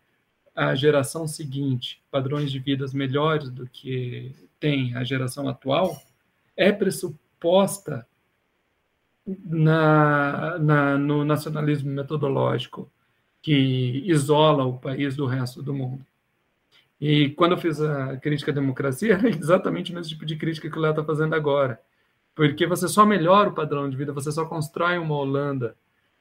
[0.56, 6.02] à geração seguinte padrões de vidas melhores do que tem a geração atual
[6.56, 8.08] é pressuposta
[9.26, 12.92] na, na, no nacionalismo metodológico
[13.42, 16.06] que isola o país do resto do mundo.
[17.00, 20.70] E quando eu fiz a crítica à democracia, era exatamente o mesmo tipo de crítica
[20.70, 21.82] que o Léo está fazendo agora.
[22.34, 25.76] Porque você só melhora o padrão de vida, você só constrói uma Holanda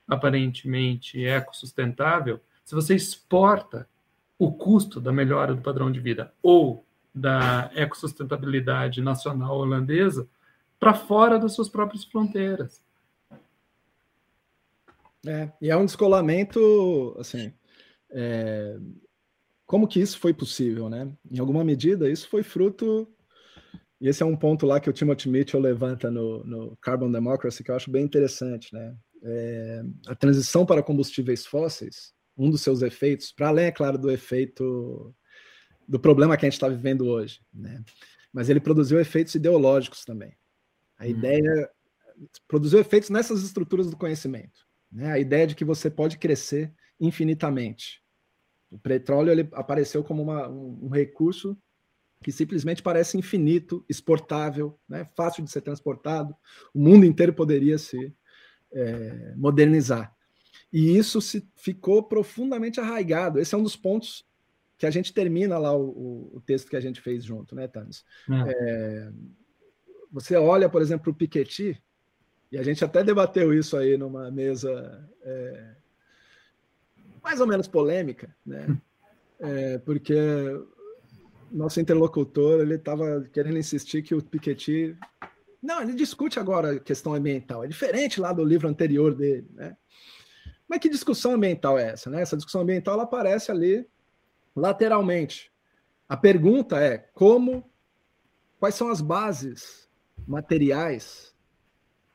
[0.09, 3.88] aparentemente ecossustentável se você exporta
[4.44, 10.28] o custo da melhora do padrão de vida ou da ecossustentabilidade nacional holandesa
[10.81, 12.82] para fora das suas próprias fronteiras.
[15.24, 17.52] É, e é um descolamento, assim,
[18.10, 18.77] é,
[19.64, 21.09] como que isso foi possível, né?
[21.31, 23.06] Em alguma medida, isso foi fruto.
[24.01, 27.62] E esse é um ponto lá que o Timothy Mitchell levanta no, no Carbon Democracy,
[27.62, 28.93] que eu acho bem interessante, né?
[29.23, 32.12] É, a transição para combustíveis fósseis,
[32.43, 35.14] um dos seus efeitos, para além, é claro, do efeito
[35.86, 37.82] do problema que a gente está vivendo hoje, né?
[38.32, 40.35] Mas ele produziu efeitos ideológicos também.
[40.98, 41.09] A hum.
[41.09, 41.70] ideia
[42.48, 45.12] produziu efeitos nessas estruturas do conhecimento, né?
[45.12, 48.02] A ideia de que você pode crescer infinitamente,
[48.73, 51.59] o petróleo ele apareceu como uma, um, um, recurso
[52.24, 55.06] que simplesmente parece infinito, exportável, né?
[55.14, 56.35] fácil de ser transportado.
[56.73, 58.14] O mundo inteiro poderia se
[58.73, 60.14] é, modernizar.
[60.72, 63.38] E isso se ficou profundamente arraigado.
[63.38, 64.24] Esse é um dos pontos
[64.78, 68.04] que a gente termina lá o, o, texto que a gente fez junto, né, Thames?
[68.28, 68.50] É.
[68.50, 69.12] É,
[70.10, 71.80] você olha, por exemplo, o Piketty,
[72.50, 75.74] e a gente até debateu isso aí numa mesa é,
[77.22, 78.76] mais ou menos polêmica, né?
[79.38, 80.14] É, porque
[81.50, 84.96] nosso interlocutor ele estava querendo insistir que o Piketty
[85.62, 87.62] não, ele discute agora a questão ambiental.
[87.62, 89.76] É diferente lá do livro anterior dele, né?
[90.72, 92.22] Mas que discussão ambiental é essa, né?
[92.22, 93.86] Essa discussão ambiental ela aparece ali
[94.56, 95.52] lateralmente.
[96.08, 97.70] A pergunta é como,
[98.58, 99.86] quais são as bases
[100.26, 101.36] materiais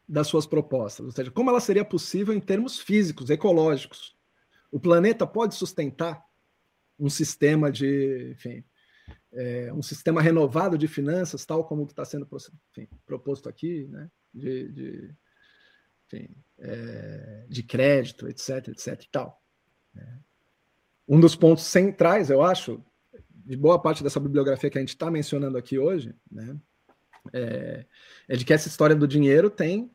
[0.09, 4.17] das suas propostas, ou seja, como ela seria possível em termos físicos, ecológicos.
[4.71, 6.25] O planeta pode sustentar
[6.99, 8.63] um sistema de, enfim,
[9.33, 12.27] é, um sistema renovado de finanças, tal como está sendo
[12.71, 14.09] enfim, proposto aqui, né?
[14.33, 15.15] de, de,
[16.07, 19.41] enfim, é, de crédito, etc, etc e tal.
[19.93, 20.19] Né?
[21.07, 22.83] Um dos pontos centrais, eu acho,
[23.31, 26.57] de boa parte dessa bibliografia que a gente está mencionando aqui hoje, né,
[27.33, 27.85] é,
[28.27, 29.91] é, de que essa história do dinheiro tem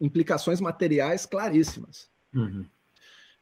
[0.00, 2.10] implicações materiais claríssimas.
[2.34, 2.66] Uhum.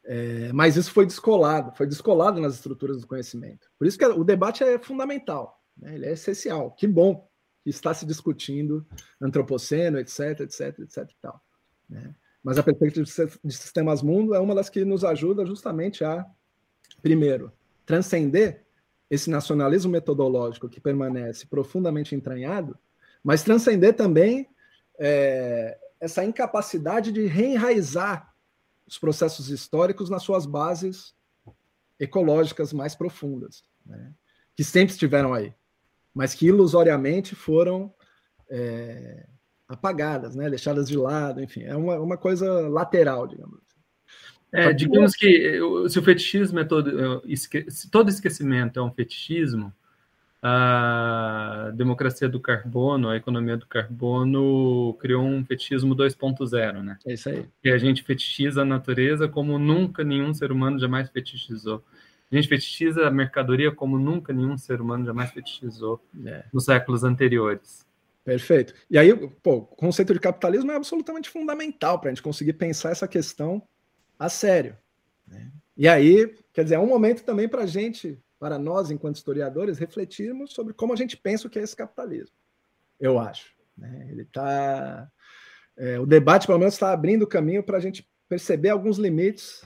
[0.05, 3.69] É, mas isso foi descolado, foi descolado nas estruturas do conhecimento.
[3.79, 5.95] Por isso que o debate é fundamental, né?
[5.95, 6.71] ele é essencial.
[6.73, 7.29] Que bom
[7.63, 8.87] que está se discutindo
[9.21, 11.43] antropoceno, etc, etc, etc e tal.
[11.89, 12.15] Né?
[12.43, 16.25] Mas a perspectiva de sistemas mundo é uma das que nos ajuda justamente a,
[17.03, 17.53] primeiro,
[17.85, 18.65] transcender
[19.11, 22.77] esse nacionalismo metodológico que permanece profundamente entranhado,
[23.23, 24.49] mas transcender também
[24.99, 28.33] é, essa incapacidade de reenraizar
[28.87, 31.15] os processos históricos nas suas bases
[31.99, 34.13] ecológicas mais profundas, né?
[34.55, 35.55] que sempre estiveram aí,
[36.15, 37.93] mas que ilusoriamente foram
[38.49, 39.27] é,
[39.69, 40.49] apagadas, né?
[40.49, 43.59] deixadas de lado, enfim, é uma, uma coisa lateral, digamos.
[43.59, 43.77] Assim.
[44.53, 47.23] É, digamos que se o fetichismo é todo,
[47.69, 49.73] se todo esquecimento é um fetichismo,
[50.43, 56.99] a democracia do carbono, a economia do carbono criou um fetichismo 2.0, né?
[57.05, 57.45] É isso aí.
[57.65, 61.83] E a gente fetichiza a natureza como nunca nenhum ser humano jamais fetichizou.
[62.31, 66.45] A gente fetichiza a mercadoria como nunca nenhum ser humano jamais fetichizou é.
[66.53, 67.86] nos séculos anteriores.
[68.27, 68.75] Perfeito.
[68.91, 72.91] E aí, pô, o conceito de capitalismo é absolutamente fundamental para a gente conseguir pensar
[72.91, 73.63] essa questão
[74.19, 74.77] a sério.
[75.29, 75.53] Né?
[75.77, 79.79] E aí, quer dizer, é um momento também para a gente para nós, enquanto historiadores,
[79.79, 82.35] refletirmos sobre como a gente pensa o que é esse capitalismo.
[82.99, 83.55] Eu acho.
[83.79, 84.09] Né?
[84.11, 85.09] Ele está.
[85.77, 89.65] É, o debate, pelo menos, está abrindo caminho para a gente perceber alguns limites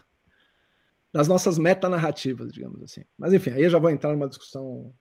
[1.11, 3.05] das nossas metanarrativas, digamos assim.
[3.17, 4.93] Mas, enfim, aí eu já vou entrar numa discussão.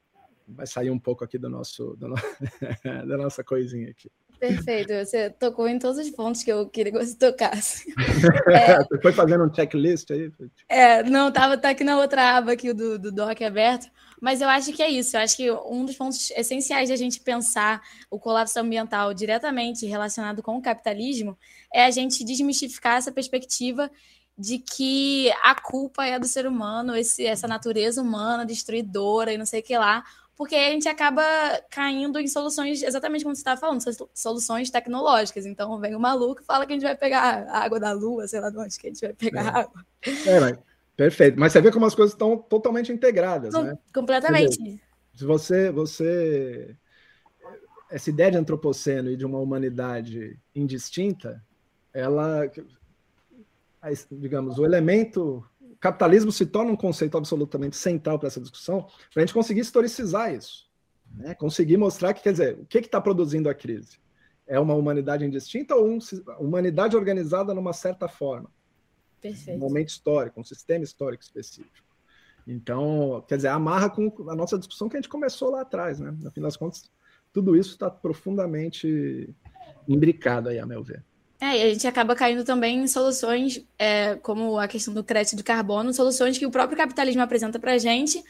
[0.49, 2.15] Vai sair um pouco aqui do nosso, do no...
[3.07, 4.09] da nossa coisinha aqui.
[4.39, 7.93] Perfeito, você tocou em todos os pontos que eu queria que você tocasse.
[8.49, 10.31] É, você foi fazendo um checklist aí?
[10.67, 14.49] É, não, tava tá aqui na outra aba aqui do, do doc aberto, mas eu
[14.49, 17.81] acho que é isso, eu acho que um dos pontos essenciais de a gente pensar
[18.09, 21.37] o colapso ambiental diretamente relacionado com o capitalismo
[21.73, 23.91] é a gente desmistificar essa perspectiva
[24.37, 29.45] de que a culpa é do ser humano, esse, essa natureza humana destruidora e não
[29.45, 30.03] sei o que lá,
[30.39, 31.21] porque a gente acaba
[31.69, 33.81] caindo em soluções, exatamente como você estava falando,
[34.13, 35.45] soluções tecnológicas.
[35.45, 38.25] Então vem o maluco e fala que a gente vai pegar a água da lua,
[38.25, 39.59] sei lá de onde que a gente vai pegar é.
[39.59, 39.85] água.
[40.25, 40.57] É, mas,
[40.95, 41.37] perfeito.
[41.37, 43.77] Mas você vê como as coisas estão totalmente integradas, né?
[43.93, 44.81] Completamente.
[45.13, 46.73] se você, você.
[47.91, 51.43] Essa ideia de antropoceno e de uma humanidade indistinta,
[51.93, 52.49] ela.
[54.09, 55.45] Digamos, o elemento
[55.79, 60.33] capitalismo se torna um conceito absolutamente central para essa discussão, para a gente conseguir historicizar
[60.33, 60.69] isso,
[61.15, 61.33] né?
[61.35, 63.97] conseguir mostrar que, quer dizer, o que está produzindo a crise?
[64.45, 65.99] É uma humanidade indistinta ou uma
[66.39, 68.49] humanidade organizada numa certa forma?
[69.21, 69.55] Perfeito.
[69.55, 71.87] Um momento histórico, um sistema histórico específico.
[72.47, 76.15] Então, quer dizer, amarra com a nossa discussão que a gente começou lá atrás, né?
[76.19, 76.89] No fim das contas,
[77.31, 79.29] tudo isso está profundamente
[79.87, 81.05] imbricado aí, a meu ver.
[81.41, 85.37] É, e a gente acaba caindo também em soluções, é, como a questão do crédito
[85.37, 88.21] de carbono, soluções que o próprio capitalismo apresenta para a gente,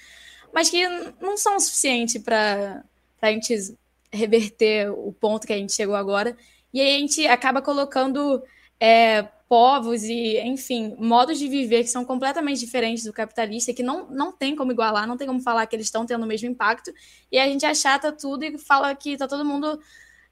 [0.53, 0.87] mas que
[1.19, 2.83] não são o suficiente para
[3.21, 3.75] a gente
[4.11, 6.37] reverter o ponto que a gente chegou agora.
[6.71, 8.43] E aí a gente acaba colocando
[8.79, 14.07] é, povos e, enfim, modos de viver que são completamente diferentes do capitalista, que não,
[14.11, 16.93] não tem como igualar, não tem como falar que eles estão tendo o mesmo impacto,
[17.31, 19.79] e a gente achata tudo e fala que está todo mundo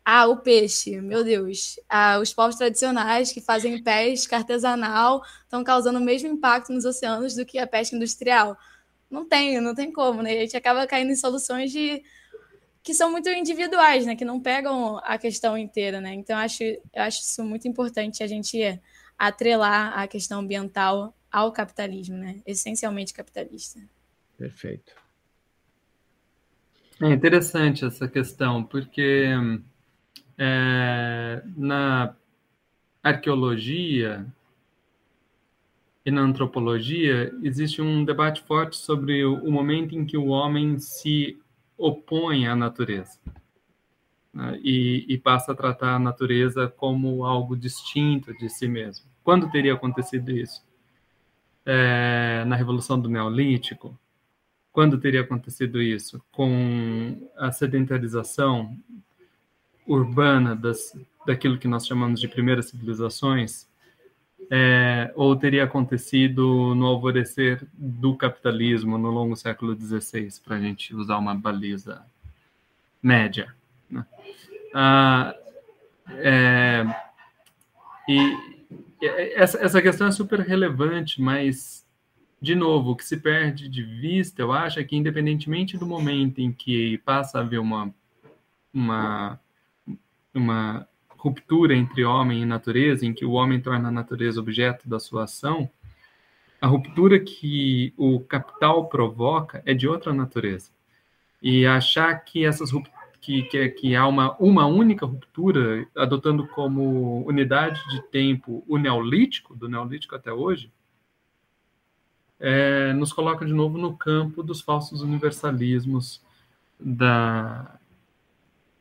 [0.09, 1.77] ah, o peixe, meu Deus.
[1.89, 7.35] Ah, os povos tradicionais que fazem pesca artesanal estão causando o mesmo impacto nos oceanos
[7.35, 8.57] do que a pesca industrial.
[9.11, 10.31] Não tem, não tem como, né?
[10.31, 12.01] A gente acaba caindo em soluções de
[12.81, 14.15] que são muito individuais, né?
[14.15, 16.13] Que não pegam a questão inteira, né?
[16.13, 18.79] Então, eu acho, eu acho isso muito importante a gente
[19.19, 22.41] atrelar a questão ambiental ao capitalismo, né?
[22.45, 23.81] Essencialmente capitalista.
[24.37, 24.95] Perfeito.
[27.01, 29.33] É interessante essa questão, porque
[30.37, 32.15] é, na
[33.01, 34.25] arqueologia
[36.05, 41.37] e na antropologia existe um debate forte sobre o momento em que o homem se
[41.77, 43.19] opõe à natureza
[44.33, 49.05] né, e, e, passa a tratar a natureza como algo distinto de si mesmo.
[49.23, 50.65] Quando teria acontecido isso?
[51.65, 53.99] É, na Revolução do Neolítico?
[54.71, 56.23] Quando teria acontecido isso?
[56.31, 58.77] Com a sedentarização
[59.87, 60.95] urbana das,
[61.25, 63.67] daquilo que nós chamamos de primeiras civilizações?
[64.49, 70.95] É, ou teria acontecido no alvorecer do capitalismo no longo século XVI, para a gente
[70.95, 72.05] usar uma baliza
[73.01, 73.53] média?
[73.89, 74.05] Né?
[74.73, 75.35] Ah,
[76.09, 76.85] é,
[78.07, 78.37] e
[79.35, 81.85] essa, essa questão é super relevante, mas,
[82.41, 86.39] de novo, o que se perde de vista, eu acho, é que, independentemente do momento
[86.39, 87.93] em que passa a haver uma,
[88.73, 89.39] uma,
[90.37, 94.99] uma ruptura entre homem e natureza, em que o homem torna a natureza objeto da
[94.99, 95.69] sua ação,
[96.61, 100.71] a ruptura que o capital provoca é de outra natureza.
[101.41, 102.71] E achar que essas
[103.21, 109.55] que, que, que há uma, uma única ruptura, adotando como unidade de tempo o neolítico,
[109.55, 110.71] do neolítico até hoje,
[112.39, 116.21] é, nos coloca de novo no campo dos falsos universalismos
[116.79, 117.76] da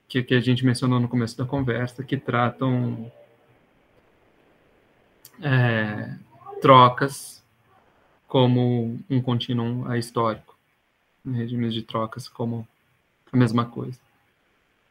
[0.08, 3.10] que, que a gente mencionou no começo da conversa, que tratam
[5.42, 6.14] é,
[6.60, 7.42] trocas
[8.26, 10.56] como um contínuo histórico,
[11.24, 12.66] regimes de trocas como
[13.32, 13.98] a mesma coisa.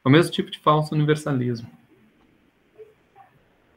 [0.04, 1.70] É o mesmo tipo de falso universalismo.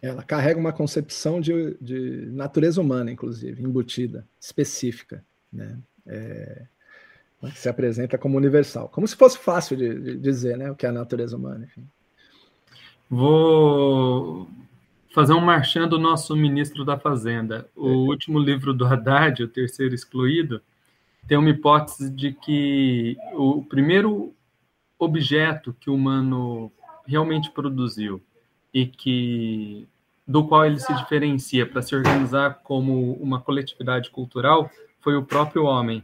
[0.00, 5.76] Ela carrega uma concepção de, de natureza humana, inclusive, embutida, específica, né?
[6.06, 6.66] É,
[7.40, 8.88] que se apresenta como universal.
[8.88, 11.64] Como se fosse fácil de, de dizer né, o que é a natureza humana.
[11.64, 11.86] Enfim.
[13.08, 14.48] Vou
[15.14, 17.68] fazer um marchando do nosso ministro da Fazenda.
[17.76, 17.92] O é.
[17.92, 20.60] último livro do Haddad, O Terceiro Excluído,
[21.26, 24.34] tem uma hipótese de que o primeiro
[24.98, 26.72] objeto que o humano
[27.06, 28.20] realmente produziu
[28.74, 29.86] e que
[30.26, 34.70] do qual ele se diferencia para se organizar como uma coletividade cultural
[35.00, 36.02] foi o próprio homem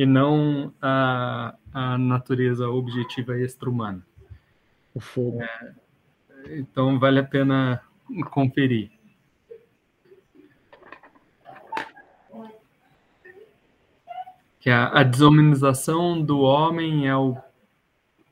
[0.00, 4.02] e não a, a natureza objetiva extra-humana.
[4.94, 5.42] O fogo.
[5.42, 5.74] É,
[6.58, 7.82] então vale a pena
[8.30, 8.90] conferir.
[14.58, 17.36] Que a, a desumanização do homem é o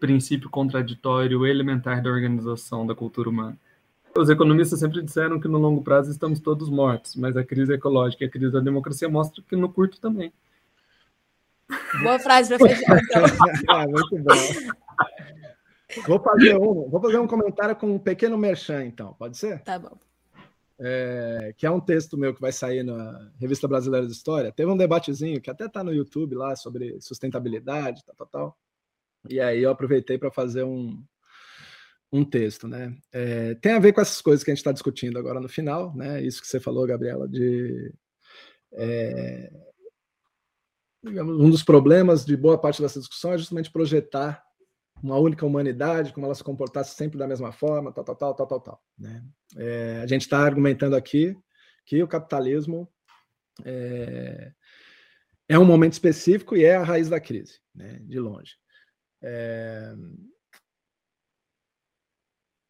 [0.01, 3.59] princípio contraditório elementar da organização da cultura humana.
[4.16, 8.24] Os economistas sempre disseram que no longo prazo estamos todos mortos, mas a crise ecológica
[8.24, 10.32] e a crise da democracia mostram que no curto também.
[12.02, 13.23] Boa frase para fechar, então.
[13.69, 14.35] ah, muito bom.
[16.06, 19.15] Vou fazer, um, vou fazer um comentário com um pequeno merchan, então.
[19.15, 19.62] Pode ser?
[19.62, 19.98] Tá bom.
[20.81, 24.52] É, que é um texto meu que vai sair na Revista Brasileira de História.
[24.52, 28.59] Teve um debatezinho que até está no YouTube lá sobre sustentabilidade, tal, tal, tal.
[29.28, 31.02] E aí eu aproveitei para fazer um,
[32.12, 32.97] um texto, né?
[33.12, 35.94] É, tem a ver com essas coisas que a gente está discutindo agora no final,
[35.97, 36.23] né?
[36.23, 37.93] Isso que você falou, Gabriela, de
[38.73, 39.51] é,
[41.09, 44.43] digamos, um dos problemas de boa parte dessa discussão é justamente projetar
[45.02, 48.47] uma única humanidade, como ela se comportasse sempre da mesma forma, tal, tal, tal, tal,
[48.47, 48.82] tal, tal.
[48.98, 49.24] Né?
[49.56, 51.36] É, a gente está argumentando aqui
[51.86, 52.89] que o capitalismo
[53.64, 54.52] é,
[55.48, 57.98] é um momento específico e é a raiz da crise, né?
[58.02, 58.56] de longe.
[59.22, 59.94] É...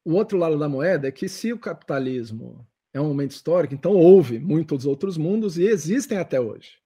[0.05, 3.93] O outro lado da moeda é que se o capitalismo é um momento histórico, então
[3.93, 6.79] houve muitos outros mundos e existem até hoje.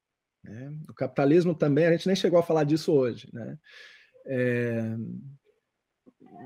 [0.44, 0.72] Né?
[0.88, 3.28] O capitalismo também, a gente nem chegou a falar disso hoje.
[3.32, 3.58] Né?
[4.26, 4.96] É...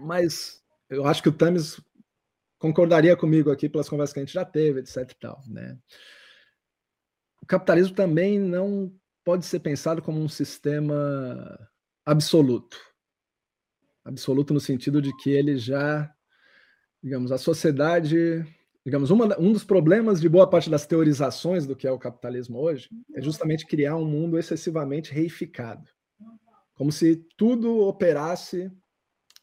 [0.02, 1.81] Mas eu acho que o Tamis
[2.59, 5.10] concordaria comigo aqui pelas conversas que a gente já teve, etc.
[5.10, 5.78] E tal, né?
[7.43, 8.93] O capitalismo também não
[9.24, 11.59] pode ser pensado como um sistema
[12.05, 12.77] absoluto
[14.06, 16.09] absoluto no sentido de que ele já,
[17.02, 18.47] digamos, a sociedade,
[18.87, 22.59] digamos, uma, um dos problemas de boa parte das teorizações do que é o capitalismo
[22.61, 25.91] hoje é justamente criar um mundo excessivamente reificado,
[26.75, 28.71] como se tudo operasse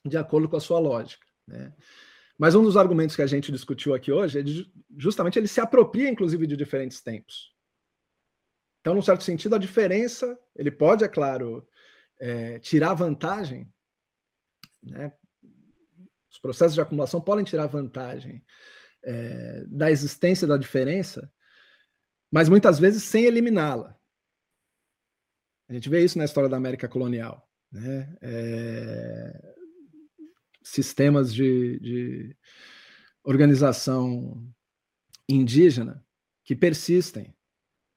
[0.06, 1.74] de acordo com a sua lógica, né?
[2.40, 5.62] Mas um dos argumentos que a gente discutiu aqui hoje é de, justamente ele se
[5.62, 7.54] apropria, inclusive, de diferentes tempos.
[8.82, 11.66] Então, num certo sentido, a diferença, ele pode, é claro,
[12.20, 13.72] é, tirar vantagem
[14.84, 15.12] né?
[16.32, 18.44] Os processos de acumulação podem tirar vantagem
[19.04, 21.32] é, da existência da diferença,
[22.32, 23.98] mas muitas vezes sem eliminá-la.
[25.70, 27.50] A gente vê isso na história da América colonial.
[27.72, 28.16] Né?
[28.22, 29.56] É...
[30.64, 32.38] sistemas de, de
[33.24, 34.48] organização
[35.28, 36.06] indígena
[36.44, 37.36] que persistem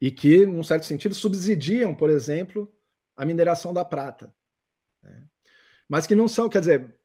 [0.00, 2.72] e que, num certo sentido, subsidiam, por exemplo,
[3.16, 4.34] a mineração da prata.
[5.02, 5.26] Né?
[5.88, 6.95] Mas que não são, quer dizer,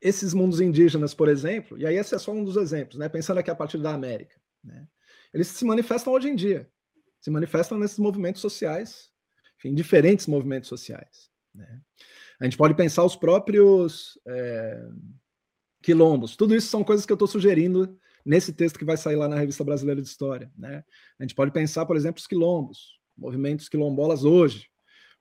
[0.00, 3.08] esses mundos indígenas, por exemplo, e aí esse é só um dos exemplos, né?
[3.08, 4.86] pensando aqui a partir da América, né?
[5.32, 6.68] eles se manifestam hoje em dia,
[7.20, 9.10] se manifestam nesses movimentos sociais,
[9.58, 11.30] enfim, diferentes movimentos sociais.
[11.54, 11.80] Né?
[12.40, 14.88] A gente pode pensar os próprios é,
[15.82, 19.28] quilombos, tudo isso são coisas que eu estou sugerindo nesse texto que vai sair lá
[19.28, 20.50] na Revista Brasileira de História.
[20.56, 20.82] Né?
[21.18, 24.68] A gente pode pensar, por exemplo, os quilombos, movimentos quilombolas hoje,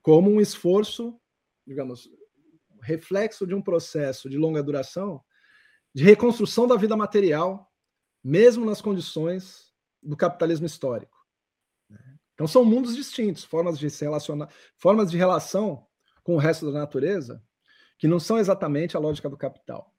[0.01, 1.19] como um esforço,
[1.67, 2.09] digamos,
[2.89, 5.23] reflexo de um processo de longa duração
[5.93, 7.71] de reconstrução da vida material,
[8.23, 11.17] mesmo nas condições do capitalismo histórico.
[11.89, 11.99] Né?
[12.33, 15.85] Então são mundos distintos, formas de se relacionar, formas de relação
[16.23, 17.43] com o resto da natureza
[17.97, 19.93] que não são exatamente a lógica do capital.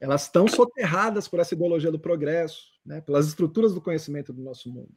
[0.00, 4.70] Elas estão soterradas por essa ideologia do progresso, né, pelas estruturas do conhecimento do nosso
[4.70, 4.94] mundo.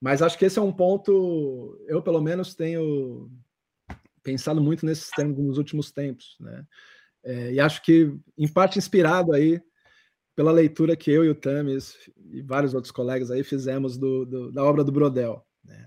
[0.00, 3.30] Mas acho que esse é um ponto, eu pelo menos tenho
[4.30, 6.64] pensado muito nesses termos nos últimos tempos, né?
[7.22, 9.60] É, e acho que, em parte, inspirado aí
[10.34, 11.96] pela leitura que eu e o Tamis
[12.32, 15.86] e vários outros colegas aí fizemos do, do da obra do Brodel, né?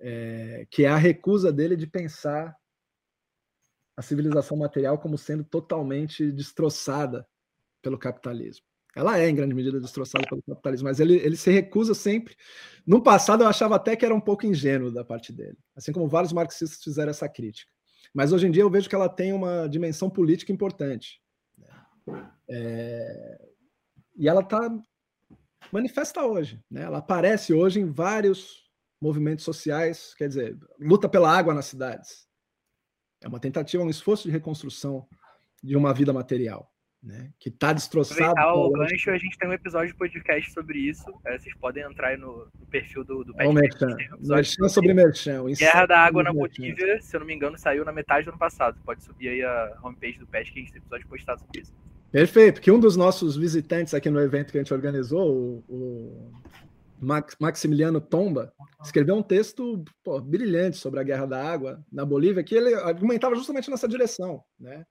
[0.00, 2.56] É, que é a recusa dele de pensar
[3.96, 7.26] a civilização material como sendo totalmente destroçada
[7.82, 8.66] pelo capitalismo.
[8.94, 12.36] Ela é, em grande medida, destroçada pelo capitalismo, mas ele, ele se recusa sempre.
[12.86, 16.08] No passado, eu achava até que era um pouco ingênuo da parte dele, assim como
[16.08, 17.70] vários marxistas fizeram essa crítica.
[18.12, 21.20] Mas hoje em dia eu vejo que ela tem uma dimensão política importante.
[21.58, 22.30] Né?
[22.48, 23.48] É...
[24.16, 24.70] E ela está
[25.72, 26.62] manifesta hoje.
[26.70, 26.82] Né?
[26.82, 32.28] Ela aparece hoje em vários movimentos sociais, quer dizer, luta pela água nas cidades.
[33.20, 35.08] É uma tentativa, um esforço de reconstrução
[35.62, 36.73] de uma vida material
[37.04, 37.30] né?
[37.38, 38.34] Que está destroçado.
[38.40, 41.04] o gancho, a gente tem um episódio de podcast sobre isso.
[41.26, 43.96] É, vocês podem entrar aí no, no perfil do, do Merchan.
[44.20, 45.44] Um merchan sobre Merchan.
[45.52, 48.38] Guerra da Água na Bolívia, se eu não me engano, saiu na metade do ano
[48.38, 48.80] passado.
[48.84, 51.72] Pode subir aí a homepage do PET que a gente tem episódio postado sobre isso.
[52.10, 56.32] Perfeito, que um dos nossos visitantes aqui no evento que a gente organizou, o, o
[57.00, 58.52] Max, Maximiliano Tomba,
[58.82, 63.34] escreveu um texto pô, brilhante sobre a Guerra da Água na Bolívia, que ele argumentava
[63.34, 64.86] justamente nessa direção, né?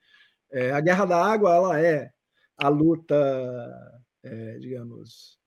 [0.53, 2.11] É, a guerra da água ela é
[2.55, 3.15] a luta,
[4.21, 5.39] é, digamos,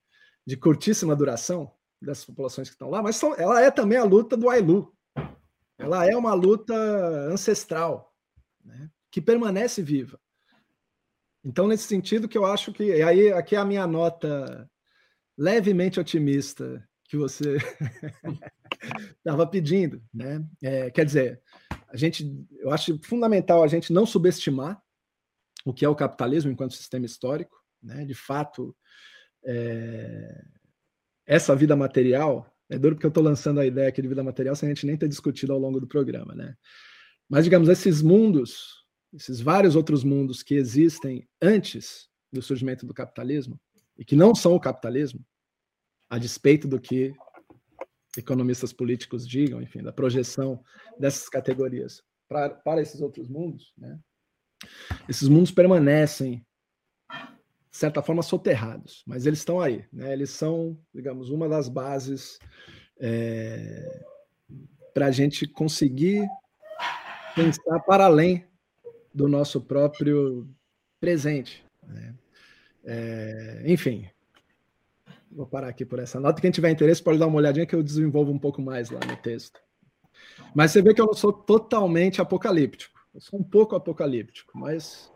[0.44, 1.72] de curtíssima duração
[2.02, 4.92] dessas populações que estão lá, mas são, ela é também a luta do Ailu.
[5.78, 6.74] Ela é uma luta
[7.30, 8.12] ancestral,
[8.64, 10.18] né, que permanece viva.
[11.44, 12.82] Então, nesse sentido, que eu acho que.
[12.82, 14.68] E aí, aqui é a minha nota
[15.38, 17.58] levemente otimista que você
[19.18, 20.02] estava pedindo.
[20.12, 20.44] Né?
[20.60, 21.40] É, quer dizer,
[21.88, 24.82] a gente, eu acho fundamental a gente não subestimar
[25.66, 27.60] o que é o capitalismo enquanto sistema histórico.
[27.82, 28.04] Né?
[28.04, 28.74] De fato,
[29.44, 30.44] é...
[31.26, 34.54] essa vida material, é duro porque eu estou lançando a ideia aqui de vida material
[34.54, 36.34] sem a gente nem ter discutido ao longo do programa.
[36.36, 36.54] Né?
[37.28, 43.60] Mas, digamos, esses mundos, esses vários outros mundos que existem antes do surgimento do capitalismo,
[43.98, 45.24] e que não são o capitalismo,
[46.08, 47.12] a despeito do que
[48.16, 50.62] economistas políticos digam, enfim, da projeção
[50.98, 53.98] dessas categorias para, para esses outros mundos, né?
[55.08, 56.44] Esses mundos permanecem,
[57.70, 59.84] de certa forma, soterrados, mas eles estão aí.
[59.92, 60.12] Né?
[60.12, 62.38] Eles são, digamos, uma das bases
[62.98, 64.04] é,
[64.94, 66.26] para a gente conseguir
[67.34, 68.46] pensar para além
[69.12, 70.48] do nosso próprio
[70.98, 71.64] presente.
[71.82, 72.14] Né?
[72.84, 74.08] É, enfim,
[75.30, 76.40] vou parar aqui por essa nota.
[76.40, 79.16] Quem tiver interesse pode dar uma olhadinha que eu desenvolvo um pouco mais lá no
[79.16, 79.60] texto.
[80.54, 82.95] Mas você vê que eu não sou totalmente apocalíptico.
[83.16, 85.10] Eu sou um pouco apocalíptico, mas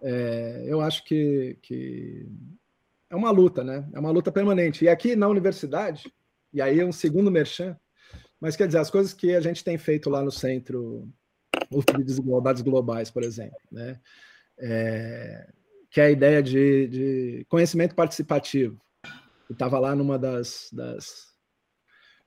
[0.00, 2.26] é, eu acho que, que
[3.10, 3.86] é uma luta, né?
[3.92, 4.82] É uma luta permanente.
[4.82, 6.10] E aqui na universidade,
[6.54, 7.78] e aí é um segundo merchan,
[8.40, 11.06] mas quer dizer, as coisas que a gente tem feito lá no Centro
[11.70, 14.00] de Desigualdades Globais, por exemplo, né?
[14.58, 15.52] É,
[15.90, 18.80] que é a ideia de, de conhecimento participativo,
[19.50, 21.34] estava lá numa das, das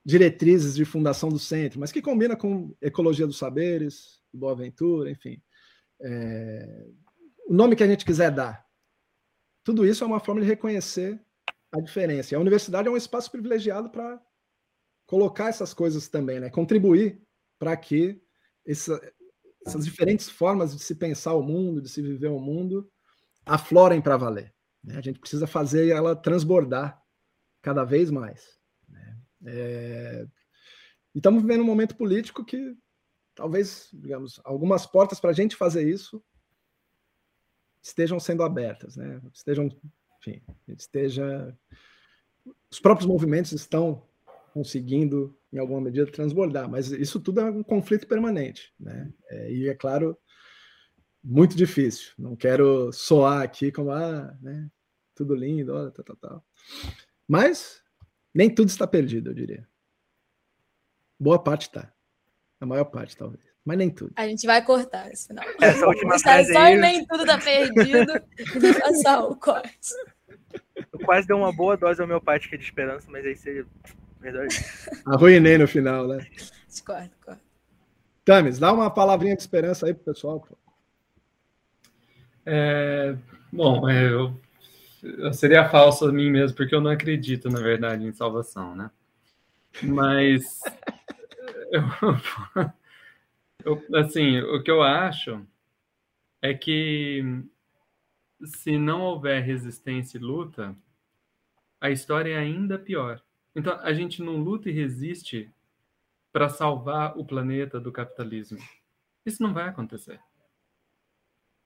[0.06, 5.42] diretrizes de fundação do centro, mas que combina com ecologia dos saberes, Boa Ventura, enfim.
[6.00, 6.88] É,
[7.48, 8.66] o nome que a gente quiser dar.
[9.64, 11.20] Tudo isso é uma forma de reconhecer
[11.72, 12.34] a diferença.
[12.34, 14.22] E a universidade é um espaço privilegiado para
[15.06, 16.50] colocar essas coisas também, né?
[16.50, 17.22] contribuir
[17.58, 18.22] para que
[18.66, 19.00] essa,
[19.66, 22.90] essas diferentes formas de se pensar o mundo, de se viver o mundo,
[23.46, 24.54] aflorem para valer.
[24.84, 24.98] Né?
[24.98, 27.02] A gente precisa fazer ela transbordar
[27.62, 28.60] cada vez mais.
[28.88, 29.18] Né?
[29.46, 30.28] É...
[31.16, 32.76] E estamos vivendo um momento político que
[33.38, 36.22] talvez, digamos, algumas portas para a gente fazer isso
[37.82, 39.22] estejam sendo abertas, né?
[39.32, 39.70] Estejam,
[40.20, 41.56] enfim, esteja
[42.70, 44.04] os próprios movimentos estão
[44.54, 49.14] conseguindo, em alguma medida, transbordar, mas isso tudo é um conflito permanente, né?
[49.30, 50.18] É, e é claro,
[51.24, 52.14] muito difícil.
[52.18, 54.70] Não quero soar aqui como ah, né?
[55.14, 56.46] Tudo lindo, olha, tal, tal, tal.
[57.28, 57.84] Mas
[58.34, 59.68] nem tudo está perdido, eu diria.
[61.20, 61.94] Boa parte está.
[62.60, 63.42] A maior parte, talvez.
[63.64, 64.14] Mas nem tudo.
[64.16, 65.46] A gente vai cortar esse final.
[65.62, 68.14] Essa última Só frase só aí, nem tudo tá perdido.
[68.80, 69.94] passar o corte.
[70.94, 73.66] eu quase dei uma boa dose homeopática de esperança, mas aí você...
[74.20, 74.56] Verdade.
[75.06, 76.26] Arruinei no final, né?
[76.68, 77.42] Discordo, discordo.
[78.26, 80.40] Tamis, dá uma palavrinha de esperança aí pro pessoal.
[80.40, 80.58] Pô.
[82.46, 83.16] É,
[83.52, 84.34] bom, é, eu,
[85.04, 88.90] eu seria falso a mim mesmo, porque eu não acredito, na verdade, em salvação, né?
[89.84, 90.62] Mas,
[93.64, 95.46] eu, assim, o que eu acho
[96.42, 97.24] é que
[98.44, 100.76] se não houver resistência e luta,
[101.82, 103.22] a história é ainda pior.
[103.56, 105.52] Então, a gente não luta e resiste
[106.32, 108.60] para salvar o planeta do capitalismo.
[109.26, 110.20] Isso não vai acontecer.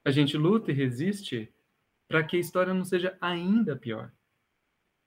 [0.03, 1.53] A gente luta e resiste
[2.07, 4.11] para que a história não seja ainda pior.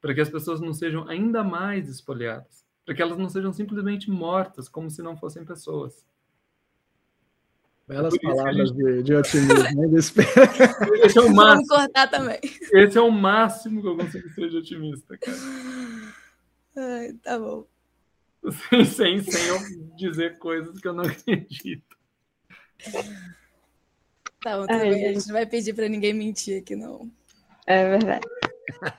[0.01, 2.64] Para que as pessoas não sejam ainda mais espoliadas.
[2.85, 6.05] Para que elas não sejam simplesmente mortas, como se não fossem pessoas.
[7.87, 9.55] Belas a palavras gente- de, de otimismo.
[9.63, 9.99] né?
[11.05, 11.69] Esse é o Vamos máximo.
[11.69, 12.39] cortar também.
[12.73, 15.37] Esse é o máximo que eu consigo ser de otimista, cara.
[16.77, 17.67] Ai, tá bom.
[18.69, 18.85] Sem,
[19.21, 19.59] sem, sem eu
[19.97, 21.97] dizer coisas que eu não acredito.
[24.43, 24.91] Tá bom, tudo Ai, bem.
[24.91, 25.15] A gente.
[25.15, 27.11] gente não vai pedir pra ninguém mentir aqui, não.
[27.67, 28.27] É verdade.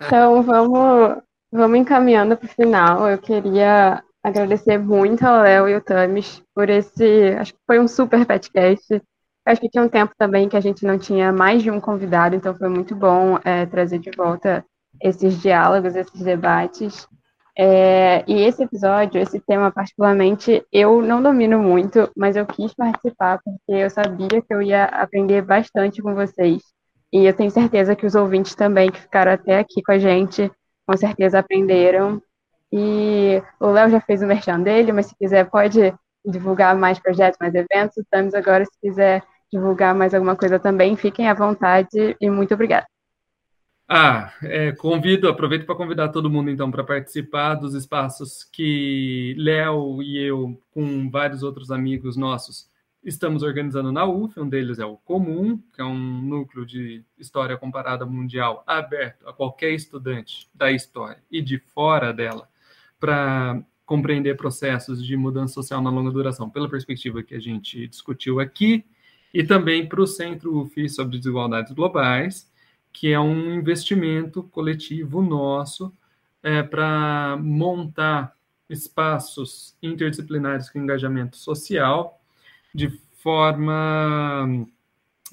[0.06, 1.22] Então vamos,
[1.56, 3.10] vamos encaminhando para o final.
[3.10, 7.36] Eu queria agradecer muito ao Léo e ao Tamis por esse.
[7.40, 9.02] Acho que foi um super podcast.
[9.46, 12.36] Acho que tinha um tempo também que a gente não tinha mais de um convidado,
[12.36, 14.66] então foi muito bom é, trazer de volta
[15.00, 17.08] esses diálogos, esses debates.
[17.58, 23.40] É, e esse episódio, esse tema particularmente, eu não domino muito, mas eu quis participar
[23.44, 26.62] porque eu sabia que eu ia aprender bastante com vocês.
[27.14, 30.52] E eu tenho certeza que os ouvintes também que ficaram até aqui com a gente,
[30.86, 32.22] com certeza aprenderam.
[32.72, 35.94] E o Léo já fez o merchan dele, mas se quiser pode
[36.26, 37.98] divulgar mais projetos, mais eventos.
[37.98, 42.86] Estamos agora, se quiser divulgar mais alguma coisa também, fiquem à vontade e muito obrigada.
[43.88, 50.02] Ah, é, convido, aproveito para convidar todo mundo então para participar dos espaços que Léo
[50.02, 52.68] e eu, com vários outros amigos nossos,
[53.06, 54.40] estamos organizando na UF.
[54.40, 59.32] Um deles é o Comum, que é um núcleo de história comparada mundial aberto a
[59.32, 62.50] qualquer estudante da história e de fora dela
[63.00, 68.40] para compreender processos de mudança social na longa duração pela perspectiva que a gente discutiu
[68.40, 68.84] aqui
[69.32, 72.52] e também para o Centro UF sobre Desigualdades Globais,
[72.92, 75.94] que é um investimento coletivo nosso
[76.42, 78.34] é, para montar
[78.68, 82.20] espaços interdisciplinares com engajamento social
[82.76, 82.90] de
[83.24, 84.68] forma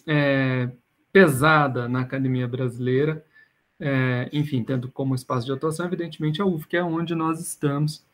[0.06, 0.70] é,
[1.12, 3.24] pesada na academia brasileira,
[3.80, 8.04] é, enfim, tendo como espaço de atuação, evidentemente, a UF, que é onde nós estamos.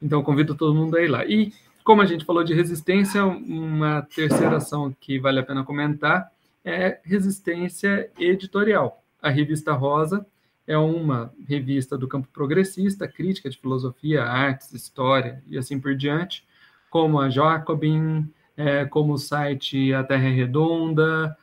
[0.00, 1.26] Então, convido todo mundo a ir lá.
[1.26, 1.52] E,
[1.84, 6.32] como a gente falou de resistência, uma terceira ação que vale a pena comentar
[6.64, 9.02] é resistência editorial.
[9.20, 10.26] A revista Rosa
[10.66, 16.46] é uma revista do campo progressista, crítica de filosofia, artes, história e assim por diante,
[16.88, 21.36] como a Jacobin, é, como o site A Terra é Redonda,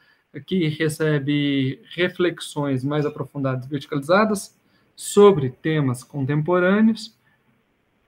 [0.45, 4.55] que recebe reflexões mais aprofundadas e verticalizadas
[4.95, 7.15] sobre temas contemporâneos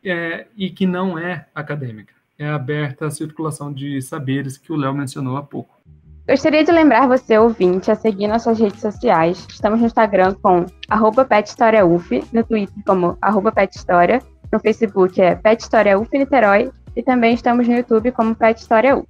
[0.04, 2.14] é, e que não é acadêmica.
[2.38, 5.80] É aberta à circulação de saberes que o Léo mencionou há pouco.
[6.28, 9.48] Gostaria de lembrar você, ouvinte, a seguir nossas redes sociais.
[9.50, 14.22] Estamos no Instagram com arroba PetHistoriaUF, no Twitter como arroba PetHistória,
[14.52, 18.96] no Facebook é Pet História UF Niterói e também estamos no YouTube como Pet História
[18.96, 19.08] UF.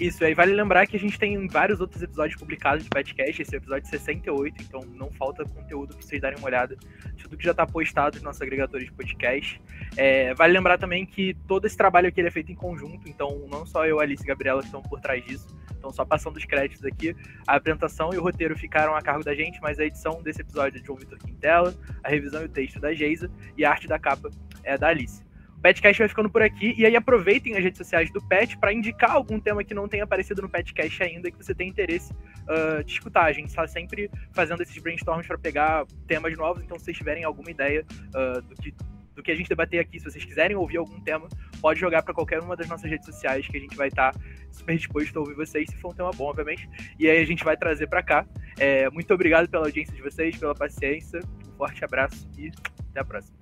[0.00, 3.52] Isso, aí vale lembrar que a gente tem vários outros episódios publicados de podcast, esse
[3.52, 6.76] é o episódio 68, então não falta conteúdo para vocês darem uma olhada.
[7.20, 9.60] Tudo que já está postado nos nossos agregadores de podcast.
[9.96, 13.66] É, vale lembrar também que todo esse trabalho aqui é feito em conjunto, então não
[13.66, 15.48] só eu, Alice e Gabriela estão por trás disso.
[15.88, 17.16] Então, só passando os créditos aqui,
[17.46, 20.76] a apresentação e o roteiro ficaram a cargo da gente, mas a edição desse episódio
[20.76, 21.74] é de João Vitor Quintela,
[22.04, 24.30] a revisão e o texto da Geisa e a arte da capa
[24.62, 25.22] é da Alice.
[25.56, 28.72] O Petcast vai ficando por aqui e aí aproveitem as redes sociais do Pet para
[28.72, 32.84] indicar algum tema que não tenha aparecido no Petcast ainda que você tem interesse uh,
[32.84, 33.24] de escutar.
[33.24, 37.24] A gente está sempre fazendo esses brainstorms para pegar temas novos, então se vocês tiverem
[37.24, 37.84] alguma ideia
[38.14, 38.72] uh, do, que,
[39.18, 39.98] do que a gente debater aqui.
[39.98, 41.28] Se vocês quiserem ouvir algum tema,
[41.60, 44.20] pode jogar para qualquer uma das nossas redes sociais que a gente vai estar tá
[44.50, 46.68] super disposto a ouvir vocês, se for um tema bom, obviamente.
[46.98, 48.24] E aí a gente vai trazer para cá.
[48.58, 51.20] É, muito obrigado pela audiência de vocês, pela paciência.
[51.46, 52.50] Um forte abraço e
[52.90, 53.37] até a próxima.